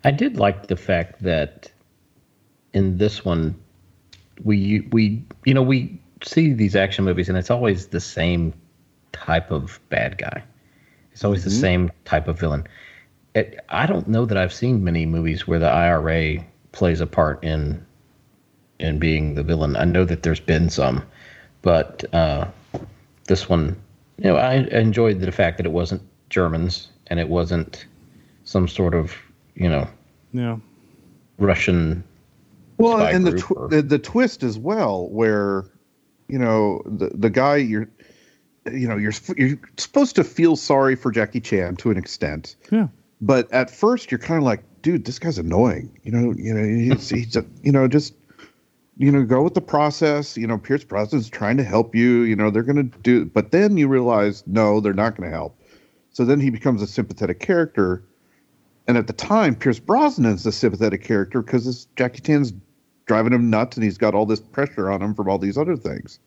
I 0.03 0.11
did 0.11 0.35
like 0.35 0.67
the 0.67 0.75
fact 0.75 1.23
that 1.23 1.71
in 2.73 2.97
this 2.97 3.23
one, 3.23 3.55
we 4.43 4.85
we 4.91 5.23
you 5.45 5.53
know 5.53 5.63
we 5.63 6.02
see 6.25 6.53
these 6.53 6.75
action 6.75 7.05
movies 7.05 7.29
and 7.29 7.37
it's 7.37 7.51
always 7.51 7.87
the 7.87 7.99
same 7.99 8.53
type 9.11 9.51
of 9.51 9.79
bad 9.89 10.17
guy. 10.17 10.43
It's 11.11 11.23
always 11.23 11.43
the 11.43 11.51
same 11.51 11.91
type 12.05 12.27
of 12.27 12.39
villain. 12.39 12.65
It, 13.35 13.59
I 13.69 13.85
don't 13.85 14.07
know 14.07 14.25
that 14.25 14.37
I've 14.37 14.53
seen 14.53 14.83
many 14.83 15.05
movies 15.05 15.47
where 15.47 15.59
the 15.59 15.69
IRA 15.69 16.43
plays 16.71 17.01
a 17.01 17.07
part 17.07 17.43
in 17.43 17.85
in 18.79 18.97
being 18.99 19.35
the 19.35 19.43
villain. 19.43 19.75
I 19.75 19.85
know 19.85 20.05
that 20.05 20.23
there's 20.23 20.39
been 20.39 20.69
some, 20.69 21.03
but 21.61 22.03
uh, 22.13 22.47
this 23.27 23.47
one, 23.47 23.79
you 24.17 24.25
know, 24.25 24.35
I 24.37 24.55
enjoyed 24.55 25.19
the 25.19 25.31
fact 25.31 25.57
that 25.57 25.65
it 25.65 25.71
wasn't 25.71 26.01
Germans 26.29 26.89
and 27.07 27.19
it 27.19 27.29
wasn't 27.29 27.85
some 28.43 28.67
sort 28.67 28.93
of 28.95 29.15
you 29.55 29.69
know 29.69 29.87
Yeah, 30.33 30.57
Russian. 31.37 32.03
Well, 32.77 33.05
and 33.05 33.25
the, 33.25 33.37
tw- 33.37 33.51
or- 33.51 33.67
the 33.67 33.81
the 33.83 33.99
twist 33.99 34.41
as 34.41 34.57
well, 34.57 35.07
where 35.09 35.65
you 36.27 36.39
know 36.39 36.81
the 36.85 37.09
the 37.13 37.29
guy 37.29 37.57
you're, 37.57 37.89
you 38.71 38.87
know, 38.87 38.97
you're 38.97 39.13
you're 39.37 39.59
supposed 39.77 40.15
to 40.15 40.23
feel 40.23 40.55
sorry 40.55 40.95
for 40.95 41.11
Jackie 41.11 41.41
Chan 41.41 41.77
to 41.77 41.91
an 41.91 41.97
extent, 41.97 42.55
yeah, 42.71 42.87
but 43.21 43.51
at 43.51 43.69
first 43.69 44.11
you're 44.11 44.19
kind 44.19 44.37
of 44.37 44.43
like, 44.43 44.63
dude, 44.81 45.05
this 45.05 45.19
guy's 45.19 45.37
annoying. 45.37 45.97
You 46.03 46.11
know, 46.11 46.33
you 46.37 46.53
know, 46.53 46.95
he's, 46.95 47.09
he's 47.09 47.35
a, 47.35 47.45
you 47.61 47.71
know, 47.71 47.87
just 47.87 48.13
you 48.97 49.11
know, 49.11 49.23
go 49.23 49.41
with 49.41 49.53
the 49.53 49.61
process. 49.61 50.37
You 50.37 50.47
know, 50.47 50.57
Pierce 50.57 50.83
Brosnan's 50.83 51.29
trying 51.29 51.57
to 51.57 51.63
help 51.63 51.95
you. 51.95 52.21
You 52.21 52.35
know, 52.35 52.49
they're 52.49 52.63
going 52.63 52.89
to 52.89 52.97
do, 52.99 53.25
but 53.25 53.51
then 53.51 53.77
you 53.77 53.87
realize, 53.87 54.43
no, 54.45 54.79
they're 54.79 54.93
not 54.93 55.17
going 55.17 55.29
to 55.29 55.35
help. 55.35 55.59
So 56.11 56.25
then 56.25 56.39
he 56.39 56.49
becomes 56.49 56.81
a 56.81 56.87
sympathetic 56.87 57.39
character. 57.39 58.03
And 58.87 58.97
at 58.97 59.07
the 59.07 59.13
time, 59.13 59.55
Pierce 59.55 59.79
Brosnan's 59.79 60.43
the 60.43 60.51
sympathetic 60.51 61.03
character 61.03 61.41
because 61.41 61.65
it's 61.65 61.87
Jackie 61.95 62.21
Chan's 62.21 62.53
driving 63.05 63.33
him 63.33 63.49
nuts, 63.49 63.77
and 63.77 63.83
he's 63.83 63.97
got 63.97 64.15
all 64.15 64.25
this 64.25 64.39
pressure 64.39 64.91
on 64.91 65.01
him 65.01 65.13
from 65.13 65.29
all 65.29 65.37
these 65.37 65.57
other 65.57 65.75
things. 65.75 66.19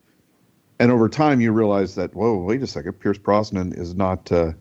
And 0.79 0.91
over 0.91 1.09
time, 1.09 1.41
you 1.41 1.51
realize 1.51 1.95
that 1.95 2.13
whoa, 2.13 2.37
wait 2.37 2.61
a 2.61 2.67
second, 2.67 2.93
Pierce 2.93 3.17
Brosnan 3.17 3.73
is 3.73 3.95
not 3.95 4.31
uh, 4.31 4.53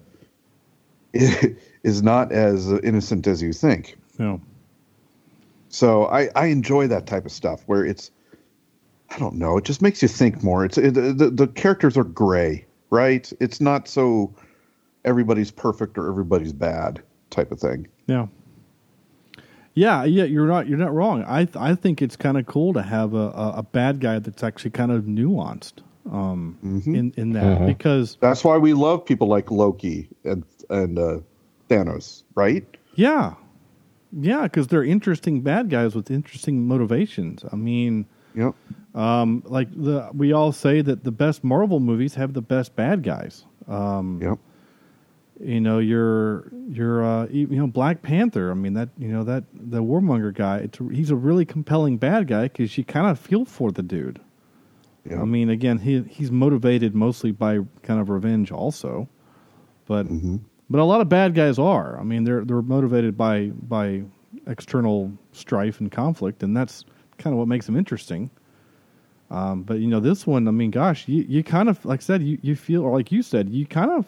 is 1.12 2.02
not 2.02 2.32
as 2.32 2.70
innocent 2.72 3.26
as 3.26 3.42
you 3.42 3.52
think. 3.52 3.96
No. 4.18 4.40
So 5.68 6.06
I, 6.06 6.30
I 6.34 6.46
enjoy 6.46 6.86
that 6.86 7.06
type 7.06 7.26
of 7.26 7.32
stuff 7.32 7.62
where 7.66 7.84
it's 7.84 8.10
I 9.10 9.18
don't 9.18 9.36
know, 9.36 9.56
it 9.58 9.64
just 9.64 9.82
makes 9.82 10.02
you 10.02 10.08
think 10.08 10.42
more. 10.42 10.64
It's 10.64 10.78
it, 10.78 10.94
the 10.94 11.30
the 11.30 11.48
characters 11.48 11.96
are 11.96 12.04
gray, 12.04 12.66
right? 12.90 13.30
It's 13.40 13.60
not 13.60 13.88
so 13.88 14.34
everybody's 15.04 15.50
perfect 15.50 15.98
or 15.98 16.08
everybody's 16.08 16.52
bad 16.52 17.02
type 17.30 17.52
of 17.52 17.60
thing. 17.60 17.86
Yeah. 18.06 18.26
Yeah, 19.78 20.04
yeah, 20.04 20.24
you're 20.24 20.46
not 20.46 20.66
you're 20.66 20.78
not 20.78 20.94
wrong. 20.94 21.22
I 21.28 21.44
th- 21.44 21.56
I 21.56 21.74
think 21.74 22.00
it's 22.00 22.16
kind 22.16 22.38
of 22.38 22.46
cool 22.46 22.72
to 22.72 22.82
have 22.82 23.12
a, 23.12 23.28
a, 23.28 23.52
a 23.58 23.62
bad 23.62 24.00
guy 24.00 24.18
that's 24.18 24.42
actually 24.42 24.70
kind 24.70 24.90
of 24.90 25.04
nuanced 25.04 25.82
um, 26.10 26.56
in 26.86 27.12
in 27.18 27.34
that 27.34 27.66
because 27.66 28.16
That's 28.20 28.42
why 28.42 28.56
we 28.56 28.72
love 28.72 29.04
people 29.04 29.28
like 29.28 29.50
Loki 29.50 30.08
and 30.24 30.44
and 30.70 30.98
uh, 30.98 31.18
Thanos, 31.68 32.22
right? 32.34 32.64
yeah, 32.94 33.34
yeah, 34.18 34.44
because 34.44 34.68
they're 34.68 34.82
interesting 34.84 35.42
bad 35.42 35.68
guys 35.68 35.94
with 35.94 36.10
interesting 36.10 36.66
motivations. 36.66 37.44
I 37.52 37.56
mean, 37.56 38.06
Yep. 38.34 38.54
um, 38.94 39.42
like 39.44 39.68
the 39.72 40.08
we 40.14 40.32
all 40.32 40.52
say 40.52 40.80
that 40.80 41.04
the 41.04 41.12
best 41.12 41.44
Marvel 41.44 41.80
movies 41.80 42.14
have 42.14 42.32
the 42.32 42.40
best 42.42 42.74
bad 42.76 43.02
guys. 43.02 43.44
Um, 43.68 44.20
Yep. 44.22 44.38
You 45.40 45.60
know 45.60 45.78
your 45.78 46.50
your 46.68 47.04
uh, 47.04 47.26
you 47.30 47.46
know 47.48 47.66
Black 47.66 48.02
Panther. 48.02 48.50
I 48.50 48.54
mean 48.54 48.74
that 48.74 48.88
you 48.98 49.08
know 49.08 49.24
that 49.24 49.44
the 49.52 49.82
Warmonger 49.82 50.32
guy. 50.34 50.58
It's, 50.58 50.78
he's 50.92 51.10
a 51.10 51.16
really 51.16 51.44
compelling 51.44 51.98
bad 51.98 52.26
guy 52.26 52.44
because 52.44 52.76
you 52.78 52.84
kind 52.84 53.06
of 53.06 53.18
feel 53.18 53.44
for 53.44 53.70
the 53.70 53.82
dude. 53.82 54.20
Yeah. 55.08 55.22
I 55.22 55.24
mean, 55.24 55.50
again, 55.50 55.78
he 55.78 56.02
he's 56.02 56.30
motivated 56.32 56.94
mostly 56.94 57.30
by 57.30 57.60
kind 57.82 58.00
of 58.00 58.08
revenge, 58.08 58.50
also, 58.50 59.08
but 59.86 60.06
Mm-hmm. 60.06 60.36
but 60.68 60.80
a 60.80 60.84
lot 60.84 61.00
of 61.00 61.08
bad 61.08 61.34
guys 61.34 61.58
are. 61.58 61.98
I 62.00 62.02
mean, 62.02 62.24
they're 62.24 62.44
they're 62.44 62.62
motivated 62.62 63.16
by 63.16 63.46
by 63.46 64.02
external 64.46 65.12
strife 65.32 65.80
and 65.80 65.92
conflict, 65.92 66.42
and 66.42 66.56
that's 66.56 66.84
kind 67.18 67.32
of 67.34 67.38
what 67.38 67.48
makes 67.48 67.66
them 67.66 67.76
interesting. 67.76 68.30
Um, 69.30 69.62
but 69.62 69.78
you 69.78 69.86
know, 69.88 70.00
this 70.00 70.26
one, 70.26 70.46
I 70.46 70.52
mean, 70.52 70.70
gosh, 70.70 71.08
you, 71.08 71.24
you 71.28 71.42
kind 71.44 71.68
of 71.68 71.84
like 71.84 72.00
I 72.00 72.02
said, 72.02 72.22
you 72.22 72.38
you 72.42 72.56
feel 72.56 72.82
or 72.82 72.92
like 72.96 73.10
you 73.12 73.22
said, 73.22 73.48
you 73.48 73.66
kind 73.66 73.90
of 73.90 74.06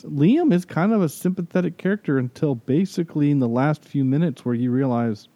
Liam 0.00 0.52
is 0.52 0.64
kind 0.64 0.92
of 0.92 1.02
a 1.02 1.08
sympathetic 1.08 1.76
character 1.76 2.18
until 2.18 2.54
basically 2.54 3.30
in 3.30 3.38
the 3.38 3.48
last 3.48 3.84
few 3.84 4.04
minutes 4.04 4.44
where 4.44 4.54
you 4.54 4.70
realize 4.70 5.28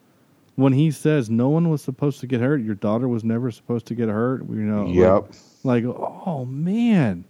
when 0.57 0.73
he 0.73 0.91
says 0.91 1.29
no 1.29 1.49
one 1.49 1.69
was 1.69 1.83
supposed 1.83 2.21
to 2.21 2.27
get 2.27 2.41
hurt, 2.41 2.63
your 2.63 2.75
daughter 2.75 3.09
was 3.09 3.23
never 3.25 3.51
supposed 3.51 3.87
to 3.87 3.95
get 3.95 4.09
hurt. 4.09 4.49
You 4.49 4.57
know, 4.57 4.87
Yep. 4.89 5.29
like, 5.63 5.85
like 5.85 5.95
oh 5.97 6.45
man, 6.47 7.25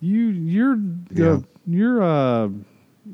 you 0.00 0.18
you're 0.28 0.76
Yeah. 1.12 1.38
the 1.38 1.44
you're 1.66 2.02
uh, 2.02 2.48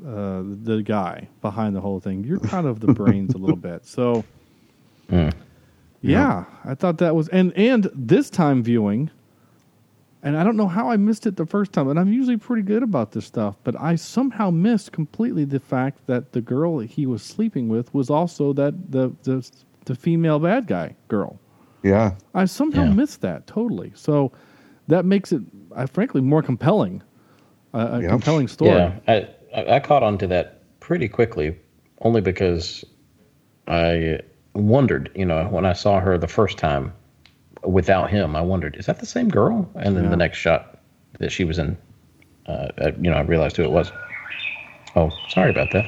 uh 0.05 0.43
the 0.63 0.81
guy 0.83 1.27
behind 1.41 1.75
the 1.75 1.81
whole 1.81 1.99
thing. 1.99 2.23
You're 2.23 2.39
kind 2.39 2.65
of 2.65 2.79
the 2.79 2.93
brains 2.93 3.35
a 3.35 3.37
little 3.37 3.55
bit. 3.55 3.85
So 3.85 4.23
yeah, 6.01 6.45
I 6.65 6.73
thought 6.75 6.97
that 6.99 7.15
was 7.15 7.27
and 7.29 7.53
and 7.53 7.89
this 7.93 8.29
time 8.29 8.63
viewing, 8.63 9.09
and 10.27 10.35
I 10.35 10.43
don't 10.43 10.57
know 10.57 10.67
how 10.67 10.89
I 10.89 10.97
missed 10.97 11.25
it 11.25 11.37
the 11.37 11.45
first 11.45 11.71
time, 11.71 11.87
and 11.87 11.97
I'm 11.97 12.11
usually 12.11 12.35
pretty 12.35 12.61
good 12.61 12.83
about 12.83 13.13
this 13.13 13.25
stuff, 13.25 13.55
but 13.63 13.79
I 13.79 13.95
somehow 13.95 14.49
missed 14.49 14.91
completely 14.91 15.45
the 15.45 15.59
fact 15.61 16.05
that 16.07 16.33
the 16.33 16.41
girl 16.41 16.79
he 16.79 17.05
was 17.05 17.23
sleeping 17.23 17.69
with 17.69 17.93
was 17.93 18.09
also 18.09 18.51
that 18.53 18.91
the 18.91 19.13
the 19.23 19.49
the 19.85 19.95
female 19.95 20.37
bad 20.37 20.67
guy 20.67 20.95
girl. 21.07 21.39
Yeah. 21.81 22.15
I 22.35 22.43
somehow 22.43 22.83
Yeah. 22.83 22.93
missed 22.93 23.21
that 23.21 23.47
totally. 23.47 23.93
So 23.95 24.33
that 24.89 25.05
makes 25.05 25.31
it, 25.31 25.41
I 25.73 25.85
frankly, 25.85 26.19
more 26.19 26.41
compelling. 26.41 27.01
Uh, 27.73 27.89
a 27.93 28.01
Yep. 28.01 28.09
compelling 28.09 28.47
story. 28.49 28.71
Yeah, 28.71 28.99
I, 29.07 29.27
I 29.55 29.75
I 29.75 29.79
caught 29.79 30.03
on 30.03 30.17
to 30.17 30.27
that 30.27 30.79
pretty 30.81 31.07
quickly, 31.07 31.57
only 32.01 32.19
because 32.19 32.83
I 33.67 34.19
wondered, 34.55 35.09
you 35.15 35.25
know, 35.25 35.47
when 35.47 35.65
I 35.65 35.73
saw 35.73 36.01
her 36.01 36.17
the 36.17 36.27
first 36.27 36.57
time 36.57 36.91
without 37.63 38.09
him, 38.09 38.35
I 38.35 38.41
wondered, 38.41 38.75
is 38.77 38.85
that 38.85 38.99
the 38.99 39.05
same 39.05 39.29
girl? 39.29 39.69
And 39.75 39.95
then 39.95 40.05
Yeah. 40.05 40.09
the 40.11 40.17
next 40.17 40.37
shot 40.37 40.79
that 41.19 41.31
she 41.31 41.43
was 41.43 41.57
in, 41.59 41.77
uh, 42.47 42.67
I, 42.79 42.87
you 43.01 43.09
know, 43.09 43.17
I 43.17 43.21
realized 43.21 43.57
who 43.57 43.63
it 43.63 43.71
was. 43.71 43.91
Oh, 44.95 45.11
sorry 45.29 45.49
about 45.49 45.71
that. 45.71 45.85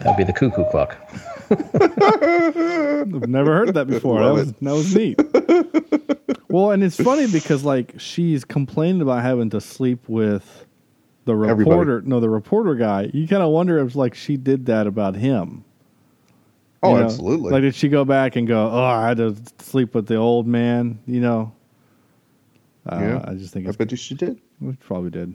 That'd 0.00 0.16
be 0.16 0.24
the 0.24 0.32
cuckoo 0.32 0.64
clock. 0.70 0.96
I've 1.50 3.28
never 3.28 3.54
heard 3.56 3.74
that 3.74 3.86
before. 3.86 4.20
that, 4.22 4.32
was, 4.32 4.52
that 4.52 4.72
was 4.72 4.94
neat. 4.94 5.18
well, 6.48 6.70
and 6.72 6.82
it's 6.82 6.96
funny 6.96 7.26
because 7.26 7.64
like 7.64 7.94
she's 7.98 8.44
complaining 8.44 9.02
about 9.02 9.22
having 9.22 9.50
to 9.50 9.60
sleep 9.60 10.08
with 10.08 10.66
the 11.24 11.32
Everybody. 11.32 11.64
reporter. 11.70 12.02
No, 12.02 12.20
the 12.20 12.28
reporter 12.30 12.74
guy. 12.74 13.10
You 13.12 13.26
kind 13.28 13.42
of 13.42 13.50
wonder 13.50 13.78
if 13.78 13.94
like 13.94 14.14
she 14.14 14.36
did 14.36 14.66
that 14.66 14.86
about 14.86 15.14
him. 15.16 15.64
Oh, 16.82 16.96
know? 16.96 17.04
absolutely. 17.04 17.50
Like, 17.52 17.62
did 17.62 17.74
she 17.74 17.88
go 17.88 18.04
back 18.04 18.36
and 18.36 18.46
go, 18.48 18.70
"Oh, 18.70 18.82
I 18.82 19.08
had 19.08 19.18
to 19.18 19.36
sleep 19.58 19.94
with 19.94 20.06
the 20.06 20.16
old 20.16 20.46
man"? 20.46 20.98
You 21.06 21.20
know. 21.20 21.52
Uh, 22.86 22.98
Yeah. 23.00 23.24
I 23.24 23.34
just 23.34 23.52
think 23.52 23.68
I 23.68 23.72
bet 23.72 23.90
you 23.90 23.96
she 23.96 24.14
did. 24.14 24.40
We 24.60 24.72
probably 24.76 25.10
did. 25.10 25.34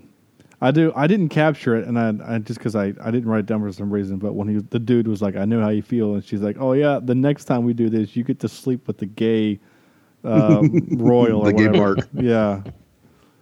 I 0.62 0.72
do. 0.72 0.92
I 0.96 1.06
didn't 1.06 1.30
capture 1.30 1.76
it, 1.76 1.86
and 1.88 2.00
I, 2.00 2.36
I 2.36 2.40
just 2.40 2.58
because 2.60 2.76
I, 2.76 2.94
I 3.02 3.12
didn't 3.12 3.26
write 3.26 3.40
it 3.42 3.46
down 3.46 3.62
for 3.62 3.72
some 3.72 3.92
reason. 3.94 4.18
But 4.18 4.34
when 4.34 4.48
he 4.48 4.56
the 4.70 4.80
dude 4.80 5.08
was 5.08 5.22
like, 5.22 5.36
"I 5.36 5.46
know 5.46 5.62
how 5.62 5.70
you 5.70 5.82
feel," 5.84 6.16
and 6.16 6.24
she's 6.24 6.42
like, 6.42 6.56
"Oh 6.60 6.74
yeah, 6.74 7.00
the 7.04 7.14
next 7.14 7.46
time 7.46 7.64
we 7.64 7.74
do 7.74 7.90
this, 7.90 8.16
you 8.16 8.24
get 8.24 8.40
to 8.40 8.50
sleep 8.50 8.88
with 8.88 8.98
the 8.98 9.06
gay 9.06 9.60
uh, 10.24 10.64
royal 10.92 11.42
or 11.42 11.52
The 11.52 11.54
gay 11.54 11.68
whatever." 11.68 11.96
mark. 11.96 12.08
Yeah, 12.14 12.64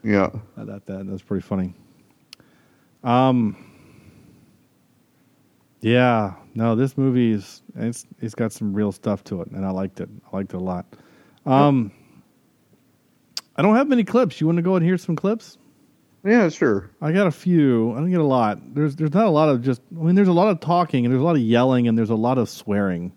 Yeah. 0.03 0.29
I 0.57 0.65
thought 0.65 0.85
that 0.87 1.07
that's 1.07 1.21
pretty 1.21 1.43
funny. 1.43 1.73
Um. 3.03 3.55
Yeah, 5.83 6.33
no, 6.55 6.75
this 6.75 6.97
movie 6.97 7.33
is 7.33 7.61
it's 7.75 8.05
it's 8.21 8.35
got 8.35 8.53
some 8.53 8.73
real 8.73 8.91
stuff 8.93 9.23
to 9.25 9.41
it, 9.41 9.49
and 9.51 9.65
I 9.65 9.71
liked 9.71 9.99
it. 9.99 10.09
I 10.31 10.35
liked 10.37 10.53
it 10.53 10.57
a 10.57 10.59
lot. 10.59 10.85
Um, 11.45 11.91
I 13.57 13.61
don't 13.61 13.75
have 13.75 13.87
many 13.89 14.05
clips. 14.05 14.39
You 14.39 14.47
want 14.47 14.57
to 14.57 14.61
go 14.61 14.75
and 14.77 14.85
hear 14.85 14.97
some 14.97 15.15
clips? 15.17 15.57
Yeah, 16.25 16.47
sure. 16.47 16.89
I 17.01 17.11
got 17.11 17.27
a 17.27 17.31
few. 17.31 17.91
I 17.91 17.95
don't 17.95 18.09
get 18.09 18.21
a 18.21 18.23
lot. 18.23 18.73
There's 18.73 18.95
there's 18.95 19.13
not 19.13 19.25
a 19.25 19.29
lot 19.29 19.49
of 19.49 19.61
just. 19.61 19.81
I 19.91 20.03
mean, 20.03 20.15
there's 20.15 20.29
a 20.29 20.33
lot 20.33 20.47
of 20.47 20.61
talking 20.61 21.05
and 21.05 21.13
there's 21.13 21.21
a 21.21 21.25
lot 21.25 21.35
of 21.35 21.41
yelling 21.41 21.89
and 21.89 21.97
there's 21.97 22.09
a 22.11 22.15
lot 22.15 22.37
of 22.37 22.47
swearing. 22.47 23.11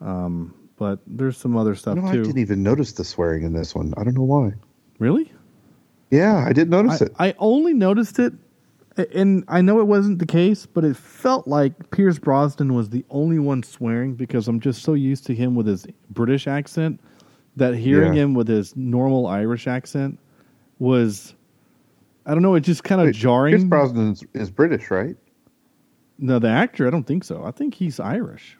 Um, 0.00 0.54
but 0.76 0.98
there's 1.06 1.36
some 1.36 1.56
other 1.56 1.76
stuff 1.76 1.96
No, 1.96 2.06
I 2.08 2.12
too. 2.12 2.24
didn't 2.24 2.38
even 2.38 2.62
notice 2.64 2.92
the 2.92 3.04
swearing 3.04 3.44
in 3.44 3.52
this 3.52 3.74
one. 3.76 3.94
I 3.96 4.02
don't 4.02 4.14
know 4.14 4.24
why. 4.24 4.52
Really? 4.98 5.32
Yeah, 6.10 6.44
I 6.46 6.52
didn't 6.52 6.70
notice 6.70 7.00
I, 7.00 7.04
it. 7.04 7.12
I 7.18 7.34
only 7.38 7.74
noticed 7.74 8.18
it, 8.18 8.32
and 9.14 9.44
I 9.48 9.60
know 9.60 9.80
it 9.80 9.86
wasn't 9.86 10.18
the 10.18 10.26
case, 10.26 10.66
but 10.66 10.84
it 10.84 10.96
felt 10.96 11.46
like 11.46 11.90
Pierce 11.90 12.18
Brosnan 12.18 12.74
was 12.74 12.88
the 12.90 13.04
only 13.10 13.38
one 13.38 13.62
swearing 13.62 14.14
because 14.14 14.48
I'm 14.48 14.60
just 14.60 14.82
so 14.82 14.94
used 14.94 15.26
to 15.26 15.34
him 15.34 15.54
with 15.54 15.66
his 15.66 15.86
British 16.10 16.46
accent 16.46 17.00
that 17.56 17.74
hearing 17.74 18.14
Yeah. 18.14 18.22
him 18.24 18.34
with 18.34 18.48
his 18.48 18.74
normal 18.76 19.26
Irish 19.26 19.66
accent 19.66 20.18
was, 20.78 21.34
I 22.26 22.32
don't 22.34 22.42
know, 22.42 22.54
it 22.54 22.60
just 22.60 22.84
kind 22.84 23.00
of 23.00 23.06
Wait, 23.06 23.14
jarring. 23.14 23.52
Pierce 23.54 23.64
Brosnan 23.64 24.12
is, 24.12 24.24
is 24.34 24.50
British, 24.50 24.90
right? 24.90 25.16
no, 26.18 26.38
the 26.38 26.48
actor, 26.48 26.86
I 26.86 26.90
don't 26.90 27.06
think 27.06 27.24
so. 27.24 27.44
I 27.44 27.50
think 27.50 27.74
he's 27.74 28.00
Irish. 28.00 28.56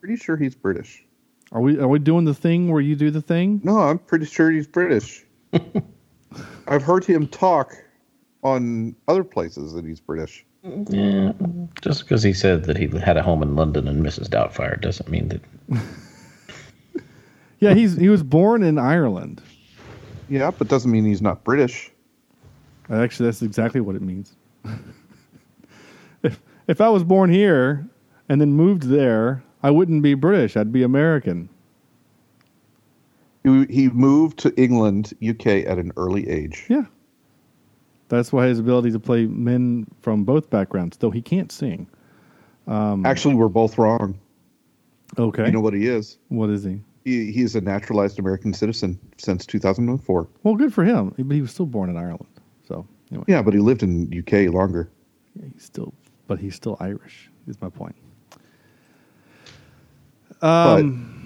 Pretty 0.00 0.16
sure 0.16 0.36
he's 0.36 0.54
British. 0.54 1.04
Are 1.52 1.60
we 1.60 1.78
are 1.80 1.88
we 1.88 1.98
doing 1.98 2.24
the 2.26 2.34
thing 2.34 2.70
where 2.70 2.80
you 2.80 2.94
do 2.94 3.10
the 3.10 3.20
thing? 3.22 3.60
No, 3.64 3.78
I'm 3.80 3.98
pretty 3.98 4.26
sure 4.26 4.50
he's 4.50 4.66
British. 4.66 5.24
I've 6.68 6.82
heard 6.82 7.04
him 7.04 7.26
talk 7.26 7.74
on 8.42 8.94
other 9.08 9.24
places 9.24 9.72
that 9.74 9.84
he's 9.84 10.00
British. 10.00 10.44
Yeah, 10.62 11.32
just 11.80 12.02
because 12.02 12.22
he 12.22 12.32
said 12.32 12.64
that 12.64 12.76
he 12.76 12.86
had 12.98 13.16
a 13.16 13.22
home 13.22 13.42
in 13.42 13.56
London 13.56 13.88
and 13.88 14.04
Mrs. 14.04 14.28
Doubtfire 14.28 14.78
doesn't 14.80 15.08
mean 15.08 15.28
that. 15.28 15.40
Yeah, 17.60 17.74
he's 17.74 17.94
he 17.96 18.08
was 18.08 18.22
born 18.22 18.62
in 18.62 18.78
Ireland. 18.78 19.42
Yeah, 20.28 20.50
but 20.50 20.68
doesn't 20.68 20.90
mean 20.90 21.04
he's 21.04 21.22
not 21.22 21.44
British. 21.44 21.90
Actually, 22.88 23.26
that's 23.26 23.42
exactly 23.42 23.80
what 23.80 23.94
it 23.94 24.02
means. 24.02 24.34
if 26.22 26.40
if 26.66 26.80
I 26.80 26.88
was 26.88 27.04
born 27.04 27.30
here 27.30 27.86
and 28.28 28.40
then 28.40 28.52
moved 28.54 28.84
there, 28.84 29.42
I 29.62 29.70
wouldn't 29.70 30.02
be 30.02 30.14
British. 30.14 30.56
I'd 30.56 30.72
be 30.72 30.82
American. 30.82 31.50
He, 33.44 33.66
he 33.66 33.88
moved 33.88 34.38
to 34.40 34.54
England, 34.60 35.14
UK 35.26 35.46
at 35.46 35.78
an 35.78 35.92
early 35.96 36.28
age. 36.28 36.66
Yeah. 36.68 36.84
That's 38.10 38.32
why 38.32 38.48
his 38.48 38.58
ability 38.58 38.90
to 38.90 38.98
play 39.00 39.26
men 39.26 39.86
from 40.00 40.24
both 40.24 40.50
backgrounds, 40.50 40.96
though 40.98 41.10
he 41.10 41.22
can't 41.22 41.50
sing. 41.50 41.86
Actually, 42.68 43.34
we're 43.36 43.48
both 43.48 43.78
wrong. 43.78 44.18
Okay. 45.18 45.46
You 45.46 45.52
know 45.52 45.60
what 45.60 45.74
he 45.74 45.86
is? 45.86 46.18
what 46.28 46.50
is 46.50 46.62
he? 46.64 46.80
He, 47.04 47.32
he's 47.32 47.56
a 47.56 47.60
naturalized 47.60 48.18
American 48.18 48.52
citizen 48.52 48.98
since 49.16 49.46
2004. 49.46 50.28
Well, 50.42 50.54
good 50.54 50.74
for 50.74 50.84
him. 50.84 51.14
But 51.16 51.34
he 51.34 51.40
was 51.40 51.50
still 51.50 51.66
born 51.66 51.88
in 51.88 51.96
Ireland. 51.96 52.26
So 52.68 52.86
anyway, 53.10 53.24
Yeah, 53.26 53.42
but 53.42 53.54
he 53.54 53.60
lived 53.60 53.82
in 53.82 54.12
UK 54.16 54.52
longer. 54.52 54.90
Yeah, 55.34 55.46
he's 55.52 55.64
still, 55.64 55.94
but 56.26 56.38
he's 56.38 56.54
still 56.54 56.76
Irish. 56.80 57.30
Is 57.46 57.60
my 57.60 57.70
point. 57.70 57.96
But 60.40 60.80
Um, 60.80 61.19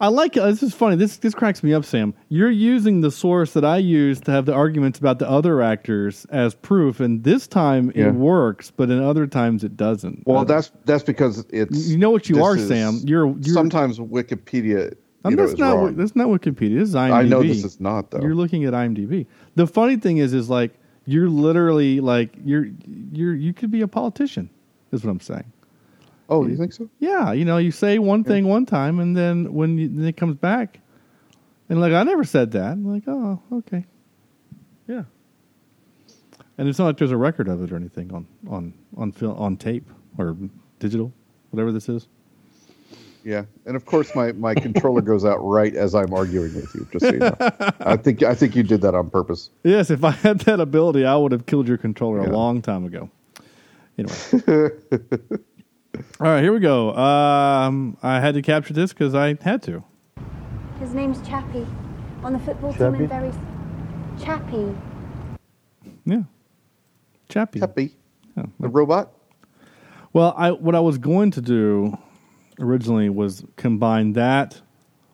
I 0.00 0.08
like 0.08 0.36
it. 0.36 0.40
This 0.40 0.62
is 0.62 0.74
funny. 0.74 0.96
This 0.96 1.16
this 1.18 1.34
cracks 1.34 1.62
me 1.62 1.72
up, 1.72 1.84
Sam. 1.84 2.14
You're 2.28 2.50
using 2.50 3.00
the 3.00 3.10
source 3.10 3.52
that 3.52 3.64
I 3.64 3.76
use 3.78 4.20
to 4.22 4.32
have 4.32 4.44
the 4.44 4.52
arguments 4.52 4.98
about 4.98 5.18
the 5.20 5.28
other 5.30 5.62
actors 5.62 6.26
as 6.30 6.54
proof, 6.54 6.98
and 7.00 7.22
this 7.22 7.46
time 7.46 7.92
Yeah. 7.94 8.08
it 8.08 8.14
works, 8.14 8.70
but 8.70 8.90
in 8.90 9.00
other 9.00 9.26
times 9.26 9.62
it 9.62 9.76
doesn't. 9.76 10.24
Well, 10.26 10.38
Uh, 10.40 10.44
that's 10.44 10.72
that's 10.84 11.04
because 11.04 11.44
it's. 11.50 11.88
You 11.88 11.96
know 11.96 12.10
what 12.10 12.28
you 12.28 12.42
are, 12.42 12.58
Sam. 12.58 13.00
You're- 13.04 13.30
you're- 13.30 13.42
sometimes 13.54 13.98
Wikipedia. 13.98 14.94
You 15.26 15.36
know, 15.36 15.46
that's 15.46 15.58
not 15.58 15.76
wrong. 15.76 15.96
that's 15.96 16.14
not 16.16 16.26
Wikipedia. 16.28 16.78
This 16.80 16.90
is 16.90 16.94
IMDb. 16.94 17.12
I 17.14 17.22
know 17.22 17.42
this 17.42 17.64
is 17.64 17.80
not 17.80 18.10
though. 18.10 18.20
You're 18.20 18.34
looking 18.34 18.64
at 18.64 18.74
IMDb. 18.74 19.26
The 19.54 19.66
funny 19.66 19.96
thing 19.96 20.18
is, 20.18 20.34
is 20.34 20.50
like 20.50 20.74
you're 21.06 21.30
literally 21.30 22.00
like 22.00 22.34
you're 22.44 22.66
you're 23.12 23.34
you 23.34 23.52
could 23.54 23.70
be 23.70 23.80
a 23.80 23.88
politician. 23.88 24.50
Is 24.92 25.02
what 25.04 25.10
I'm 25.12 25.20
saying. 25.20 25.44
Oh, 26.28 26.46
you 26.46 26.56
think 26.56 26.72
so? 26.72 26.88
Yeah, 26.98 27.32
you 27.32 27.44
know, 27.44 27.58
you 27.58 27.70
say 27.70 27.98
one 27.98 28.24
thing 28.24 28.48
one 28.48 28.66
time, 28.66 29.00
and 29.00 29.16
then 29.16 29.52
when 29.52 29.78
you, 29.78 29.88
then 29.88 30.06
it 30.06 30.16
comes 30.16 30.36
back, 30.36 30.80
and 31.68 31.80
like 31.80 31.92
I 31.92 32.02
never 32.02 32.24
said 32.24 32.52
that. 32.52 32.72
I'm 32.72 32.86
like, 32.86 33.04
oh, 33.06 33.40
okay, 33.52 33.84
yeah. 34.86 35.04
And 36.56 36.68
it's 36.68 36.78
not 36.78 36.86
like 36.86 36.98
there's 36.98 37.10
a 37.10 37.16
record 37.16 37.48
of 37.48 37.62
it 37.62 37.72
or 37.72 37.76
anything 37.76 38.12
on 38.12 38.26
on 38.48 38.74
on 38.96 39.12
film 39.12 39.36
on 39.38 39.56
tape 39.56 39.88
or 40.18 40.36
digital, 40.78 41.12
whatever 41.50 41.72
this 41.72 41.88
is. 41.88 42.08
Yeah, 43.24 43.44
and 43.64 43.74
of 43.74 43.86
course 43.86 44.14
my 44.14 44.32
my 44.32 44.54
controller 44.54 45.00
goes 45.00 45.24
out 45.24 45.38
right 45.38 45.74
as 45.74 45.94
I'm 45.94 46.12
arguing 46.12 46.54
with 46.54 46.74
you. 46.74 46.86
Just 46.92 47.06
so 47.06 47.12
you 47.12 47.18
know, 47.18 47.36
I 47.80 47.96
think 47.96 48.22
I 48.22 48.34
think 48.34 48.54
you 48.54 48.62
did 48.62 48.82
that 48.82 48.94
on 48.94 49.10
purpose. 49.10 49.50
Yes, 49.62 49.90
if 49.90 50.04
I 50.04 50.10
had 50.10 50.40
that 50.40 50.60
ability, 50.60 51.04
I 51.06 51.16
would 51.16 51.32
have 51.32 51.46
killed 51.46 51.66
your 51.66 51.78
controller 51.78 52.20
a 52.20 52.30
long 52.30 52.60
time 52.60 52.84
ago. 52.84 53.10
Anyway. 53.98 54.70
All 56.20 56.26
right, 56.26 56.42
here 56.42 56.52
we 56.52 56.60
go. 56.60 56.94
Um, 56.94 57.96
I 58.02 58.20
had 58.20 58.34
to 58.34 58.42
capture 58.42 58.74
this 58.74 58.92
because 58.92 59.14
I 59.14 59.36
had 59.40 59.62
to. 59.64 59.84
His 60.80 60.94
name's 60.94 61.26
Chappie. 61.26 61.66
On 62.22 62.32
the 62.32 62.38
football 62.38 62.72
team 62.72 62.94
in 62.94 63.06
Bury. 63.06 63.32
Chappie. 64.18 64.74
Yeah. 66.06 66.22
Chappie. 67.28 67.60
Happy, 67.60 67.96
the 68.60 68.68
robot. 68.68 69.12
Well, 70.12 70.34
I 70.36 70.52
what 70.52 70.74
I 70.74 70.80
was 70.80 70.98
going 70.98 71.30
to 71.32 71.40
do 71.40 71.98
originally 72.58 73.08
was 73.08 73.44
combine 73.56 74.12
that 74.12 74.60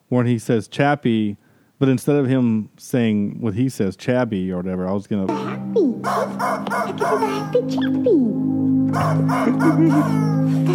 when 0.09 0.25
he 0.25 0.37
says 0.37 0.67
Chappie, 0.67 1.37
but 1.81 1.89
instead 1.89 2.15
of 2.15 2.27
him 2.27 2.69
saying 2.77 3.41
what 3.41 3.55
he 3.55 3.67
says 3.67 3.97
Chabby 3.97 4.51
or 4.51 4.57
whatever, 4.57 4.87
I 4.87 4.91
was 4.91 5.07
gonna 5.07 5.25
Happy. 5.33 5.99
I 6.03 6.91
give 6.91 6.99
you 6.99 7.17
the 7.17 7.25
happy 7.25 7.61
Chappie. 7.73 8.21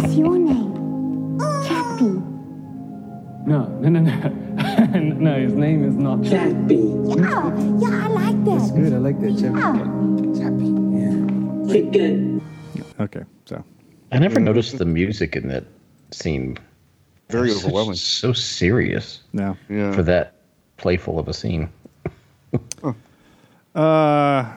That's 0.01 0.15
your 0.15 0.37
name. 0.37 1.39
Chappie. 1.65 2.19
No, 3.47 3.67
no, 3.79 3.87
no, 3.87 4.01
no. 4.01 4.29
no, 4.99 5.39
his 5.39 5.53
name 5.53 5.85
is 5.85 5.95
not 5.95 6.25
Chappie. 6.25 6.75
Yeah, 6.75 7.55
yeah, 7.79 8.03
I 8.03 8.07
like 8.07 8.43
that. 8.43 8.59
That's 8.59 8.71
Good, 8.71 8.91
I 8.91 8.97
like 8.97 9.21
that 9.21 9.39
Chappie. 9.39 9.79
Chappie. 10.37 10.81
Okay, 12.99 13.23
so 13.45 13.63
I 14.11 14.19
never 14.19 14.41
noticed 14.41 14.77
the 14.77 14.83
music 14.83 15.37
in 15.37 15.47
that 15.47 15.63
scene. 16.11 16.57
Very 17.29 17.53
overwhelming. 17.53 17.95
So 17.95 18.33
serious 18.33 19.21
yeah. 19.31 19.55
Yeah. 19.69 19.93
for 19.93 20.03
that 20.03 20.36
playful 20.77 21.19
of 21.19 21.27
a 21.27 21.33
scene. 21.33 21.69
Uh, 23.75 24.51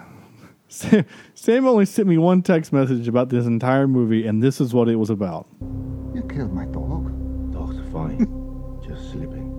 Sam, 0.69 1.05
Sam 1.35 1.67
only 1.67 1.85
sent 1.85 2.09
me 2.09 2.17
one 2.17 2.41
text 2.41 2.73
message 2.73 3.07
about 3.07 3.29
this 3.29 3.45
entire 3.45 3.87
movie, 3.87 4.27
and 4.27 4.43
this 4.43 4.63
is 4.63 4.73
what 4.73 4.89
it 4.89 4.97
was 4.97 5.11
about. 5.11 5.47
You 6.15 6.23
killed 6.27 6.55
my 6.55 6.65
dog. 6.67 7.13
Dog's 7.53 7.77
fine. 7.93 8.25
Just 8.89 9.11
sleeping. 9.11 9.51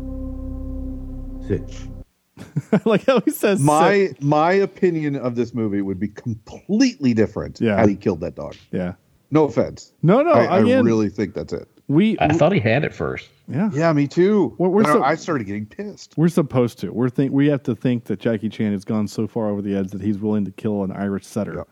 Sit. 1.47 2.85
like 2.87 3.05
how 3.05 3.19
he 3.21 3.29
says, 3.29 3.59
My 3.59 4.15
my 4.19 4.53
opinion 4.53 5.15
of 5.15 5.35
this 5.35 5.53
movie 5.53 5.81
would 5.83 5.99
be 5.99 6.07
completely 6.07 7.13
different 7.13 7.61
Yeah. 7.61 7.77
had 7.77 7.87
he 7.89 7.95
killed 7.95 8.21
that 8.21 8.33
dog. 8.35 8.55
yeah, 8.71 8.93
No 9.29 9.43
offense. 9.43 9.93
no, 10.01 10.23
no. 10.23 10.31
I, 10.31 10.45
I 10.45 10.59
again, 10.61 10.85
really 10.85 11.09
think 11.09 11.35
that's 11.35 11.53
it. 11.53 11.67
We, 11.91 12.17
I 12.19 12.29
thought 12.33 12.51
he 12.53 12.59
had 12.59 12.83
it 12.83 12.93
first. 12.93 13.29
yeah, 13.47 13.69
Yeah, 13.73 13.91
me 13.93 14.07
too. 14.07 14.55
We're- 14.57 14.71
we're 14.73 14.83
I- 14.83 14.93
so- 14.93 15.03
I 15.03 15.15
started 15.15 15.45
getting 15.45 15.65
pissed. 15.65 16.13
We're 16.17 16.29
supposed 16.29 16.79
to. 16.79 16.91
We're 16.91 17.09
think 17.09 17.31
we 17.33 17.47
have 17.47 17.63
to 17.63 17.75
think 17.75 18.05
that 18.05 18.19
Jackie 18.19 18.49
Chan 18.49 18.71
has 18.71 18.85
gone 18.85 19.07
so 19.07 19.27
far 19.27 19.49
over 19.49 19.61
the 19.61 19.75
edge 19.75 19.89
that 19.91 20.01
he's 20.01 20.17
willing 20.19 20.45
to 20.45 20.51
kill 20.51 20.83
an 20.83 20.91
Irish 20.91 21.25
setter. 21.25 21.65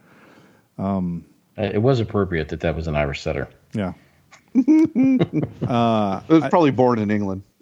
Uh, 0.78 1.02
It 1.58 1.82
was 1.82 2.00
appropriate 2.00 2.50
that 2.50 2.60
that 2.62 2.76
was 2.76 2.88
an 2.88 2.96
Irish 2.96 3.22
setter. 3.22 3.48
Yeah. 3.74 3.94
It 4.56 6.30
was 6.30 6.44
probably 6.50 6.72
born 6.72 7.00
in 7.00 7.12
England. 7.12 7.44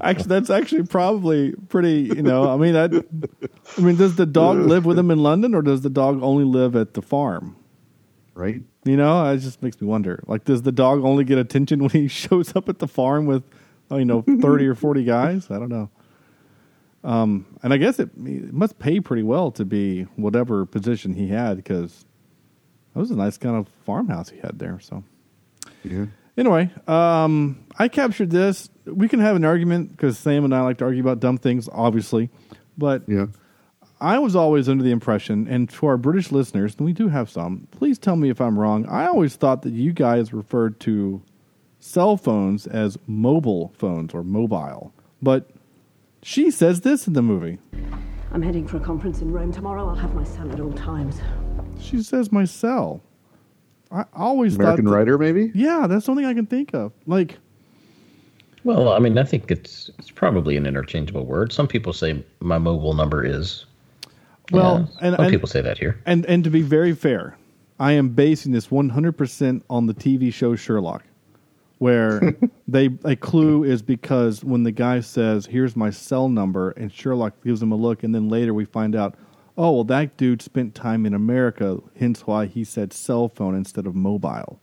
Actually, 0.00 0.28
that's 0.28 0.50
actually 0.50 0.84
probably 0.84 1.52
pretty. 1.68 2.02
You 2.14 2.22
know, 2.22 2.48
I 2.52 2.56
mean, 2.56 2.72
that. 2.74 3.04
I 3.76 3.80
mean, 3.80 3.96
does 3.96 4.16
the 4.16 4.26
dog 4.26 4.58
live 4.72 4.84
with 4.86 4.98
him 4.98 5.10
in 5.10 5.18
London, 5.18 5.54
or 5.54 5.62
does 5.62 5.80
the 5.82 5.90
dog 5.90 6.22
only 6.22 6.44
live 6.44 6.76
at 6.76 6.94
the 6.94 7.02
farm? 7.02 7.56
Right? 8.34 8.62
You 8.86 8.96
know, 8.96 9.30
it 9.32 9.38
just 9.38 9.62
makes 9.62 9.80
me 9.80 9.86
wonder. 9.88 10.22
Like, 10.26 10.44
does 10.44 10.62
the 10.62 10.72
dog 10.72 11.04
only 11.04 11.24
get 11.24 11.38
attention 11.38 11.80
when 11.82 11.90
he 11.90 12.08
shows 12.08 12.54
up 12.56 12.68
at 12.68 12.78
the 12.78 12.86
farm 12.88 13.26
with, 13.26 13.42
oh, 13.90 13.96
you 13.98 14.04
know, 14.04 14.22
thirty 14.40 14.66
or 14.66 14.74
forty 14.74 15.04
guys? 15.04 15.50
I 15.50 15.58
don't 15.58 15.68
know. 15.68 15.90
Um, 17.04 17.46
and 17.62 17.72
I 17.72 17.76
guess 17.76 17.98
it, 18.00 18.10
it 18.24 18.52
must 18.52 18.78
pay 18.78 18.98
pretty 19.00 19.22
well 19.22 19.50
to 19.52 19.64
be 19.64 20.02
whatever 20.16 20.66
position 20.66 21.14
he 21.14 21.28
had 21.28 21.56
because 21.56 22.04
that 22.94 22.98
was 23.00 23.10
a 23.10 23.16
nice 23.16 23.38
kind 23.38 23.56
of 23.56 23.68
farmhouse 23.84 24.28
he 24.30 24.38
had 24.38 24.58
there. 24.58 24.80
So 24.80 25.04
Yeah. 25.84 26.06
anyway, 26.36 26.70
um, 26.88 27.64
I 27.78 27.86
captured 27.88 28.30
this. 28.30 28.70
We 28.86 29.08
can 29.08 29.20
have 29.20 29.36
an 29.36 29.44
argument 29.44 29.92
because 29.92 30.18
Sam 30.18 30.44
and 30.44 30.52
I 30.54 30.62
like 30.62 30.78
to 30.78 30.84
argue 30.84 31.02
about 31.02 31.20
dumb 31.20 31.38
things, 31.38 31.68
obviously. 31.72 32.28
But 32.76 33.02
Yeah. 33.06 33.26
I 34.00 34.18
was 34.18 34.36
always 34.36 34.68
under 34.68 34.84
the 34.84 34.90
impression, 34.90 35.46
and 35.48 35.70
to 35.70 35.86
our 35.86 35.96
British 35.96 36.30
listeners, 36.30 36.74
and 36.76 36.84
we 36.84 36.92
do 36.92 37.08
have 37.08 37.30
some, 37.30 37.66
please 37.70 37.98
tell 37.98 38.16
me 38.16 38.28
if 38.28 38.40
I'm 38.40 38.58
wrong. 38.58 38.86
I 38.86 39.06
always 39.06 39.36
thought 39.36 39.62
that 39.62 39.72
you 39.72 39.92
guys 39.92 40.34
referred 40.34 40.78
to 40.80 41.22
cell 41.80 42.16
phones 42.18 42.66
as 42.66 42.98
mobile 43.06 43.72
phones 43.78 44.12
or 44.12 44.22
mobile. 44.22 44.92
But 45.22 45.48
she 46.22 46.50
says 46.50 46.82
this 46.82 47.06
in 47.06 47.14
the 47.14 47.22
movie. 47.22 47.58
I'm 48.32 48.42
heading 48.42 48.66
for 48.66 48.76
a 48.76 48.80
conference 48.80 49.22
in 49.22 49.32
Rome 49.32 49.50
tomorrow. 49.52 49.88
I'll 49.88 49.94
have 49.94 50.14
my 50.14 50.24
cell 50.24 50.50
at 50.52 50.60
all 50.60 50.72
times. 50.72 51.20
She 51.80 52.02
says 52.02 52.30
my 52.30 52.44
cell. 52.44 53.00
I 53.90 54.04
always 54.12 54.56
American 54.56 54.84
thought. 54.84 54.90
that- 54.90 54.96
writer, 54.96 55.16
maybe? 55.16 55.52
Yeah, 55.54 55.86
that's 55.86 56.04
the 56.06 56.10
only 56.10 56.24
thing 56.24 56.30
I 56.30 56.34
can 56.34 56.46
think 56.46 56.74
of. 56.74 56.92
Like, 57.06 57.38
Well, 58.64 58.92
I 58.92 58.98
mean, 58.98 59.16
I 59.16 59.22
think 59.24 59.50
it's 59.50 59.90
it's 59.98 60.10
probably 60.10 60.56
an 60.58 60.66
interchangeable 60.66 61.24
word. 61.24 61.52
Some 61.52 61.68
people 61.68 61.92
say 61.94 62.22
my 62.40 62.58
mobile 62.58 62.92
number 62.92 63.24
is. 63.24 63.64
Well, 64.52 64.88
Yeah, 65.00 65.08
and- 65.08 65.16
and- 65.18 65.30
people 65.30 65.48
say 65.48 65.60
that 65.60 65.78
here. 65.78 65.98
And 66.06 66.24
and 66.26 66.44
to 66.44 66.50
be 66.50 66.62
very 66.62 66.92
fair, 66.94 67.36
I 67.78 67.92
am 67.92 68.10
basing 68.10 68.52
this 68.52 68.68
100% 68.70 69.62
on 69.68 69.86
the 69.86 69.94
TV 69.94 70.32
show 70.32 70.54
Sherlock, 70.56 71.02
where 71.78 72.34
they 72.68 72.90
a 73.04 73.16
clue 73.16 73.64
is 73.64 73.82
because 73.82 74.44
when 74.44 74.62
the 74.62 74.72
guy 74.72 75.00
says, 75.00 75.46
"Here's 75.46 75.76
my 75.76 75.90
cell 75.90 76.28
number," 76.28 76.70
and 76.70 76.92
Sherlock 76.92 77.34
gives 77.44 77.62
him 77.62 77.72
a 77.72 77.76
look, 77.76 78.02
and 78.02 78.14
then 78.14 78.28
later 78.28 78.54
we 78.54 78.64
find 78.64 78.94
out, 78.96 79.14
oh 79.58 79.72
well, 79.72 79.84
that 79.84 80.16
dude 80.16 80.42
spent 80.42 80.74
time 80.74 81.04
in 81.06 81.14
America, 81.14 81.78
hence 81.98 82.26
why 82.26 82.46
he 82.46 82.62
said 82.64 82.92
cell 82.92 83.28
phone 83.28 83.54
instead 83.54 83.86
of 83.86 83.94
mobile. 83.94 84.58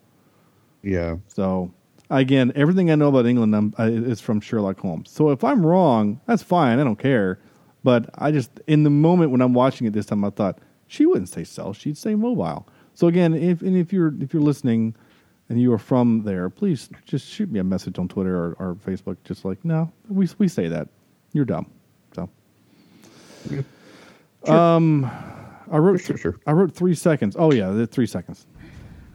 Yeah. 0.81 1.17
So 1.27 1.71
again, 2.09 2.51
everything 2.55 2.91
I 2.91 2.95
know 2.95 3.07
about 3.09 3.25
England 3.25 3.73
uh, 3.79 3.83
is 3.83 4.21
from 4.21 4.39
Sherlock 4.41 4.79
Holmes. 4.79 5.09
So 5.11 5.29
if 5.31 5.43
I'm 5.43 5.65
wrong, 5.65 6.19
that's 6.25 6.43
fine. 6.43 6.79
I 6.79 6.83
don't 6.83 6.99
care. 6.99 7.39
But 7.83 8.09
I 8.15 8.31
just 8.31 8.59
in 8.67 8.83
the 8.83 8.89
moment 8.89 9.31
when 9.31 9.41
I'm 9.41 9.53
watching 9.53 9.87
it 9.87 9.93
this 9.93 10.05
time, 10.05 10.23
I 10.23 10.29
thought 10.29 10.59
she 10.87 11.05
wouldn't 11.05 11.29
say 11.29 11.43
cell; 11.43 11.73
she'd 11.73 11.97
say 11.97 12.15
mobile. 12.15 12.67
So 12.93 13.07
again, 13.07 13.33
if 13.33 13.61
and 13.61 13.75
if 13.75 13.91
you're 13.91 14.13
if 14.21 14.33
you're 14.33 14.43
listening 14.43 14.95
and 15.49 15.59
you 15.59 15.73
are 15.73 15.77
from 15.77 16.23
there, 16.23 16.49
please 16.49 16.89
just 17.05 17.27
shoot 17.27 17.51
me 17.51 17.59
a 17.59 17.63
message 17.63 17.99
on 17.99 18.07
Twitter 18.07 18.35
or, 18.35 18.55
or 18.59 18.75
Facebook. 18.75 19.17
Just 19.23 19.43
like 19.45 19.63
no, 19.65 19.91
we 20.07 20.27
we 20.37 20.47
say 20.47 20.67
that 20.67 20.87
you're 21.33 21.45
dumb. 21.45 21.69
So. 22.15 22.29
Um, 24.47 25.09
I 25.71 25.77
wrote 25.77 26.01
Sure, 26.01 26.17
sure. 26.17 26.39
I 26.45 26.51
wrote 26.51 26.73
three 26.73 26.95
seconds. 26.95 27.35
Oh 27.37 27.51
yeah, 27.51 27.69
the 27.71 27.87
three 27.87 28.07
seconds. 28.07 28.45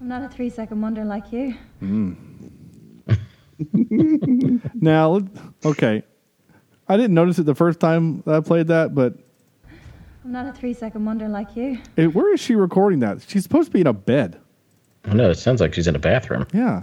I'm 0.01 0.09
not 0.09 0.23
a 0.23 0.29
three 0.29 0.51
second 0.51 0.81
wonder 0.81 1.05
like 1.05 1.33
you. 1.33 1.55
Mm. 1.83 2.17
Now, 4.75 5.21
okay. 5.65 6.05
I 6.89 6.97
didn't 6.97 7.15
notice 7.15 7.39
it 7.39 7.45
the 7.45 7.55
first 7.55 7.81
time 7.81 8.23
that 8.27 8.35
I 8.35 8.41
played 8.41 8.69
that, 8.69 8.95
but 8.95 9.15
I'm 10.25 10.33
not 10.33 10.47
a 10.47 10.53
three 10.53 10.73
second 10.75 11.05
wonder 11.05 11.29
like 11.29 11.55
you. 11.57 11.79
it, 11.97 12.15
where 12.15 12.33
is 12.35 12.41
she 12.41 12.55
recording 12.55 13.01
that? 13.01 13.23
She's 13.27 13.43
supposed 13.43 13.67
to 13.69 13.73
be 13.73 13.81
in 13.81 13.87
a 13.87 13.93
bed. 13.93 14.39
I 15.05 15.15
know 15.15 15.31
it 15.31 15.37
sounds 15.37 15.61
like 15.61 15.75
she's 15.75 15.87
in 15.87 15.97
a 15.97 15.99
bathroom. 16.01 16.47
Yeah. 16.53 16.83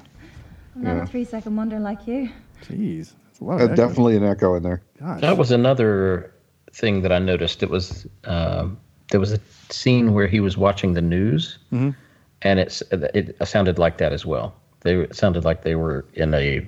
I'm 0.76 0.84
not 0.84 0.96
Yeah. 0.96 1.04
a 1.04 1.08
three 1.08 1.24
second 1.26 1.56
wonder 1.56 1.80
like 1.80 2.08
you. 2.08 2.30
Jeez. 2.64 3.14
That's 3.28 3.40
a 3.40 3.44
lot 3.44 3.62
Uh, 3.62 3.66
of 3.66 3.72
echo. 3.72 3.76
definitely 3.88 4.18
an 4.18 4.24
echo 4.24 4.56
in 4.56 4.64
there. 4.64 4.82
Gosh. 5.00 5.22
That 5.22 5.38
was 5.38 5.52
another 5.52 6.32
thing 6.72 7.02
that 7.02 7.12
I 7.12 7.20
noticed. 7.20 7.62
It 7.64 7.70
was 7.70 8.08
um, 8.26 8.78
there 9.12 9.20
was 9.20 9.32
a 9.34 9.40
scene 9.70 10.14
where 10.14 10.28
he 10.28 10.40
was 10.40 10.58
watching 10.58 10.94
the 10.94 11.02
news, 11.02 11.60
Mhm. 11.72 11.96
and 12.42 12.60
it's 12.60 12.82
it 12.92 13.36
sounded 13.48 13.78
like 13.80 13.98
that 14.00 14.12
as 14.14 14.26
well. 14.26 14.54
They 14.82 15.08
sounded 15.12 15.46
like 15.46 15.64
they 15.64 15.76
were 15.76 16.06
in 16.14 16.34
a 16.34 16.66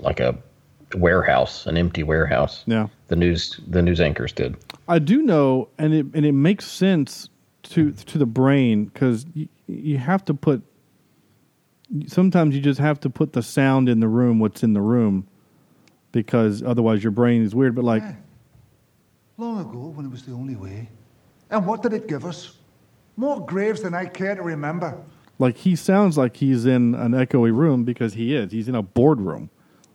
like 0.00 0.20
a 0.20 0.36
warehouse, 0.94 1.66
an 1.66 1.76
empty 1.76 2.02
warehouse. 2.02 2.64
Yeah. 2.66 2.88
The 3.08 3.16
news 3.16 3.60
the 3.68 3.82
news 3.82 4.00
anchors 4.00 4.32
did. 4.32 4.56
I 4.88 4.98
do 4.98 5.22
know, 5.22 5.68
and 5.78 5.92
it 5.94 6.06
and 6.14 6.24
it 6.26 6.32
makes 6.32 6.66
sense 6.66 7.28
to 7.64 7.92
to 7.92 8.18
the 8.18 8.26
brain 8.26 8.86
because 8.86 9.26
you, 9.34 9.48
you 9.66 9.98
have 9.98 10.24
to 10.26 10.34
put. 10.34 10.62
Sometimes 12.06 12.54
you 12.54 12.60
just 12.60 12.78
have 12.78 13.00
to 13.00 13.10
put 13.10 13.32
the 13.32 13.42
sound 13.42 13.88
in 13.88 13.98
the 13.98 14.06
room, 14.06 14.38
what's 14.38 14.62
in 14.62 14.74
the 14.74 14.80
room, 14.80 15.26
because 16.12 16.62
otherwise 16.62 17.02
your 17.02 17.10
brain 17.10 17.42
is 17.42 17.52
weird. 17.54 17.74
But 17.74 17.84
like, 17.84 18.04
Long 19.36 19.60
ago, 19.60 19.92
when 19.94 20.06
it 20.06 20.10
was 20.10 20.24
the 20.24 20.32
only 20.32 20.54
way. 20.54 20.88
And 21.50 21.66
what 21.66 21.82
did 21.82 21.92
it 21.92 22.06
give 22.06 22.24
us? 22.24 22.58
More 23.16 23.44
graves 23.44 23.82
than 23.82 23.92
I 23.92 24.06
care 24.06 24.36
to 24.36 24.42
remember. 24.42 24.96
like 25.40 25.56
he 25.56 25.74
sounds 25.74 26.16
like 26.16 26.36
he's 26.36 26.64
in 26.64 26.94
an 26.94 27.10
echoey 27.12 27.52
room 27.52 27.82
because 27.84 28.14
he 28.14 28.36
is. 28.36 28.52
He's 28.52 28.68
in 28.68 28.76
a 28.76 28.82
boardroom 28.82 29.50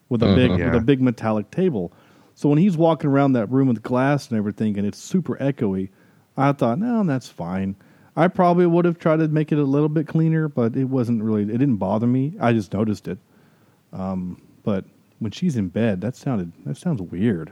with 0.10 0.22
a 0.24 0.36
big 0.36 0.52
Mhm. 0.52 0.66
with 0.72 0.82
a 0.82 0.86
big 0.86 1.02
metallic 1.02 1.50
table. 1.52 1.92
So 2.34 2.50
when 2.50 2.58
he's 2.58 2.78
walking 2.78 3.10
around 3.10 3.34
that 3.34 3.50
room 3.52 3.68
with 3.70 3.82
glass 3.82 4.30
and 4.30 4.38
everything, 4.38 4.78
and 4.78 4.86
it's 4.86 4.98
super 4.98 5.36
echoey, 5.38 5.90
I 6.38 6.52
thought, 6.52 6.80
no, 6.80 7.04
that's 7.04 7.30
fine. 7.30 7.76
I 8.18 8.28
probably 8.28 8.66
would 8.66 8.86
have 8.86 8.98
tried 9.00 9.18
to 9.20 9.28
make 9.30 9.52
it 9.52 9.58
a 9.58 9.64
little 9.64 9.90
bit 9.90 10.08
cleaner, 10.08 10.48
but 10.50 10.76
it 10.76 10.86
wasn't 10.86 11.24
really. 11.24 11.44
It 11.44 11.58
didn't 11.58 11.78
bother 11.78 12.08
me. 12.08 12.34
I 12.40 12.54
just 12.54 12.74
noticed 12.74 13.08
it. 13.08 13.18
Um, 13.94 14.42
but 14.64 14.86
when 15.20 15.32
she's 15.32 15.56
in 15.58 15.70
bed, 15.70 16.02
that 16.02 16.16
sounded 16.16 16.52
that 16.66 16.78
sounds 16.78 17.02
weird. 17.02 17.52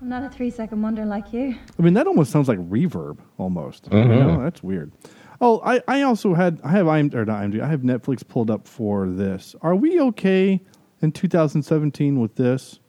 I'm 0.00 0.08
not 0.08 0.22
a 0.22 0.28
three 0.28 0.50
second 0.50 0.82
wonder 0.82 1.04
like 1.06 1.32
you. 1.32 1.54
I 1.78 1.82
mean, 1.82 1.94
that 1.94 2.06
almost 2.06 2.30
sounds 2.30 2.48
like 2.48 2.58
reverb, 2.68 3.18
almost. 3.38 3.88
You 3.90 3.98
Mhm. 3.98 4.08
know, 4.08 4.42
that's 4.42 4.62
weird. 4.62 4.92
Oh, 5.40 5.60
I, 5.64 5.80
I 5.88 6.02
also 6.02 6.34
had 6.34 6.60
I 6.62 6.70
have 6.70 6.86
IM 6.86 7.10
or 7.14 7.24
not 7.24 7.42
IMDb. 7.42 7.60
I 7.60 7.68
have 7.68 7.80
Netflix 7.82 8.26
pulled 8.26 8.50
up 8.50 8.66
for 8.68 9.08
this. 9.08 9.54
Are 9.62 9.74
we 9.74 10.00
okay 10.00 10.60
in 11.04 11.12
2017 11.12 12.18
with 12.18 12.34
this? 12.34 12.80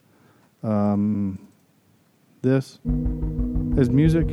Um, 0.62 1.46
this 2.42 2.80
as 3.78 3.90
music. 3.90 4.26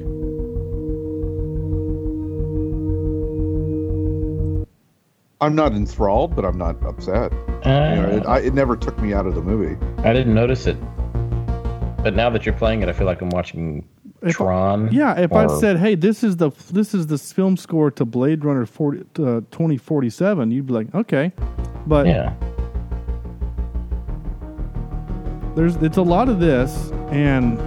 I'm 5.42 5.56
not 5.56 5.74
enthralled, 5.74 6.36
but 6.36 6.46
I'm 6.46 6.58
not 6.58 6.82
upset. 6.86 7.32
you 7.66 7.72
know, 7.72 8.10
it, 8.10 8.26
I, 8.26 8.40
it 8.40 8.54
never 8.54 8.78
took 8.78 8.98
me 9.00 9.14
out 9.14 9.28
of 9.28 9.36
the 9.36 9.42
movie. 9.42 9.76
I 9.98 10.14
didn't 10.14 10.34
notice 10.34 10.68
it. 10.68 10.78
But 12.02 12.16
now 12.16 12.30
that 12.30 12.46
you're 12.46 12.56
playing 12.56 12.82
it, 12.82 12.88
I 12.90 12.94
feel 12.94 13.06
like 13.06 13.22
I'm 13.22 13.30
watching 13.30 13.86
If- 14.22 14.36
Tron. 14.36 14.90
Yeah, 14.92 15.20
if 15.20 15.34
I 15.34 15.48
said, 15.60 15.78
"Hey, 15.78 15.96
this 15.96 16.24
is 16.24 16.38
the 16.38 16.52
this 16.72 16.94
is 16.94 17.08
the 17.08 17.18
film 17.18 17.58
score 17.58 17.92
to 17.92 18.06
Blade 18.06 18.46
Runner 18.46 18.66
40, 18.66 19.00
uh, 19.00 19.04
2047," 19.52 20.52
you'd 20.52 20.68
be 20.68 20.74
like, 20.74 20.96
"Okay," 20.96 21.32
but 21.88 22.06
yeah, 22.06 22.34
there's 25.56 25.76
it's 25.78 25.98
a 25.98 26.02
lot 26.02 26.30
of 26.30 26.40
this, 26.40 26.92
and 27.10 27.60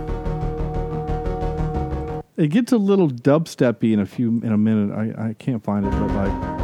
it 2.36 2.48
gets 2.48 2.72
a 2.72 2.78
little 2.78 3.08
dubsteppy 3.08 3.92
in 3.92 4.00
a 4.00 4.06
few 4.06 4.28
in 4.42 4.52
a 4.52 4.58
minute. 4.58 4.94
I 4.94 5.28
I 5.28 5.32
can't 5.34 5.62
find 5.62 5.86
it, 5.86 5.90
but 5.90 6.10
like. 6.10 6.56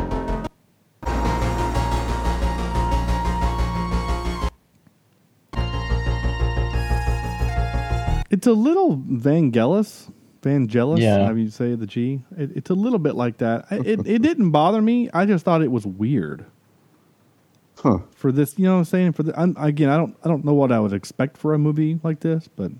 It's 8.30 8.46
a 8.46 8.52
little 8.52 8.96
Vangelis, 8.96 10.10
Vangelis, 10.40 11.00
Yeah. 11.00 11.26
how 11.26 11.34
you 11.34 11.50
say 11.50 11.74
the 11.74 11.86
G. 11.86 12.22
It, 12.38 12.50
it's 12.56 12.70
a 12.70 12.74
little 12.74 12.98
bit 12.98 13.14
like 13.14 13.36
that. 13.38 13.66
It, 13.70 14.00
it 14.06 14.22
didn't 14.22 14.50
bother 14.52 14.80
me. 14.80 15.10
I 15.12 15.26
just 15.26 15.44
thought 15.44 15.60
it 15.62 15.70
was 15.70 15.86
weird. 15.86 16.46
Huh. 17.82 17.98
For 18.14 18.30
this, 18.30 18.56
you 18.58 18.64
know 18.66 18.74
what 18.74 18.78
I'm 18.78 18.84
saying? 18.84 19.12
For 19.14 19.24
the, 19.24 19.38
I'm, 19.38 19.56
again, 19.58 19.88
I 19.88 19.96
don't 19.96 20.16
I 20.24 20.28
don't 20.28 20.44
know 20.44 20.54
what 20.54 20.70
I 20.70 20.78
would 20.78 20.92
expect 20.92 21.36
for 21.36 21.52
a 21.52 21.58
movie 21.58 21.98
like 22.04 22.20
this, 22.20 22.48
but 22.54 22.70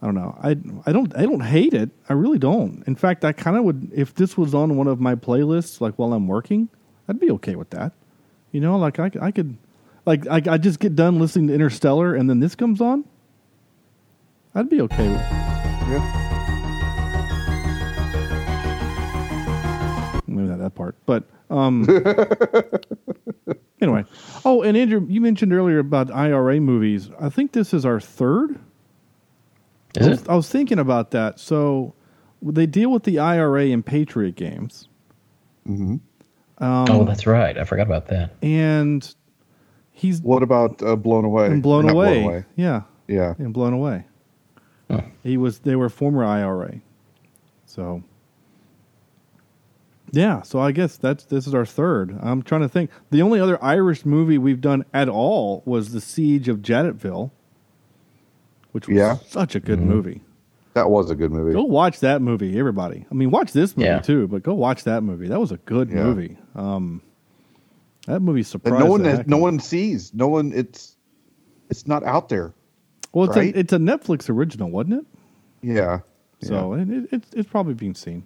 I 0.00 0.06
don't 0.06 0.14
know. 0.14 0.34
I 0.42 0.56
I 0.86 0.92
don't 0.92 1.14
I 1.14 1.22
don't 1.24 1.40
hate 1.42 1.74
it. 1.74 1.90
I 2.08 2.14
really 2.14 2.38
don't. 2.38 2.82
In 2.86 2.94
fact, 2.96 3.22
I 3.22 3.32
kind 3.32 3.54
of 3.56 3.64
would 3.64 3.90
if 3.94 4.14
this 4.14 4.34
was 4.38 4.54
on 4.54 4.76
one 4.78 4.86
of 4.86 4.98
my 4.98 5.14
playlists 5.14 5.82
like 5.82 5.94
while 5.98 6.14
I'm 6.14 6.26
working, 6.26 6.70
I'd 7.06 7.20
be 7.20 7.30
okay 7.32 7.54
with 7.54 7.68
that. 7.70 7.92
You 8.50 8.60
know, 8.62 8.78
like 8.78 8.98
I, 8.98 9.10
I 9.20 9.30
could 9.30 9.58
like 10.06 10.26
I, 10.26 10.40
I 10.46 10.56
just 10.56 10.80
get 10.80 10.96
done 10.96 11.18
listening 11.18 11.48
to 11.48 11.54
Interstellar 11.54 12.14
and 12.14 12.30
then 12.30 12.40
this 12.40 12.54
comes 12.54 12.80
on. 12.80 13.04
I'd 14.54 14.70
be 14.70 14.80
okay 14.80 15.08
with 15.08 15.20
Yeah. 15.20 16.18
maybe 20.26 20.48
not 20.48 20.60
that 20.60 20.74
part, 20.74 20.96
but 21.04 21.24
um. 21.50 21.86
anyway, 23.82 24.04
oh, 24.44 24.62
and 24.62 24.76
Andrew, 24.76 25.04
you 25.08 25.20
mentioned 25.20 25.52
earlier 25.52 25.78
about 25.78 26.10
IRA 26.10 26.60
movies. 26.60 27.10
I 27.20 27.28
think 27.28 27.52
this 27.52 27.74
is 27.74 27.84
our 27.84 28.00
third. 28.00 28.58
Is 29.96 30.06
I 30.06 30.10
was, 30.10 30.22
it? 30.22 30.28
I 30.30 30.34
was 30.36 30.48
thinking 30.48 30.78
about 30.78 31.10
that. 31.10 31.38
So 31.40 31.94
they 32.40 32.66
deal 32.66 32.90
with 32.90 33.02
the 33.04 33.18
IRA 33.18 33.66
and 33.66 33.84
Patriot 33.84 34.36
games. 34.36 34.88
Mm-hmm. 35.68 35.96
Um, 36.64 36.86
oh, 36.90 37.04
that's 37.04 37.26
right. 37.26 37.58
I 37.58 37.64
forgot 37.64 37.86
about 37.86 38.06
that. 38.06 38.34
and 38.42 39.14
he's 39.90 40.20
What 40.22 40.42
about 40.42 40.82
uh, 40.82 40.96
Blown 40.96 41.24
Away? 41.24 41.46
and 41.46 41.62
blown 41.62 41.86
Not 41.86 41.94
away. 41.94 42.44
Yeah, 42.56 42.82
Yeah. 43.08 43.34
and 43.38 43.52
blown 43.52 43.72
away. 43.72 44.06
He 45.22 45.36
was. 45.38 45.60
They 45.60 45.74
were 45.76 45.88
former 45.88 46.22
IRA. 46.24 46.80
So. 47.66 48.02
Yeah, 50.14 50.42
so 50.42 50.60
I 50.60 50.72
guess 50.72 50.96
that's 50.98 51.24
this 51.24 51.46
is 51.46 51.54
our 51.54 51.64
third. 51.64 52.16
I'm 52.20 52.42
trying 52.42 52.60
to 52.60 52.68
think. 52.68 52.90
The 53.10 53.22
only 53.22 53.40
other 53.40 53.62
Irish 53.64 54.04
movie 54.04 54.36
we've 54.38 54.60
done 54.60 54.84
at 54.92 55.08
all 55.08 55.62
was 55.64 55.92
the 55.92 56.00
Siege 56.02 56.48
of 56.48 56.58
Jadotville, 56.58 57.30
which 58.72 58.86
was 58.88 58.96
Yeah. 58.96 59.16
such 59.26 59.54
a 59.54 59.60
good 59.60 59.78
Mm-hmm. 59.78 59.88
movie. 59.88 60.20
That 60.74 60.90
was 60.90 61.10
a 61.10 61.14
good 61.14 61.32
movie. 61.32 61.52
Go 61.54 61.64
watch 61.64 62.00
that 62.00 62.22
movie, 62.22 62.58
everybody. 62.58 63.06
I 63.10 63.14
mean, 63.14 63.30
watch 63.30 63.52
this 63.52 63.76
movie 63.76 63.88
Yeah. 63.88 64.00
too, 64.00 64.26
but 64.28 64.42
go 64.42 64.54
watch 64.54 64.84
that 64.84 65.02
movie. 65.02 65.28
That 65.28 65.40
was 65.40 65.50
a 65.52 65.58
good 65.58 65.90
Yeah. 65.90 66.04
movie. 66.04 66.36
Um, 66.54 67.02
that 68.06 68.20
movie 68.20 68.42
that 68.42 68.48
surprised 68.48 68.84
no 68.84 68.90
one 68.90 69.02
the 69.02 69.10
has, 69.16 69.26
no 69.26 69.38
one 69.38 69.58
sees. 69.60 70.12
No 70.14 70.28
one. 70.28 70.52
It's 70.54 70.96
it's 71.70 71.86
not 71.86 72.04
out 72.04 72.28
there. 72.28 72.52
Well, 73.14 73.26
it's, 73.26 73.36
right? 73.36 73.54
a, 73.54 73.58
it's 73.58 73.72
a 73.72 73.78
Netflix 73.78 74.28
original, 74.28 74.70
wasn't 74.70 74.94
it? 74.94 75.06
Yeah. 75.62 76.00
So 76.42 76.74
it, 76.74 76.90
it, 76.90 77.08
it's 77.12 77.30
it's 77.34 77.48
probably 77.48 77.74
being 77.74 77.94
seen. 77.94 78.24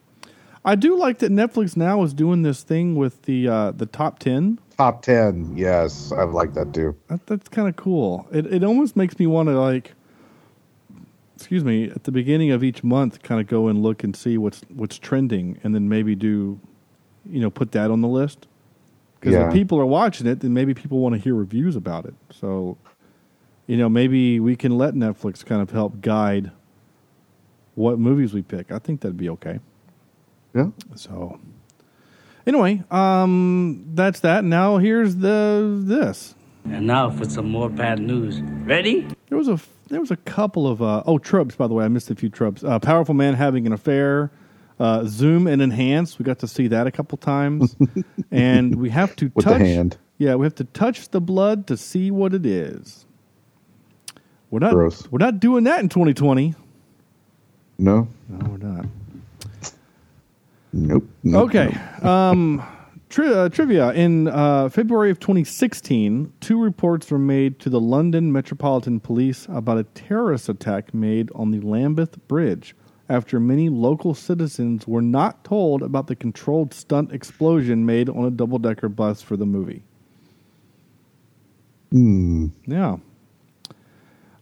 I 0.66 0.74
do 0.74 0.98
like 0.98 1.18
that 1.20 1.30
Netflix 1.30 1.76
now 1.76 2.02
is 2.02 2.12
doing 2.12 2.42
this 2.42 2.62
thing 2.64 2.96
with 2.96 3.22
the 3.22 3.48
uh, 3.48 3.70
the 3.70 3.86
top 3.86 4.18
ten. 4.18 4.58
Top 4.76 5.00
ten. 5.02 5.56
Yes, 5.56 6.10
I 6.12 6.24
like 6.24 6.54
that 6.54 6.74
too. 6.74 6.96
That, 7.08 7.24
that's 7.26 7.48
kind 7.48 7.68
of 7.68 7.76
cool. 7.76 8.26
It 8.32 8.46
it 8.52 8.64
almost 8.64 8.96
makes 8.96 9.16
me 9.18 9.28
want 9.28 9.48
to 9.48 9.58
like, 9.58 9.92
excuse 11.36 11.62
me, 11.64 11.88
at 11.88 12.02
the 12.02 12.10
beginning 12.10 12.50
of 12.50 12.64
each 12.64 12.82
month, 12.82 13.22
kind 13.22 13.40
of 13.40 13.46
go 13.46 13.68
and 13.68 13.80
look 13.80 14.02
and 14.02 14.14
see 14.16 14.36
what's 14.38 14.62
what's 14.74 14.98
trending, 14.98 15.58
and 15.62 15.72
then 15.72 15.88
maybe 15.88 16.16
do, 16.16 16.58
you 17.30 17.40
know, 17.40 17.48
put 17.50 17.70
that 17.72 17.92
on 17.92 18.00
the 18.00 18.08
list. 18.08 18.48
Because 19.20 19.34
Yeah. 19.34 19.46
if 19.46 19.52
people 19.54 19.78
are 19.78 19.86
watching 19.86 20.26
it, 20.26 20.40
then 20.40 20.52
maybe 20.52 20.74
people 20.74 20.98
want 20.98 21.14
to 21.14 21.20
hear 21.20 21.34
reviews 21.34 21.76
about 21.76 22.04
it. 22.06 22.14
So, 22.30 22.76
you 23.68 23.76
know, 23.76 23.88
maybe 23.88 24.40
we 24.40 24.56
can 24.56 24.76
let 24.76 24.94
Netflix 24.94 25.44
kind 25.44 25.62
of 25.62 25.70
help 25.70 26.00
guide 26.00 26.50
what 27.76 27.98
movies 28.00 28.34
we 28.34 28.42
pick. 28.42 28.72
I 28.72 28.78
think 28.78 29.00
that'd 29.00 29.16
be 29.16 29.28
okay. 29.30 29.60
Yeah. 30.56 30.70
So, 30.94 31.38
anyway, 32.46 32.82
um, 32.90 33.84
that's 33.94 34.20
that. 34.20 34.42
Now 34.44 34.78
here's 34.78 35.16
the 35.16 35.82
this. 35.84 36.34
And 36.64 36.86
now 36.86 37.10
for 37.10 37.28
some 37.28 37.48
more 37.50 37.68
bad 37.68 38.00
news. 38.00 38.40
Ready? 38.40 39.06
There 39.28 39.36
was 39.38 39.48
a 39.48 39.60
there 39.88 40.00
was 40.00 40.10
a 40.10 40.16
couple 40.16 40.66
of 40.66 40.80
uh, 40.82 41.02
oh 41.06 41.18
tropes 41.18 41.54
by 41.56 41.66
the 41.68 41.74
way. 41.74 41.84
I 41.84 41.88
missed 41.88 42.10
a 42.10 42.14
few 42.14 42.30
tropes. 42.30 42.64
Uh, 42.64 42.78
powerful 42.78 43.14
man 43.14 43.34
having 43.34 43.66
an 43.66 43.72
affair. 43.72 44.30
Uh, 44.78 45.04
zoom 45.06 45.46
and 45.46 45.62
enhance. 45.62 46.18
We 46.18 46.24
got 46.24 46.38
to 46.40 46.48
see 46.48 46.68
that 46.68 46.86
a 46.86 46.90
couple 46.90 47.16
times, 47.18 47.76
and 48.30 48.74
we 48.74 48.90
have 48.90 49.14
to 49.16 49.30
With 49.34 49.44
the 49.46 49.52
touch. 49.52 49.60
hand. 49.62 49.96
Yeah, 50.18 50.34
we 50.36 50.44
have 50.44 50.54
to 50.56 50.64
touch 50.64 51.08
the 51.10 51.20
blood 51.20 51.66
to 51.68 51.76
see 51.78 52.10
what 52.10 52.34
it 52.34 52.44
is. 52.46 53.06
We're 54.50 54.60
not. 54.60 54.72
Gross. 54.72 55.10
We're 55.10 55.18
not 55.18 55.40
doing 55.40 55.64
that 55.64 55.80
in 55.80 55.88
2020. 55.88 56.54
No. 57.78 58.08
No, 58.28 58.50
we're 58.50 58.56
not. 58.58 58.86
Nope. 60.76 61.08
nope 61.22 61.48
Okay. 61.48 61.76
Um, 62.02 62.62
tri- 63.08 63.32
uh, 63.32 63.48
trivia. 63.48 63.92
In 63.92 64.28
uh, 64.28 64.68
February 64.68 65.10
of 65.10 65.18
2016, 65.18 66.32
two 66.40 66.60
reports 66.60 67.10
were 67.10 67.18
made 67.18 67.58
to 67.60 67.70
the 67.70 67.80
London 67.80 68.30
Metropolitan 68.30 69.00
Police 69.00 69.46
about 69.48 69.78
a 69.78 69.84
terrorist 69.84 70.48
attack 70.48 70.94
made 70.94 71.30
on 71.34 71.50
the 71.50 71.60
Lambeth 71.60 72.16
Bridge 72.28 72.76
after 73.08 73.40
many 73.40 73.68
local 73.68 74.14
citizens 74.14 74.86
were 74.86 75.02
not 75.02 75.44
told 75.44 75.82
about 75.82 76.06
the 76.06 76.16
controlled 76.16 76.74
stunt 76.74 77.12
explosion 77.12 77.86
made 77.86 78.08
on 78.08 78.24
a 78.24 78.30
double 78.30 78.58
decker 78.58 78.88
bus 78.88 79.22
for 79.22 79.36
the 79.36 79.46
movie. 79.46 79.82
Hmm. 81.92 82.48
Yeah. 82.66 82.96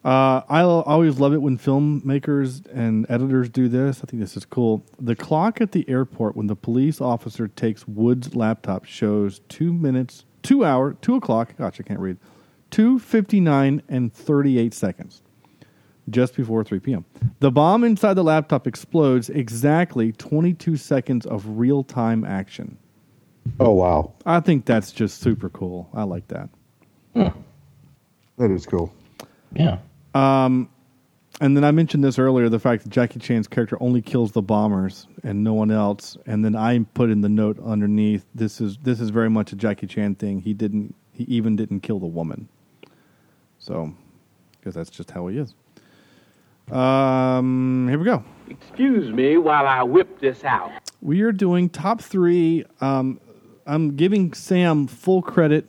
Uh, 0.04 0.42
I 0.50 0.60
always 0.60 1.18
love 1.18 1.32
it 1.32 1.40
when 1.40 1.56
filmmakers 1.56 2.66
and 2.70 3.06
editors 3.08 3.48
do 3.48 3.68
this. 3.68 4.02
I 4.02 4.06
think 4.06 4.20
this 4.20 4.36
is 4.36 4.44
cool. 4.44 4.84
The 5.00 5.16
clock 5.16 5.62
at 5.62 5.72
the 5.72 5.88
airport 5.88 6.36
when 6.36 6.46
the 6.46 6.56
police 6.56 7.00
officer 7.00 7.48
takes 7.48 7.88
Wood's 7.88 8.34
laptop 8.36 8.84
shows 8.84 9.40
two 9.48 9.72
minutes, 9.72 10.26
two 10.42 10.62
hour, 10.62 10.92
two 11.00 11.14
o'clock. 11.16 11.56
Gosh, 11.56 11.80
I 11.80 11.84
can't 11.84 12.00
read. 12.00 12.18
2:59 12.70 13.80
and 13.88 14.12
38 14.12 14.74
seconds. 14.74 15.22
Just 16.10 16.36
before 16.36 16.62
3 16.64 16.80
p.m. 16.80 17.06
The 17.40 17.50
bomb 17.50 17.82
inside 17.82 18.14
the 18.14 18.24
laptop 18.24 18.66
explodes 18.66 19.30
exactly 19.30 20.12
22 20.12 20.76
seconds 20.76 21.24
of 21.24 21.46
real-time 21.58 22.26
action. 22.26 22.76
Oh 23.58 23.70
wow, 23.70 24.12
I 24.26 24.40
think 24.40 24.66
that's 24.66 24.92
just 24.92 25.20
super 25.20 25.48
cool. 25.48 25.88
I 25.94 26.02
like 26.02 26.28
that. 26.28 26.50
that 27.14 28.50
is 28.50 28.66
cool. 28.66 28.92
Yeah. 29.54 29.78
Um, 30.14 30.68
and 31.40 31.56
then 31.56 31.64
I 31.64 31.72
mentioned 31.72 32.04
this 32.04 32.18
earlier 32.18 32.48
the 32.48 32.60
fact 32.60 32.84
that 32.84 32.90
Jackie 32.90 33.18
Chan's 33.18 33.48
character 33.48 33.76
only 33.80 34.00
kills 34.00 34.32
the 34.32 34.42
bombers 34.42 35.08
and 35.24 35.42
no 35.42 35.52
one 35.52 35.70
else. 35.70 36.16
And 36.26 36.44
then 36.44 36.54
I 36.54 36.78
put 36.94 37.10
in 37.10 37.20
the 37.20 37.28
note 37.28 37.58
underneath 37.64 38.24
this 38.34 38.60
is 38.60 38.78
this 38.82 39.00
is 39.00 39.10
very 39.10 39.30
much 39.30 39.52
a 39.52 39.56
Jackie 39.56 39.88
Chan 39.88 40.14
thing. 40.16 40.40
He 40.40 40.54
didn't 40.54 40.94
he 41.12 41.24
even 41.24 41.56
didn't 41.56 41.80
kill 41.80 41.98
the 41.98 42.06
woman. 42.06 42.48
So, 43.58 43.94
because 44.52 44.74
that's 44.74 44.90
just 44.90 45.10
how 45.10 45.26
he 45.28 45.38
is. 45.38 45.54
Um, 46.70 47.86
here 47.88 47.98
we 47.98 48.04
go. 48.04 48.22
Excuse 48.48 49.12
me 49.12 49.36
while 49.36 49.66
I 49.66 49.82
whip 49.82 50.20
this 50.20 50.44
out. 50.44 50.70
We 51.02 51.22
are 51.22 51.32
doing 51.32 51.68
top 51.68 52.00
three. 52.00 52.64
Um, 52.80 53.20
I'm 53.66 53.96
giving 53.96 54.32
Sam 54.34 54.86
full 54.86 55.22
credit 55.22 55.66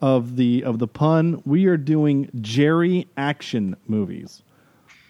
of 0.00 0.36
the 0.36 0.64
of 0.64 0.78
the 0.78 0.86
pun. 0.88 1.42
We 1.44 1.66
are 1.66 1.76
doing 1.76 2.30
Jerry 2.40 3.06
action 3.16 3.76
movies, 3.86 4.42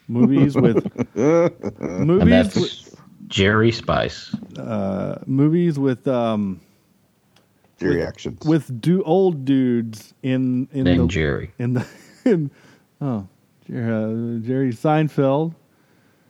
movies 0.08 0.54
with 0.56 0.86
and 1.16 2.06
movies 2.06 2.28
that's 2.28 2.56
with, 2.56 3.00
Jerry 3.28 3.72
Spice. 3.72 4.34
uh, 4.58 5.18
movies 5.26 5.78
with 5.78 6.06
um, 6.06 6.60
Jerry 7.78 7.96
with, 7.98 8.08
actions 8.08 8.46
with 8.46 8.80
do 8.80 9.02
old 9.02 9.44
dudes 9.44 10.14
in 10.22 10.68
in 10.72 10.84
Named 10.84 11.00
the 11.10 11.12
Jerry. 11.12 11.52
in 11.58 11.72
the 11.74 11.86
in, 12.24 12.50
oh 13.00 13.26
Jer- 13.66 13.92
uh, 13.92 14.46
Jerry 14.46 14.72
Seinfeld, 14.72 15.54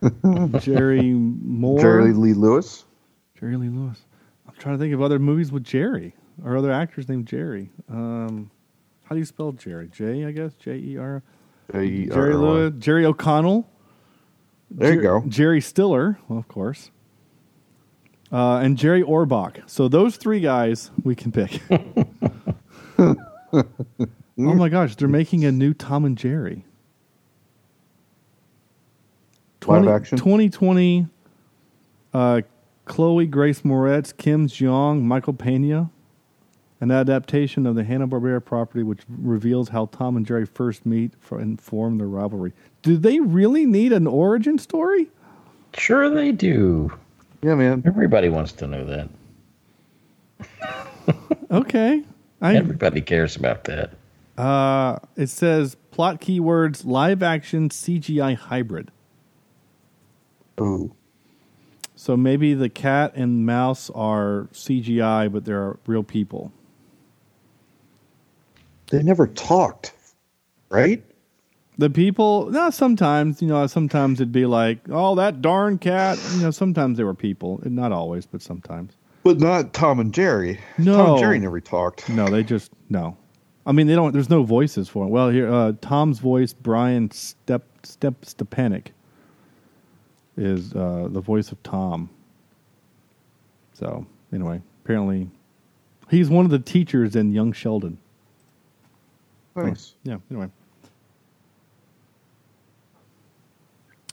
Jerry 0.61 1.13
Moore, 1.13 1.81
Jerry 1.81 2.13
Lee 2.13 2.33
Lewis. 2.33 2.85
Jerry 3.39 3.57
Lee 3.57 3.69
Lewis. 3.69 4.01
I'm 4.49 4.55
trying 4.59 4.77
to 4.77 4.79
think 4.79 4.95
of 4.95 5.03
other 5.03 5.19
movies 5.19 5.53
with 5.53 5.63
Jerry 5.65 6.15
or 6.45 6.57
other 6.57 6.73
actors 6.73 7.09
named 7.09 7.27
Jerry. 7.27 7.71
Um, 7.89 8.51
how 9.05 9.15
do 9.15 9.19
you 9.19 9.25
spell 9.25 9.53
Jerry? 9.53 9.89
J, 9.89 10.25
I 10.25 10.33
guess. 10.33 10.55
J 10.55 10.77
E 10.77 10.97
R. 10.99 11.23
Jerry 11.73 12.35
Lewis. 12.35 12.75
Jerry 12.79 13.05
O'Connell. 13.05 13.69
There 14.71 14.95
you 14.95 15.03
go. 15.03 15.23
Jerry 15.29 15.61
Stiller, 15.61 16.19
well, 16.29 16.39
of 16.39 16.49
course. 16.49 16.91
Uh, 18.33 18.57
and 18.59 18.77
Jerry 18.77 19.03
Orbach. 19.03 19.69
So 19.69 19.87
those 19.89 20.17
three 20.17 20.41
guys 20.41 20.91
we 21.05 21.15
can 21.15 21.31
pick. 21.31 21.61
oh 22.99 23.17
my 24.37 24.69
gosh, 24.69 24.97
they're 24.97 25.07
making 25.07 25.45
a 25.45 25.53
new 25.53 25.73
Tom 25.73 26.05
and 26.05 26.19
Jerry. 26.19 26.65
Live 29.67 29.89
action? 29.89 30.19
2020, 30.19 31.09
uh, 32.15 32.41
Chloe 32.85 33.27
Grace 33.27 33.63
Moretz, 33.63 34.17
Ken 34.17 34.47
Jeong, 34.47 35.03
Michael 35.03 35.33
Pena, 35.33 35.91
an 36.81 36.91
adaptation 36.91 37.67
of 37.67 37.75
the 37.75 37.85
Hanna-Barbera 37.85 38.45
property 38.45 38.83
which 38.83 39.01
reveals 39.09 39.71
how 39.71 39.87
Tom 39.87 40.17
and 40.17 40.27
Jerry 40.27 40.45
first 40.47 40.85
meet 40.85 41.13
for, 41.19 41.39
and 41.39 41.61
form 41.61 41.99
their 41.99 42.07
rivalry. 42.07 42.53
Do 42.83 42.97
they 42.97 43.21
really 43.21 43.65
need 43.67 43.93
an 43.93 44.07
origin 44.07 44.59
story? 44.59 45.09
Sure, 45.75 46.09
they 46.11 46.33
do. 46.33 46.93
Yeah, 47.43 47.55
man. 47.55 47.83
Everybody 47.87 48.29
wants 48.29 48.53
to 48.53 48.67
know 48.67 48.85
that. 48.85 49.09
Okay. 51.49 52.03
I, 52.43 52.57
Everybody 52.57 53.01
cares 53.01 53.37
about 53.37 53.65
that. 53.65 53.93
uh, 54.37 54.99
it 55.15 55.29
says 55.29 55.77
plot 55.93 56.21
keywords 56.21 56.85
live 56.85 57.23
action 57.23 57.69
CGI 57.69 58.35
hybrid. 58.37 58.91
Ooh. 60.61 60.93
So 61.95 62.17
maybe 62.17 62.53
the 62.55 62.69
cat 62.69 63.13
and 63.15 63.47
mouse 63.47 63.91
are 63.91 64.49
CGI, 64.53 65.33
but 65.33 65.45
they're 65.45 65.79
real 65.87 66.03
people. 66.03 66.51
They 68.91 69.03
never 69.03 69.27
talked, 69.27 69.93
right? 70.69 71.03
The 71.79 71.91
people, 71.91 72.51
no, 72.51 72.71
sometimes, 72.71 73.43
you 73.43 73.49
know, 73.49 73.67
sometimes 73.67 74.21
it'd 74.21 74.33
be 74.33 74.47
like, 74.47 74.79
oh, 74.89 75.15
that 75.17 75.43
darn 75.43 75.77
cat. 75.77 76.19
You 76.35 76.43
know, 76.43 76.51
sometimes 76.51 76.97
they 76.97 77.05
were 77.05 77.13
people. 77.13 77.61
Not 77.65 77.93
always, 77.93 78.25
but 78.25 78.41
sometimes. 78.41 78.95
But 79.25 79.41
not 79.41 79.75
Tom 79.75 80.01
and 80.01 80.15
Jerry. 80.15 80.59
No. 80.79 80.97
Tom 80.97 81.11
and 81.11 81.19
Jerry 81.19 81.39
never 81.39 81.61
talked. 81.61 82.09
No, 82.09 82.29
they 82.29 82.43
just, 82.43 82.73
no. 82.89 83.17
I 83.67 83.73
mean, 83.73 83.89
they 83.89 83.95
don't, 83.95 84.13
there's 84.13 84.31
no 84.31 84.45
voices 84.45 84.89
for 84.89 85.05
them. 85.05 85.11
Well, 85.11 85.29
here, 85.29 85.53
uh, 85.53 85.73
Tom's 85.81 86.21
voice, 86.21 86.53
Brian 86.53 87.11
Step, 87.11 87.65
Step, 87.83 88.23
Stepanek, 88.23 88.89
is 90.37 90.73
uh, 90.73 91.09
the 91.11 91.21
voice 91.21 91.51
of 91.51 91.63
Tom. 91.63 92.09
So, 93.75 94.07
anyway, 94.33 94.63
apparently, 94.85 95.29
he's 96.09 96.31
one 96.31 96.45
of 96.45 96.51
the 96.51 96.61
teachers 96.61 97.17
in 97.17 97.33
Young 97.33 97.53
Sheldon. 97.53 97.99
Nice. 99.65 99.95
Yeah, 100.05 100.19
anyway. 100.31 100.49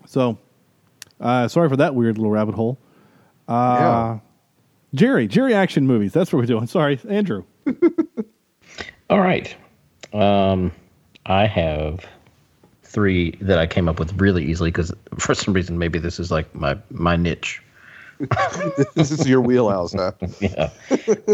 So, 0.06 0.38
uh, 1.20 1.48
sorry 1.48 1.70
for 1.70 1.78
that 1.78 1.96
weird 1.96 2.18
little 2.18 2.32
rabbit 2.32 2.56
hole. 2.56 2.78
Uh, 3.48 3.78
Yeah. 3.80 4.20
Jerry, 4.96 5.28
Jerry 5.28 5.56
action 5.56 5.88
movies. 5.88 6.14
That's 6.14 6.32
what 6.32 6.40
we're 6.40 6.46
doing. 6.46 6.68
Sorry, 6.68 7.00
Andrew. 7.10 7.46
All 9.10 9.20
right. 9.20 9.56
Um, 10.14 10.72
I 11.26 11.48
have 11.48 12.06
three 12.84 13.32
that 13.42 13.58
I 13.58 13.66
came 13.66 13.90
up 13.90 13.98
with 13.98 14.22
really 14.22 14.46
easily 14.46 14.70
because 14.70 14.94
for 15.18 15.34
some 15.34 15.54
reason 15.56 15.80
maybe 15.80 15.98
this 15.98 16.20
is 16.20 16.30
like 16.30 16.54
my 16.54 16.78
my 16.92 17.16
niche. 17.16 17.60
this 18.96 19.10
is 19.10 19.28
your 19.28 19.42
wheelhouse, 19.42 19.96
now. 19.96 20.14
yeah. 20.40 20.70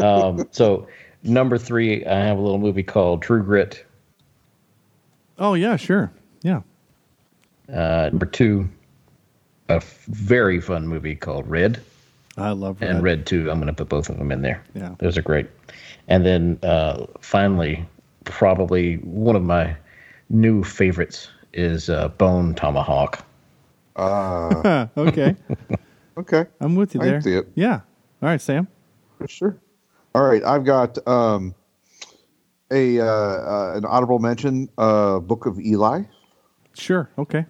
Um, 0.02 0.48
so 0.52 0.88
number 1.24 1.58
three, 1.58 2.06
I 2.06 2.20
have 2.20 2.38
a 2.38 2.42
little 2.42 2.60
movie 2.60 2.84
called 2.84 3.22
True 3.22 3.44
Grit. 3.44 3.86
Oh 5.40 5.54
yeah, 5.56 5.76
sure. 5.78 6.12
Yeah. 6.44 6.62
Uh, 7.74 8.10
number 8.12 8.26
two, 8.26 8.68
a 9.70 9.74
f- 9.76 10.04
very 10.06 10.60
fun 10.60 10.88
movie 10.88 11.16
called 11.16 11.48
Red. 11.48 11.82
I 12.38 12.52
love 12.52 12.82
Red. 12.82 12.90
And 12.90 13.04
Red 13.04 13.26
Two. 13.26 13.50
I'm 13.52 13.58
going 13.60 13.68
to 13.68 13.74
put 13.74 13.90
both 13.90 14.10
of 14.10 14.18
them 14.18 14.32
in 14.32 14.42
there. 14.42 14.64
Yeah. 14.74 14.96
those 15.00 15.18
are 15.18 15.22
great. 15.22 15.48
And 16.08 16.26
then 16.26 16.58
uh, 16.64 17.06
finally, 17.20 17.86
probably 18.24 18.96
one 18.98 19.36
of 19.36 19.44
my 19.44 19.76
new 20.30 20.64
favorites 20.64 21.30
is 21.54 21.90
uh, 21.90 22.08
Bone 22.10 22.54
Tomahawk. 22.56 23.26
Uh, 23.96 24.88
okay. 24.98 25.36
okay. 26.18 26.46
I'm 26.60 26.76
with 26.76 26.96
you 26.96 27.02
I 27.02 27.06
there. 27.06 27.14
can 27.16 27.22
see 27.22 27.34
it. 27.36 27.48
Yeah. 27.56 27.82
All 28.22 28.30
right, 28.30 28.42
Sam. 28.42 28.68
Sure. 29.28 29.58
All 30.16 30.24
right, 30.24 30.44
I've 30.44 30.64
got 30.66 30.98
um, 31.08 31.54
a 32.72 33.00
uh, 33.00 33.06
uh, 33.06 33.74
an 33.78 33.86
honorable 33.86 34.20
mention, 34.20 34.70
uh, 34.78 35.20
Book 35.20 35.46
of 35.46 35.60
Eli. 35.60 36.04
Sure. 36.74 37.10
Okay. 37.18 37.46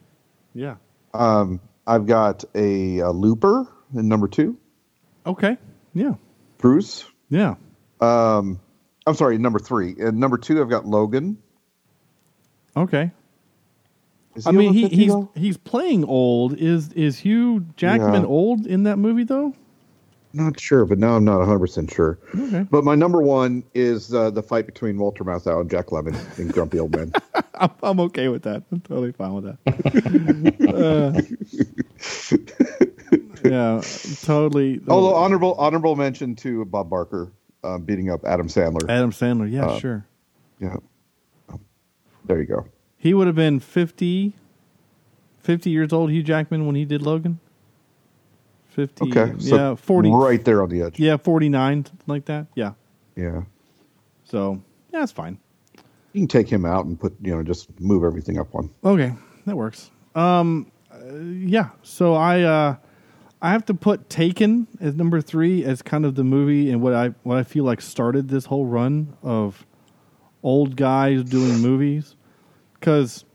Yeah. 0.53 0.75
Um, 1.13 1.59
I've 1.85 2.05
got 2.05 2.43
a, 2.55 3.01
uh 3.01 3.09
Looper 3.11 3.67
in 3.95 4.07
number 4.07 4.27
two, 4.27 4.57
Okay. 5.25 5.57
Yeah. 5.93 6.13
Bruce. 6.57 7.05
Yeah. 7.29 7.55
Um, 8.01 8.59
I'm 9.05 9.15
sorry, 9.15 9.37
number 9.37 9.59
three. 9.59 9.95
And 9.99 10.19
number 10.19 10.37
two, 10.37 10.61
I've 10.61 10.69
got 10.69 10.85
Logan. 10.85 11.37
Okay. 12.77 13.11
I 14.45 14.51
mean, 14.51 14.73
he, 14.73 14.87
he's 14.87 15.11
though? 15.11 15.31
he's 15.35 15.57
playing 15.57 16.05
old. 16.05 16.57
Is 16.57 16.93
is 16.93 17.17
Hugh 17.19 17.65
Jackman 17.75 18.21
Yeah. 18.21 18.27
old 18.27 18.65
in 18.65 18.83
that 18.83 18.97
movie 18.97 19.23
though? 19.23 19.53
Not 20.31 20.59
sure, 20.59 20.85
but 20.85 20.99
now 20.99 21.15
I'm 21.15 21.25
not 21.25 21.39
100 21.39 21.59
percent 21.59 21.91
sure. 21.91 22.19
Okay. 22.35 22.65
But 22.69 22.83
my 22.83 22.93
number 22.95 23.21
one 23.21 23.63
is 23.73 24.13
uh, 24.13 24.29
the 24.29 24.43
fight 24.43 24.67
between 24.67 24.97
Walter 24.97 25.23
Matthau 25.23 25.59
and 25.61 25.69
Jack 25.69 25.87
Lemmon 25.87 26.15
in 26.37 26.49
Grumpy 26.49 26.79
Old 26.79 26.95
Men. 26.95 27.11
I'm, 27.55 27.71
I'm 27.81 27.99
okay 28.01 28.27
with 28.27 28.43
that. 28.43 28.63
I'm 28.71 28.81
totally 28.81 29.11
fine 29.11 29.33
with 29.33 29.45
that. 29.45 29.57
Uh, 30.69 31.19
yeah, 33.43 33.81
totally. 34.23 34.79
Although 34.87 35.15
honorable 35.15 35.55
honorable 35.55 35.95
mention 35.95 36.35
to 36.37 36.63
Bob 36.65 36.89
Barker 36.89 37.31
uh, 37.63 37.77
beating 37.77 38.09
up 38.09 38.23
Adam 38.25 38.47
Sandler. 38.47 38.87
Adam 38.89 39.11
Sandler, 39.11 39.51
yeah, 39.51 39.65
Uh, 39.65 39.79
sure. 39.79 40.05
Yeah. 40.59 40.75
There 42.25 42.39
you 42.39 42.45
go. 42.45 42.65
He 42.97 43.13
would 43.13 43.27
have 43.27 43.35
been 43.35 43.59
50, 43.59 44.33
50 45.41 45.69
years 45.69 45.91
old, 45.91 46.11
Hugh 46.11 46.21
Jackman, 46.23 46.65
when 46.67 46.75
he 46.75 46.85
did 46.85 47.01
Logan. 47.01 47.39
50. 48.69 49.11
Okay. 49.11 49.33
So 49.39 49.55
yeah, 49.55 49.75
40. 49.75 50.11
Right 50.11 50.43
there 50.43 50.63
on 50.63 50.69
the 50.69 50.81
edge. 50.83 50.99
Yeah, 50.99 51.17
49, 51.17 51.85
something 51.85 52.03
like 52.07 52.25
that. 52.25 52.47
Yeah. 52.55 52.73
Yeah. 53.15 53.41
So, 54.23 54.61
yeah, 54.93 55.03
it's 55.03 55.11
fine. 55.11 55.39
You 56.13 56.21
can 56.21 56.27
take 56.27 56.49
him 56.49 56.65
out 56.65 56.85
and 56.85 56.99
put, 56.99 57.15
you 57.21 57.35
know, 57.35 57.43
just 57.43 57.79
move 57.79 58.03
everything 58.03 58.39
up 58.39 58.53
one. 58.53 58.69
Okay, 58.83 59.13
that 59.45 59.55
works. 59.55 59.91
Um, 60.15 60.71
uh, 60.91 61.15
yeah. 61.15 61.69
So 61.83 62.13
I 62.15 62.41
uh, 62.41 62.75
I 63.41 63.51
have 63.51 63.65
to 63.65 63.73
put 63.73 64.09
Taken 64.09 64.67
as 64.81 64.95
number 64.95 65.21
three 65.21 65.63
as 65.63 65.81
kind 65.81 66.05
of 66.05 66.15
the 66.15 66.23
movie 66.23 66.71
and 66.71 66.81
what 66.81 66.93
I 66.93 67.09
what 67.23 67.37
I 67.37 67.43
feel 67.43 67.63
like 67.63 67.81
started 67.81 68.27
this 68.27 68.45
whole 68.45 68.65
run 68.65 69.15
of 69.21 69.65
old 70.41 70.75
guys 70.75 71.23
doing 71.23 71.59
movies 71.59 72.15
because 72.73 73.25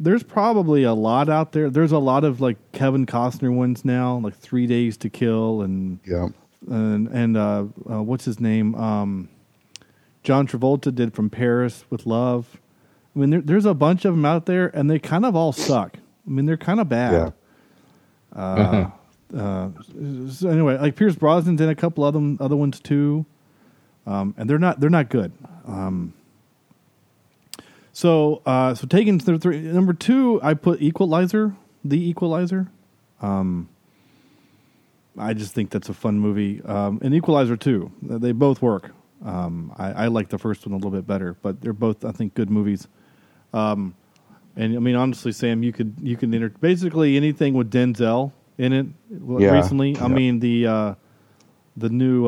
there's 0.00 0.22
probably 0.22 0.82
a 0.82 0.94
lot 0.94 1.28
out 1.28 1.52
there. 1.52 1.68
There's 1.68 1.92
a 1.92 1.98
lot 1.98 2.24
of 2.24 2.40
like 2.40 2.56
Kevin 2.72 3.04
Costner 3.06 3.54
ones 3.54 3.84
now, 3.84 4.16
like 4.18 4.34
Three 4.34 4.66
Days 4.66 4.96
to 4.98 5.10
Kill 5.10 5.60
and 5.60 6.00
yeah, 6.06 6.28
and 6.68 7.06
and 7.08 7.36
uh, 7.36 7.66
uh, 7.88 8.02
what's 8.02 8.24
his 8.24 8.40
name? 8.40 8.74
Um, 8.74 9.28
John 10.22 10.46
Travolta 10.46 10.94
did 10.94 11.14
From 11.14 11.28
Paris 11.30 11.84
with 11.90 12.06
Love. 12.06 12.58
I 13.14 13.18
mean, 13.18 13.30
there, 13.30 13.40
there's 13.40 13.66
a 13.66 13.74
bunch 13.74 14.04
of 14.04 14.14
them 14.14 14.24
out 14.24 14.46
there, 14.46 14.68
and 14.74 14.90
they 14.90 14.98
kind 14.98 15.26
of 15.26 15.36
all 15.36 15.52
suck. 15.52 15.98
I 16.26 16.30
mean, 16.30 16.46
they're 16.46 16.56
kind 16.56 16.80
of 16.80 16.88
bad. 16.88 17.12
Uh, 18.34 18.90
uh, 19.36 19.68
so 20.30 20.48
anyway, 20.48 20.78
like 20.78 20.96
Pierce 20.96 21.14
Brosnan's 21.14 21.60
in 21.60 21.68
a 21.68 21.74
couple 21.74 22.04
of 22.04 22.14
them, 22.14 22.38
other 22.40 22.56
ones 22.56 22.80
too, 22.80 23.26
um, 24.06 24.34
and 24.38 24.48
they're 24.48 24.58
not 24.58 24.80
they're 24.80 24.88
not 24.90 25.08
good. 25.10 25.32
Um, 25.66 26.14
so 28.00 28.40
uh, 28.46 28.74
so 28.74 28.86
taking 28.86 29.18
to 29.18 29.24
the 29.26 29.38
three 29.38 29.60
number 29.60 29.92
two, 29.92 30.40
I 30.42 30.54
put 30.54 30.80
Equalizer, 30.80 31.54
the 31.84 31.98
Equalizer. 32.08 32.68
Um, 33.20 33.68
I 35.18 35.34
just 35.34 35.52
think 35.52 35.70
that's 35.70 35.90
a 35.90 35.94
fun 35.94 36.18
movie, 36.18 36.62
um, 36.64 36.98
and 37.02 37.14
Equalizer 37.14 37.56
too. 37.58 37.92
They 38.00 38.32
both 38.32 38.62
work. 38.62 38.92
Um, 39.22 39.74
I, 39.76 40.04
I 40.04 40.06
like 40.06 40.30
the 40.30 40.38
first 40.38 40.66
one 40.66 40.72
a 40.72 40.76
little 40.76 40.90
bit 40.90 41.06
better, 41.06 41.36
but 41.42 41.60
they're 41.60 41.74
both 41.74 42.04
I 42.06 42.12
think 42.12 42.32
good 42.32 42.48
movies. 42.48 42.88
Um, 43.52 43.94
and 44.56 44.74
I 44.74 44.78
mean, 44.78 44.96
honestly, 44.96 45.32
Sam, 45.32 45.62
you 45.62 45.72
could 45.72 45.94
you 46.02 46.16
can 46.16 46.32
enter 46.32 46.48
basically 46.48 47.18
anything 47.18 47.52
with 47.52 47.70
Denzel 47.70 48.32
in 48.56 48.72
it 48.72 48.86
Yeah. 49.10 49.50
recently. 49.52 49.98
I 49.98 50.02
Yeah. 50.02 50.08
mean 50.08 50.40
the 50.40 50.66
uh, 50.66 50.94
the 51.76 51.90
new. 51.90 52.26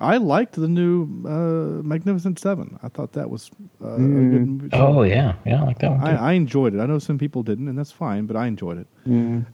I 0.00 0.16
liked 0.18 0.54
the 0.54 0.68
new 0.68 1.04
uh, 1.26 1.82
Magnificent 1.82 2.38
Seven. 2.38 2.78
I 2.82 2.88
thought 2.88 3.12
that 3.12 3.30
was 3.30 3.50
uh, 3.82 3.94
a 3.94 3.96
good 3.98 4.04
movie. 4.06 4.68
Oh 4.72 5.02
yeah, 5.02 5.34
yeah, 5.44 5.62
I 5.62 5.66
like 5.66 5.78
that 5.80 5.90
one. 5.90 6.00
I, 6.00 6.30
I 6.30 6.32
enjoyed 6.34 6.74
it. 6.74 6.80
I 6.80 6.86
know 6.86 6.98
some 6.98 7.18
people 7.18 7.42
didn't, 7.42 7.68
and 7.68 7.78
that's 7.78 7.90
fine, 7.92 8.26
but 8.26 8.36
I 8.36 8.46
enjoyed 8.46 8.78
it. 8.78 8.86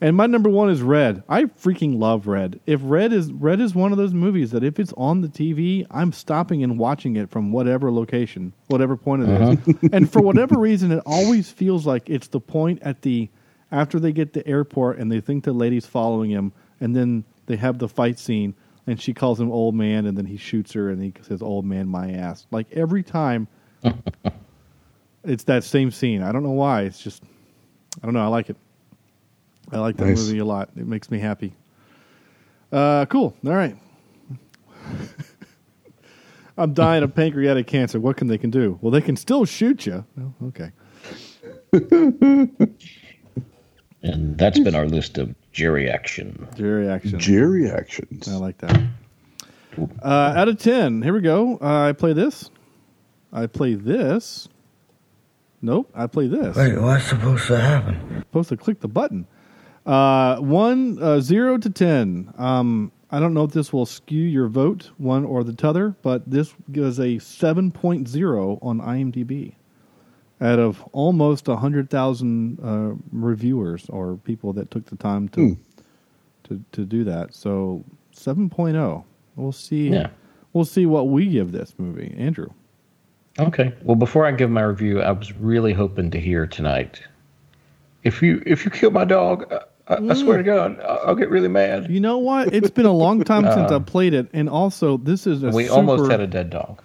And 0.00 0.16
my 0.16 0.26
number 0.26 0.50
one 0.50 0.68
is 0.68 0.82
Red. 0.82 1.22
I 1.28 1.44
freaking 1.44 1.98
love 1.98 2.26
Red. 2.26 2.58
If 2.66 2.80
Red 2.82 3.12
is 3.12 3.32
Red 3.32 3.60
is 3.60 3.74
one 3.74 3.92
of 3.92 3.98
those 3.98 4.12
movies 4.12 4.50
that 4.50 4.64
if 4.64 4.80
it's 4.80 4.92
on 4.96 5.20
the 5.20 5.28
TV, 5.28 5.86
I'm 5.90 6.12
stopping 6.12 6.62
and 6.64 6.78
watching 6.78 7.16
it 7.16 7.30
from 7.30 7.52
whatever 7.52 7.92
location, 7.92 8.52
whatever 8.66 8.96
point 8.96 9.22
it 9.22 9.28
is. 9.28 9.76
and 9.92 10.12
for 10.12 10.20
whatever 10.28 10.58
reason, 10.58 10.90
it 10.90 11.02
always 11.06 11.50
feels 11.50 11.86
like 11.86 12.10
it's 12.10 12.28
the 12.28 12.40
point 12.40 12.82
at 12.82 13.02
the 13.02 13.30
after 13.70 13.98
they 13.98 14.12
get 14.12 14.32
to 14.34 14.46
airport 14.46 14.98
and 14.98 15.10
they 15.10 15.20
think 15.20 15.44
the 15.44 15.52
lady's 15.52 15.86
following 15.86 16.30
him, 16.30 16.52
and 16.80 16.94
then 16.94 17.24
they 17.46 17.56
have 17.56 17.78
the 17.78 17.88
fight 17.88 18.18
scene, 18.18 18.54
and 18.86 19.00
she 19.00 19.14
calls 19.14 19.40
him 19.40 19.50
old 19.50 19.74
man, 19.74 20.06
and 20.06 20.16
then 20.16 20.26
he 20.26 20.36
shoots 20.36 20.72
her, 20.72 20.90
and 20.90 21.02
he 21.02 21.12
says, 21.22 21.42
"Old 21.42 21.64
man, 21.64 21.88
my 21.88 22.10
ass." 22.12 22.46
Like 22.50 22.70
every 22.72 23.02
time. 23.02 23.48
it's 25.24 25.44
that 25.44 25.64
same 25.64 25.90
scene. 25.90 26.22
I 26.22 26.32
don't 26.32 26.42
know 26.42 26.50
why. 26.50 26.82
It's 26.82 26.98
just, 26.98 27.22
I 28.02 28.06
don't 28.06 28.14
know. 28.14 28.22
I 28.22 28.26
like 28.28 28.50
it. 28.50 28.56
I 29.72 29.78
like 29.78 29.96
that 29.96 30.06
Nice. 30.06 30.26
movie 30.26 30.38
a 30.38 30.44
lot. 30.44 30.70
It 30.76 30.86
makes 30.86 31.10
me 31.10 31.18
happy. 31.18 31.54
Uh, 32.72 33.06
cool. 33.06 33.34
All 33.46 33.52
right. 33.54 33.76
I'm 36.56 36.72
dying 36.72 37.02
of 37.02 37.14
pancreatic 37.14 37.66
cancer. 37.66 37.98
What 37.98 38.16
can 38.16 38.28
they 38.28 38.38
can 38.38 38.50
do? 38.50 38.78
Well, 38.80 38.90
they 38.90 39.00
can 39.00 39.16
still 39.16 39.44
shoot 39.44 39.86
you. 39.86 40.04
Oh, 40.20 40.34
okay. 40.48 40.70
And 44.02 44.36
that's 44.36 44.58
been 44.58 44.74
our 44.74 44.84
list 44.86 45.16
of 45.16 45.34
Jerry 45.54 45.88
action. 45.88 46.48
Jerry 46.56 46.88
action. 46.88 47.18
Jerry 47.20 47.70
actions. 47.70 48.28
I 48.28 48.34
like 48.34 48.58
that. 48.58 48.82
Uh, 50.02 50.34
out 50.36 50.48
of 50.48 50.58
ten, 50.58 51.00
here 51.00 51.14
we 51.14 51.20
go. 51.20 51.58
Uh, 51.62 51.88
I 51.88 51.92
play 51.92 52.12
this. 52.12 52.50
I 53.32 53.46
play 53.46 53.74
this. 53.74 54.48
Nope, 55.62 55.90
I 55.94 56.08
play 56.08 56.26
this. 56.26 56.56
Wait, 56.56 56.76
what's 56.78 57.06
supposed 57.06 57.46
to 57.46 57.60
happen? 57.60 58.24
supposed 58.28 58.48
to 58.48 58.56
click 58.56 58.80
the 58.80 58.88
button. 58.88 59.28
Uh, 59.86 60.38
one 60.38 61.00
uh, 61.00 61.20
zero 61.20 61.56
to 61.56 61.70
ten. 61.70 62.34
Um, 62.36 62.90
I 63.12 63.20
don't 63.20 63.32
know 63.32 63.44
if 63.44 63.52
this 63.52 63.72
will 63.72 63.86
skew 63.86 64.22
your 64.22 64.48
vote 64.48 64.90
one 64.98 65.24
or 65.24 65.44
the 65.44 65.52
t'other, 65.52 65.94
but 66.02 66.28
this 66.28 66.52
gives 66.72 66.98
a 66.98 67.20
seven 67.20 67.70
point 67.70 68.08
zero 68.08 68.58
on 68.60 68.80
IMDb 68.80 69.54
out 70.40 70.58
of 70.58 70.82
almost 70.92 71.46
hundred 71.46 71.90
thousand 71.90 72.58
uh, 72.62 72.94
reviewers 73.12 73.88
or 73.88 74.16
people 74.16 74.52
that 74.54 74.70
took 74.70 74.86
the 74.86 74.96
time 74.96 75.28
to 75.30 75.56
to 76.44 76.62
to 76.72 76.84
do 76.84 77.04
that. 77.04 77.34
So 77.34 77.84
seven 78.12 78.50
oh. 78.58 79.04
We'll 79.36 79.52
see. 79.52 79.88
Yeah. 79.88 80.08
We'll 80.52 80.64
see 80.64 80.86
what 80.86 81.08
we 81.08 81.26
give 81.26 81.50
this 81.50 81.74
movie, 81.78 82.14
Andrew. 82.16 82.48
Okay. 83.38 83.72
Well, 83.82 83.96
before 83.96 84.26
I 84.26 84.30
give 84.30 84.50
my 84.50 84.62
review, 84.62 85.02
I 85.02 85.10
was 85.10 85.32
really 85.32 85.72
hoping 85.72 86.10
to 86.12 86.20
hear 86.20 86.46
tonight. 86.46 87.00
If 88.04 88.22
you 88.22 88.42
if 88.46 88.64
you 88.64 88.70
kill 88.70 88.92
my 88.92 89.04
dog, 89.04 89.52
I, 89.88 89.96
I 89.96 90.14
swear 90.14 90.36
to 90.38 90.44
God, 90.44 90.78
I- 90.80 90.84
I'll 91.06 91.16
get 91.16 91.30
really 91.30 91.48
mad. 91.48 91.90
You 91.90 92.00
know 92.00 92.18
what? 92.18 92.54
It's 92.54 92.70
been 92.70 92.86
a 92.86 92.92
long 92.92 93.24
time 93.24 93.42
since 93.52 93.72
Uh, 93.72 93.76
I 93.76 93.78
played 93.80 94.14
it, 94.14 94.28
and 94.32 94.48
also 94.48 94.98
this 94.98 95.26
is 95.26 95.42
a 95.42 95.48
We 95.48 95.64
super, 95.64 95.74
almost 95.76 96.10
had 96.10 96.20
a 96.20 96.26
dead 96.28 96.50
dog. 96.50 96.80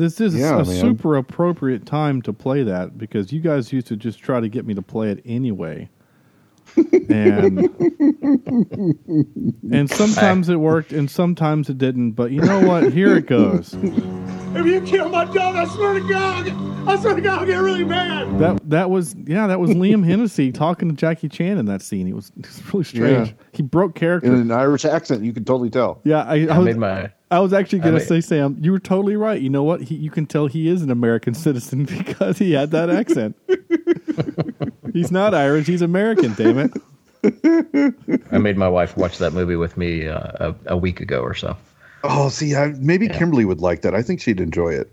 This 0.00 0.18
is 0.18 0.34
Yeah, 0.34 0.54
a 0.54 0.64
man. 0.64 0.80
super 0.80 1.14
appropriate 1.16 1.84
time 1.84 2.22
to 2.22 2.32
play 2.32 2.62
that 2.62 2.96
because 2.96 3.34
you 3.34 3.40
guys 3.40 3.70
used 3.70 3.86
to 3.88 3.96
just 3.96 4.18
try 4.18 4.40
to 4.40 4.48
get 4.48 4.64
me 4.66 4.72
to 4.72 4.80
play 4.80 5.10
it 5.10 5.22
anyway. 5.26 5.90
And 6.76 7.58
and 9.72 9.90
sometimes 9.90 10.48
it 10.48 10.56
worked 10.56 10.92
and 10.92 11.10
sometimes 11.10 11.68
it 11.68 11.78
didn't, 11.78 12.12
but 12.12 12.30
you 12.30 12.40
know 12.40 12.66
what? 12.66 12.92
Here 12.92 13.16
it 13.16 13.26
goes. 13.26 13.74
If 13.74 14.66
you 14.66 14.80
kill 14.82 15.08
my 15.08 15.24
dog, 15.26 15.56
I 15.56 15.64
swear 15.66 15.94
to 15.94 16.08
God, 16.08 16.48
I 16.88 17.00
swear 17.00 17.14
to 17.14 17.20
God, 17.20 17.40
I'll 17.40 17.46
get 17.46 17.56
really 17.56 17.84
mad. 17.84 18.38
That 18.38 18.70
that 18.70 18.90
was 18.90 19.14
yeah, 19.26 19.46
that 19.46 19.60
was 19.60 19.70
Liam 19.70 20.04
Hennessy 20.04 20.52
talking 20.52 20.88
to 20.88 20.94
Jackie 20.94 21.28
Chan 21.28 21.58
in 21.58 21.66
that 21.66 21.82
scene. 21.82 22.08
It 22.08 22.14
was, 22.14 22.32
it 22.36 22.46
was 22.46 22.62
really 22.72 22.84
strange. 22.84 23.28
Yeah. 23.28 23.34
He 23.52 23.62
broke 23.62 23.94
character. 23.94 24.32
In 24.32 24.40
an 24.40 24.50
Irish 24.50 24.84
accent, 24.84 25.24
you 25.24 25.32
can 25.32 25.44
totally 25.44 25.70
tell. 25.70 26.00
Yeah, 26.04 26.22
I, 26.22 26.46
I, 26.46 26.54
I 26.54 26.58
was, 26.58 26.66
made 26.66 26.76
my- 26.76 27.12
I 27.30 27.38
was 27.38 27.52
actually 27.52 27.80
I 27.82 27.84
going 27.84 27.94
to 27.94 28.04
say, 28.04 28.20
Sam, 28.20 28.56
you 28.60 28.72
were 28.72 28.80
totally 28.80 29.14
right. 29.14 29.40
You 29.40 29.50
know 29.50 29.62
what? 29.62 29.82
He, 29.82 29.94
you 29.94 30.10
can 30.10 30.26
tell 30.26 30.48
he 30.48 30.68
is 30.68 30.82
an 30.82 30.90
American 30.90 31.34
citizen 31.34 31.84
because 31.84 32.38
he 32.38 32.52
had 32.52 32.72
that 32.72 32.90
accent. 32.90 33.36
he's 34.92 35.10
not 35.10 35.34
Irish. 35.34 35.66
He's 35.66 35.82
American. 35.82 36.34
Damn 36.34 36.58
it. 36.58 38.24
I 38.32 38.38
made 38.38 38.56
my 38.56 38.68
wife 38.68 38.96
watch 38.96 39.18
that 39.18 39.32
movie 39.32 39.56
with 39.56 39.76
me 39.76 40.08
uh, 40.08 40.52
a, 40.52 40.54
a 40.66 40.76
week 40.76 41.00
ago 41.00 41.20
or 41.20 41.34
so. 41.34 41.56
Oh, 42.02 42.30
see, 42.30 42.54
I, 42.54 42.68
maybe 42.78 43.08
Kimberly 43.08 43.44
would 43.44 43.60
like 43.60 43.82
that. 43.82 43.94
I 43.94 44.02
think 44.02 44.20
she'd 44.20 44.40
enjoy 44.40 44.70
it. 44.70 44.90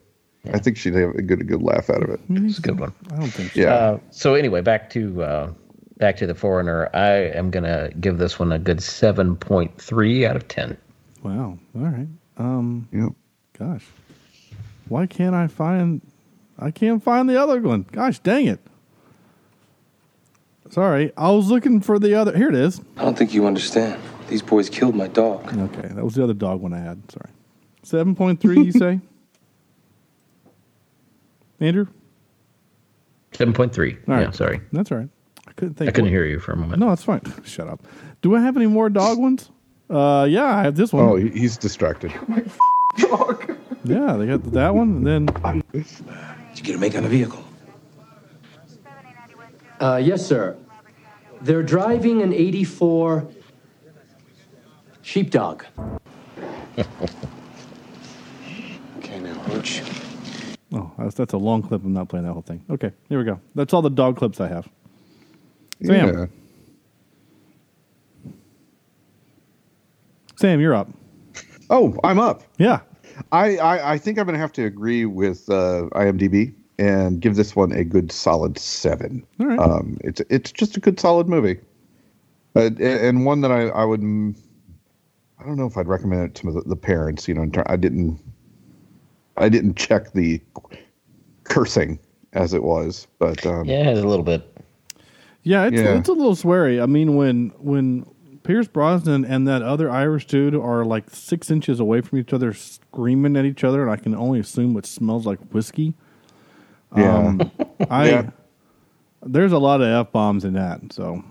I 0.53 0.59
think 0.59 0.77
she'd 0.77 0.93
have 0.93 1.15
a 1.15 1.21
good, 1.21 1.41
a 1.41 1.43
good 1.43 1.61
laugh 1.61 1.89
out 1.89 2.03
of 2.03 2.09
it. 2.09 2.19
It's 2.29 2.57
a 2.57 2.61
good 2.61 2.79
one. 2.79 2.93
I 3.11 3.15
don't 3.17 3.29
think 3.29 3.51
so. 3.53 3.59
Yeah. 3.59 3.73
Uh, 3.73 3.99
so 4.11 4.33
anyway, 4.33 4.61
back 4.61 4.89
to 4.91 5.23
uh, 5.23 5.53
back 5.97 6.17
to 6.17 6.27
the 6.27 6.35
foreigner. 6.35 6.89
I 6.93 7.09
am 7.37 7.49
gonna 7.49 7.89
give 7.99 8.17
this 8.17 8.39
one 8.39 8.51
a 8.51 8.59
good 8.59 8.81
seven 8.81 9.35
point 9.35 9.81
three 9.81 10.25
out 10.25 10.35
of 10.35 10.47
ten. 10.47 10.77
Wow. 11.23 11.57
All 11.75 11.81
right. 11.81 12.07
Um. 12.37 12.87
Yep. 12.93 13.09
Gosh. 13.57 13.85
Why 14.87 15.05
can't 15.05 15.35
I 15.35 15.47
find? 15.47 16.01
I 16.59 16.71
can't 16.71 17.03
find 17.03 17.29
the 17.29 17.41
other 17.41 17.59
one. 17.61 17.85
Gosh 17.91 18.19
dang 18.19 18.47
it. 18.47 18.59
Sorry, 20.70 21.11
I 21.18 21.32
was 21.32 21.49
looking 21.49 21.82
for 21.82 21.97
the 21.99 22.13
other. 22.15 22.36
Here 22.38 22.49
it 22.49 22.55
is. 22.55 22.82
I 22.97 23.03
don't 23.03 23.18
think 23.18 23.34
you 23.34 23.47
understand. 23.47 24.01
These 24.28 24.41
boys 24.41 24.70
killed 24.70 24.95
my 24.95 25.07
dog. 25.07 25.47
Okay, 25.57 25.88
that 25.88 26.03
was 26.03 26.15
the 26.15 26.24
other 26.24 26.34
dog 26.34 26.59
one 26.61 26.74
I 26.74 26.80
had. 26.80 27.09
Sorry. 27.11 27.30
Seven 27.84 28.15
point 28.15 28.41
three. 28.41 28.61
You 28.61 28.72
say? 28.74 28.99
Andrew. 31.59 31.88
Seven 33.32 33.53
point 33.53 33.74
three. 33.74 33.97
All 34.07 34.15
right. 34.15 34.22
Yeah, 34.24 34.32
sorry. 34.32 34.61
That's 34.72 34.91
all 34.91 34.97
right. 34.97 35.09
I 35.47 35.51
couldn't 35.53 35.76
think. 35.76 35.89
I 35.89 35.91
couldn't 35.91 36.05
what- 36.05 36.11
hear 36.11 36.26
you 36.26 36.39
for 36.39 36.51
a 36.51 36.57
moment. 36.57 36.80
No, 36.80 36.89
that's 36.89 37.03
fine. 37.03 37.22
Shut 37.45 37.68
up. 37.68 37.82
Do 38.22 38.36
I 38.36 38.41
have 38.41 38.57
any 38.57 38.68
more 38.68 38.89
dog 38.89 39.18
ones? 39.18 39.49
Uh, 39.89 40.28
yeah, 40.30 40.45
I 40.45 40.63
have 40.63 40.76
this 40.76 40.91
one. 40.91 41.03
Oh, 41.05 41.15
he- 41.15 41.30
he's 41.30 41.57
distracted. 41.57 42.11
My 42.28 42.43
dog. 42.97 43.55
Yeah, 43.86 44.18
they 44.18 44.28
got 44.28 44.43
that 44.51 44.76
one, 44.76 44.97
and 44.97 45.07
then 45.07 45.26
Did 45.72 45.86
you 46.55 46.63
get 46.63 46.76
a 46.76 46.78
make 46.78 46.95
on 46.97 47.03
the 47.03 47.09
vehicle? 47.09 47.41
Uh, 49.80 50.01
yes, 50.03 50.25
sir. 50.25 50.57
They're 51.41 51.63
driving 51.63 52.21
an 52.21 52.34
84 52.34 53.28
sheepdog. 55.01 55.65
Okay, 58.97 59.19
now, 59.21 59.34
Hooch. 59.34 59.82
oh, 60.73 60.91
that's, 60.97 61.15
that's 61.15 61.32
a 61.34 61.38
long 61.38 61.61
clip. 61.61 61.82
I'm 61.84 61.93
not 61.93 62.09
playing 62.09 62.25
that 62.25 62.34
whole 62.34 62.41
thing. 62.41 62.61
Okay, 62.69 62.91
here 63.07 63.17
we 63.17 63.23
go. 63.23 63.39
That's 63.55 63.73
all 63.73 63.82
the 63.82 63.89
dog 63.89 64.17
clips 64.17 64.41
I 64.41 64.49
have. 64.49 64.67
Sam. 65.82 66.30
Yeah. 68.25 68.32
Sam, 70.36 70.59
you're 70.59 70.75
up. 70.75 70.89
Oh, 71.69 71.95
I'm 72.03 72.19
up. 72.19 72.43
Yeah. 72.57 72.82
I, 73.32 73.57
I, 73.57 73.93
I 73.93 73.97
think 73.97 74.19
I'm 74.19 74.25
going 74.25 74.34
to 74.34 74.39
have 74.39 74.51
to 74.53 74.65
agree 74.65 75.05
with 75.05 75.49
uh, 75.49 75.88
IMDb 75.93 76.53
and 76.80 77.19
give 77.21 77.36
this 77.36 77.55
one 77.55 77.71
a 77.71 77.84
good 77.84 78.11
solid 78.11 78.57
seven. 78.59 79.25
All 79.39 79.47
right. 79.47 79.59
Um, 79.59 79.97
it's 80.03 80.21
it's 80.30 80.51
just 80.51 80.78
a 80.78 80.80
good 80.80 80.99
solid 80.99 81.28
movie, 81.28 81.57
uh, 82.55 82.61
and- 82.67 82.80
and 82.82 83.25
one 83.25 83.41
that 83.41 83.51
I 83.51 83.67
I 83.69 83.84
would 83.86 84.01
I 85.39 85.45
don't 85.45 85.55
know 85.57 85.65
if 85.67 85.78
I'd 85.78 85.88
recommend 85.88 86.23
it 86.23 86.36
to 86.36 86.51
the, 86.51 86.61
the 86.61 86.75
parents. 86.75 87.28
You 87.28 87.34
know, 87.36 87.41
in 87.43 87.51
ter- 87.51 87.63
I 87.67 87.75
didn't 87.78 88.19
I 89.38 89.49
didn't 89.49 89.75
check 89.75 90.13
the 90.13 90.41
cursing 91.43 91.99
as 92.34 92.53
it 92.53 92.63
was, 92.63 93.07
but 93.19 93.45
um, 93.45 93.65
Yeah, 93.65 93.89
it's 93.91 93.99
a 94.01 94.07
little 94.07 94.25
bit. 94.25 94.43
Yeah, 95.43 95.65
it's 95.65 95.78
Yeah. 95.80 95.97
it's 95.97 96.09
a 96.09 96.13
little 96.13 96.36
sweary. 96.36 96.82
I 96.82 96.86
mean, 96.86 97.15
when 97.15 97.53
when 97.59 98.05
Pierce 98.43 98.67
Brosnan 98.67 99.25
and 99.25 99.47
that 99.47 99.61
other 99.61 99.89
Irish 99.89 100.25
dude 100.28 100.55
are 100.55 100.86
like 100.86 101.09
six 101.09 101.49
inches 101.51 101.80
away 101.80 102.01
from 102.01 102.19
each 102.19 102.34
other, 102.34 102.53
screaming 102.53 103.36
at 103.38 103.45
each 103.45 103.63
other, 103.63 103.82
and 103.82 103.91
I 103.91 103.95
can 103.97 104.13
only 104.15 104.39
assume 104.39 104.75
it 104.78 104.86
smells 104.86 105.25
like 105.25 105.39
whiskey. 105.53 105.93
Yeah. 106.95 107.17
Um, 107.17 107.51
I 107.89 108.09
Yeah. 108.09 108.29
there's 109.23 109.51
a 109.51 109.57
lot 109.57 109.81
of 109.81 109.88
f 110.07 110.11
bombs 110.11 110.45
in 110.45 110.53
that. 110.53 110.81
So 110.93 111.23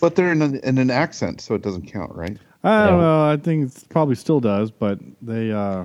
but 0.00 0.16
they're 0.16 0.32
in 0.32 0.42
an, 0.42 0.56
in 0.64 0.78
an 0.78 0.90
accent, 0.90 1.40
so 1.40 1.54
it 1.54 1.62
doesn't 1.62 1.86
count, 1.86 2.14
right? 2.14 2.36
I 2.64 2.86
don't 2.86 3.00
know. 3.00 3.24
I 3.28 3.36
think 3.36 3.74
it 3.74 3.84
probably 3.88 4.14
still 4.14 4.40
does, 4.40 4.70
but 4.70 4.98
they 5.20 5.50
uh, 5.52 5.84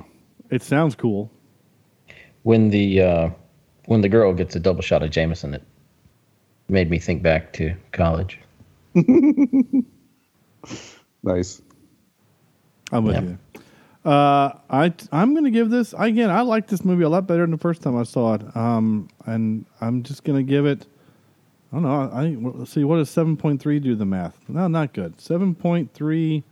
it 0.50 0.62
sounds 0.64 0.96
cool. 0.96 1.32
When 2.44 2.70
the 2.70 3.02
uh, 3.02 3.30
when 3.86 4.02
the 4.02 4.10
girl 4.10 4.34
gets 4.34 4.56
a 4.56 4.60
double 4.60 4.82
shot 4.82 5.04
of 5.04 5.10
Jameson, 5.12 5.54
it 5.54 5.64
made 6.70 6.90
me 6.90 7.00
think 7.00 7.22
back 7.24 7.54
to 7.54 7.76
college. 7.92 8.40
Nice. 11.24 11.62
I'm 12.92 13.04
with 13.04 13.16
Yep. 13.16 13.24
you. 13.24 13.38
Uh, 14.08 14.58
I 14.70 14.94
I'm 15.12 15.36
gonna 15.36 15.52
give 15.52 15.70
this 15.70 15.94
again. 15.98 16.30
I 16.30 16.40
like 16.40 16.68
this 16.68 16.86
movie 16.86 17.04
a 17.04 17.10
lot 17.10 17.28
better 17.28 17.42
than 17.42 17.52
the 17.52 17.58
first 17.58 17.82
time 17.82 17.98
I 17.98 18.04
saw 18.04 18.36
it. 18.36 18.56
Um, 18.56 19.10
and 19.26 19.66
I'm 19.82 20.02
just 20.02 20.24
gonna 20.24 20.44
give 20.44 20.66
it. 20.66 20.86
I 21.74 21.76
don't 21.76 21.84
know. 21.84 22.10
I 22.14 22.36
well, 22.40 22.54
let's 22.56 22.72
see 22.72 22.86
what 22.86 22.96
does 22.98 23.10
seven 23.10 23.36
point 23.36 23.62
three 23.62 23.82
do 23.82 23.96
the 23.96 24.06
math? 24.06 24.38
No, 24.48 24.70
not 24.70 24.94
good. 24.94 25.20
Seven 25.20 25.54
point 25.54 25.94
three 25.94 26.46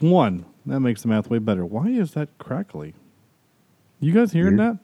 one. 0.00 0.44
That 0.66 0.80
makes 0.80 1.00
the 1.00 1.08
math 1.08 1.30
way 1.30 1.38
better. 1.38 1.64
Why 1.64 1.88
is 1.88 2.12
that 2.12 2.28
crackly? 2.36 2.94
You 4.00 4.12
guys 4.12 4.32
hearing 4.32 4.58
Weird. 4.58 4.76
that? 4.76 4.80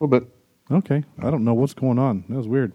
A 0.00 0.04
little 0.04 0.20
bit. 0.20 0.28
Okay, 0.72 1.04
I 1.20 1.30
don't 1.30 1.44
know 1.44 1.54
what's 1.54 1.74
going 1.74 2.00
on. 2.00 2.24
That 2.28 2.36
was 2.36 2.48
weird. 2.48 2.72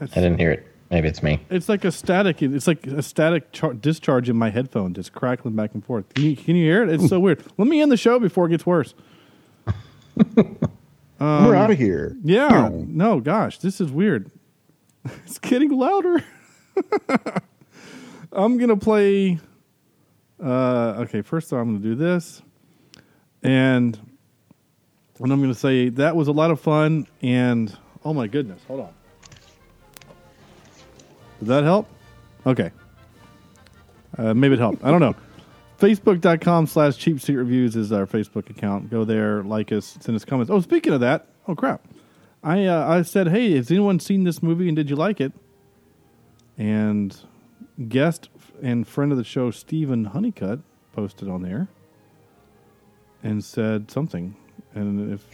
I 0.00 0.06
didn't 0.06 0.38
hear 0.38 0.52
it. 0.52 0.66
Maybe 0.90 1.08
it's 1.08 1.22
me. 1.22 1.40
It's 1.50 1.68
like 1.68 1.84
a 1.84 1.92
static. 1.92 2.40
It's 2.42 2.66
like 2.66 2.86
a 2.86 3.02
static 3.02 3.52
char- 3.52 3.74
discharge 3.74 4.30
in 4.30 4.36
my 4.36 4.48
headphone, 4.48 4.94
just 4.94 5.12
crackling 5.12 5.54
back 5.54 5.74
and 5.74 5.84
forth. 5.84 6.08
Can 6.14 6.24
you, 6.24 6.36
can 6.36 6.56
you 6.56 6.64
hear 6.64 6.82
it? 6.82 6.88
It's 6.88 7.08
so 7.08 7.20
weird. 7.20 7.44
Let 7.58 7.68
me 7.68 7.82
end 7.82 7.92
the 7.92 7.96
show 7.98 8.18
before 8.18 8.46
it 8.46 8.50
gets 8.50 8.64
worse. 8.64 8.94
Um, 9.66 10.56
We're 11.46 11.54
out 11.56 11.70
of 11.70 11.76
here. 11.78 12.16
Yeah. 12.22 12.48
No. 12.48 12.86
No, 12.88 13.20
gosh, 13.20 13.58
this 13.58 13.80
is 13.80 13.90
weird. 13.90 14.30
It's 15.24 15.38
getting 15.38 15.70
louder. 15.70 16.22
I'm 18.32 18.58
gonna 18.58 18.76
play. 18.76 19.38
Uh, 20.42 20.96
okay, 21.04 21.22
first 21.22 21.50
I'm 21.52 21.64
gonna 21.66 21.78
do 21.78 21.94
this, 21.94 22.42
and 23.42 23.98
and 25.18 25.32
I'm 25.32 25.40
gonna 25.40 25.54
say 25.54 25.88
that 25.90 26.14
was 26.14 26.28
a 26.28 26.32
lot 26.32 26.50
of 26.50 26.60
fun. 26.60 27.06
And 27.22 27.74
oh 28.04 28.12
my 28.12 28.26
goodness, 28.26 28.60
hold 28.66 28.80
on. 28.80 28.92
Did 31.38 31.48
that 31.48 31.64
help? 31.64 31.88
Okay. 32.46 32.70
Uh, 34.16 34.34
maybe 34.34 34.54
it 34.54 34.60
helped. 34.60 34.82
I 34.84 34.90
don't 34.90 35.00
know. 35.00 35.14
Facebook.com 35.78 36.66
slash 36.66 36.96
cheap 36.96 37.20
seat 37.20 37.36
reviews 37.36 37.76
is 37.76 37.92
our 37.92 38.06
Facebook 38.06 38.50
account. 38.50 38.90
Go 38.90 39.04
there, 39.04 39.44
like 39.44 39.70
us, 39.70 39.96
send 40.00 40.16
us 40.16 40.24
comments. 40.24 40.50
Oh, 40.50 40.60
speaking 40.60 40.92
of 40.92 41.00
that, 41.00 41.26
oh 41.46 41.54
crap. 41.54 41.86
I 42.42 42.66
uh, 42.66 42.86
I 42.88 43.02
said, 43.02 43.28
hey, 43.28 43.54
has 43.56 43.70
anyone 43.70 44.00
seen 44.00 44.24
this 44.24 44.42
movie 44.42 44.68
and 44.68 44.76
did 44.76 44.90
you 44.90 44.96
like 44.96 45.20
it? 45.20 45.32
And 46.56 47.16
guest 47.88 48.28
and 48.60 48.86
friend 48.86 49.12
of 49.12 49.18
the 49.18 49.24
show, 49.24 49.52
Stephen 49.52 50.06
Honeycutt, 50.06 50.60
posted 50.92 51.28
on 51.28 51.42
there 51.42 51.68
and 53.22 53.44
said 53.44 53.90
something. 53.90 54.34
And 54.74 55.12
if 55.12 55.24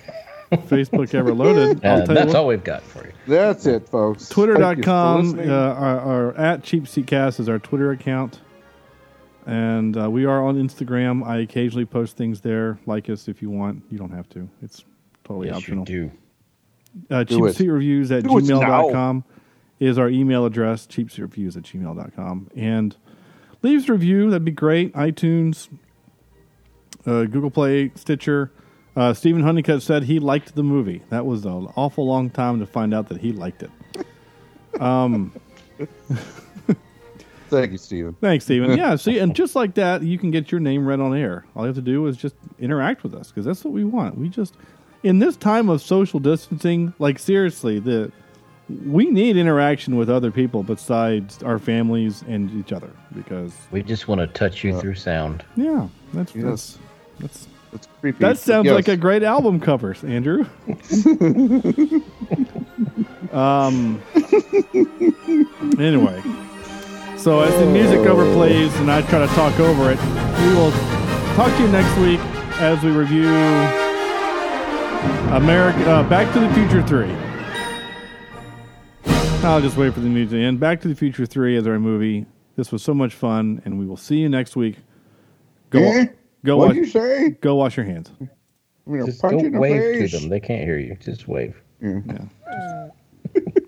Facebook 0.56 1.14
ever 1.14 1.32
loaded, 1.34 1.84
I'll 1.84 2.04
tell 2.06 2.14
that's 2.14 2.26
what. 2.28 2.36
all 2.36 2.46
we've 2.46 2.64
got 2.64 2.82
for 2.82 3.06
you. 3.06 3.12
That's 3.26 3.66
it, 3.66 3.88
folks. 3.88 4.28
Thank 4.28 4.48
you 4.48 4.54
for 4.54 4.58
Twitter.com, 4.58 5.38
uh, 5.40 5.42
our, 5.52 6.00
our 6.00 6.36
at 6.36 6.62
Cheap 6.62 6.86
Seat 6.88 7.06
Cast 7.06 7.40
is 7.40 7.48
our 7.48 7.58
Twitter 7.58 7.90
account. 7.92 8.40
And 9.46 9.96
uh, 9.96 10.10
we 10.10 10.24
are 10.24 10.42
on 10.42 10.56
Instagram. 10.56 11.26
I 11.26 11.38
occasionally 11.38 11.84
post 11.84 12.16
things 12.16 12.40
there. 12.40 12.78
Like 12.86 13.10
us 13.10 13.28
if 13.28 13.42
you 13.42 13.50
want. 13.50 13.82
You 13.90 13.98
don't 13.98 14.10
have 14.12 14.28
to. 14.30 14.48
It's 14.62 14.84
totally 15.24 15.48
Yes, 15.48 15.56
you 15.56 15.58
optional. 15.80 15.84
do. 15.84 16.10
Uh, 17.10 17.24
Do 17.24 17.44
it. 17.46 17.54
cheapseatreviews 17.56 18.10
at 18.16 18.24
Do 18.24 18.38
it 18.38 18.44
gmail.com 18.44 19.24
is 19.80 19.98
our 19.98 20.08
email 20.08 20.46
address, 20.46 20.86
cheapseatreviews 20.86 21.56
at 21.56 21.64
gmail.com. 21.64 22.50
And 22.56 22.96
leave 23.62 23.82
us 23.82 23.88
a 23.88 23.92
review. 23.92 24.30
That'd 24.30 24.44
be 24.44 24.52
great. 24.52 24.94
iTunes, 24.94 25.68
uh, 27.04 27.24
Google 27.24 27.50
Play, 27.50 27.90
Stitcher. 27.96 28.50
Uh, 28.96 29.12
Stephen 29.12 29.42
Honeycutt 29.42 29.82
said 29.82 30.04
he 30.04 30.18
liked 30.20 30.54
the 30.54 30.62
movie. 30.62 31.02
That 31.10 31.26
was 31.26 31.44
an 31.44 31.68
awful 31.76 32.06
long 32.06 32.30
time 32.30 32.60
to 32.60 32.66
find 32.66 32.94
out 32.94 33.08
that 33.08 33.18
he 33.20 33.32
liked 33.32 33.62
it. 33.64 33.70
Um, 34.80 35.32
Thank 37.48 37.72
you, 37.72 37.78
Stephen. 37.78 38.16
Thanks, 38.20 38.44
Stephen. 38.44 38.70
Yeah, 38.78 38.96
see, 38.96 39.18
and 39.18 39.34
just 39.34 39.54
like 39.54 39.74
that, 39.74 40.02
you 40.02 40.18
can 40.18 40.30
get 40.30 40.50
your 40.50 40.60
name 40.60 40.86
read 40.86 41.00
on 41.00 41.14
air. 41.16 41.44
All 41.54 41.62
you 41.62 41.66
have 41.68 41.76
to 41.76 41.82
do 41.82 42.06
is 42.06 42.16
just 42.16 42.34
interact 42.58 43.02
with 43.02 43.14
us 43.14 43.28
because 43.28 43.44
that's 43.44 43.64
what 43.64 43.72
we 43.72 43.84
want. 43.84 44.16
We 44.18 44.28
just, 44.28 44.54
in 45.02 45.18
this 45.18 45.36
time 45.36 45.68
of 45.68 45.80
social 45.82 46.18
distancing, 46.20 46.94
like 46.98 47.18
seriously, 47.18 47.78
the 47.78 48.10
we 48.86 49.04
need 49.10 49.36
interaction 49.36 49.94
with 49.96 50.08
other 50.08 50.30
people 50.30 50.62
besides 50.62 51.42
our 51.42 51.58
families 51.58 52.24
and 52.26 52.50
each 52.58 52.72
other 52.72 52.90
because 53.14 53.52
We 53.70 53.82
just 53.82 54.08
want 54.08 54.20
to 54.22 54.26
touch 54.26 54.64
you 54.64 54.80
through 54.80 54.94
sound. 54.94 55.44
yeah, 55.54 55.86
that's 56.14 56.34
Yes. 56.34 56.44
that's 56.44 56.78
that's 57.20 57.48
That's 57.74 57.88
creepy. 58.00 58.18
that 58.20 58.38
sounds 58.38 58.66
Yes. 58.66 58.74
like 58.74 58.86
a 58.88 58.96
great 58.96 59.22
album 59.24 59.58
cover, 59.60 59.94
Andrew. 60.06 60.46
um. 63.32 64.00
Anyway, 65.78 66.22
so 67.16 67.40
as 67.40 67.52
the 67.58 67.66
music 67.66 67.98
overplays 68.00 68.72
and 68.80 68.90
I 68.90 69.02
try 69.02 69.18
to 69.26 69.32
talk 69.34 69.58
over 69.58 69.90
it, 69.90 69.98
we 70.40 70.54
will 70.54 70.70
talk 71.34 71.54
to 71.56 71.62
you 71.62 71.68
next 71.68 71.96
week 71.98 72.20
as 72.60 72.80
we 72.84 72.90
review 72.92 73.26
America 75.34 75.90
uh, 75.90 76.08
Back 76.08 76.32
to 76.34 76.40
the 76.40 76.48
Future 76.54 76.82
Three. 76.86 77.12
I'll 79.44 79.60
just 79.60 79.76
wait 79.76 79.92
for 79.92 80.00
the 80.00 80.08
music 80.08 80.38
to 80.38 80.42
end. 80.44 80.60
Back 80.60 80.80
to 80.82 80.88
the 80.88 80.94
Future 80.94 81.26
Three 81.26 81.56
is 81.56 81.66
our 81.66 81.78
movie. 81.80 82.24
This 82.56 82.70
was 82.70 82.82
so 82.84 82.94
much 82.94 83.14
fun, 83.14 83.60
and 83.64 83.78
we 83.80 83.84
will 83.86 83.96
see 83.96 84.18
you 84.18 84.28
next 84.28 84.54
week. 84.54 84.76
Go, 85.70 85.80
Eh? 85.80 86.06
Go 86.44 86.56
What'd 86.56 86.76
wash. 86.76 86.86
you 86.86 86.90
say? 86.90 87.30
Go 87.40 87.54
wash 87.56 87.76
your 87.76 87.86
hands. 87.86 88.10
I'm 88.20 88.28
gonna 88.86 89.06
Just 89.06 89.20
punch 89.20 89.32
go 89.32 89.40
you 89.40 89.46
in 89.46 89.52
the 89.54 89.58
wave 89.60 89.80
face. 89.80 90.10
to 90.12 90.18
them. 90.18 90.28
They 90.28 90.40
can't 90.40 90.62
hear 90.62 90.78
you. 90.78 90.96
Just 91.00 91.26
wave. 91.28 91.60
Yeah. 91.80 92.00
Yeah. 92.06 92.18
Mm. 93.34 93.63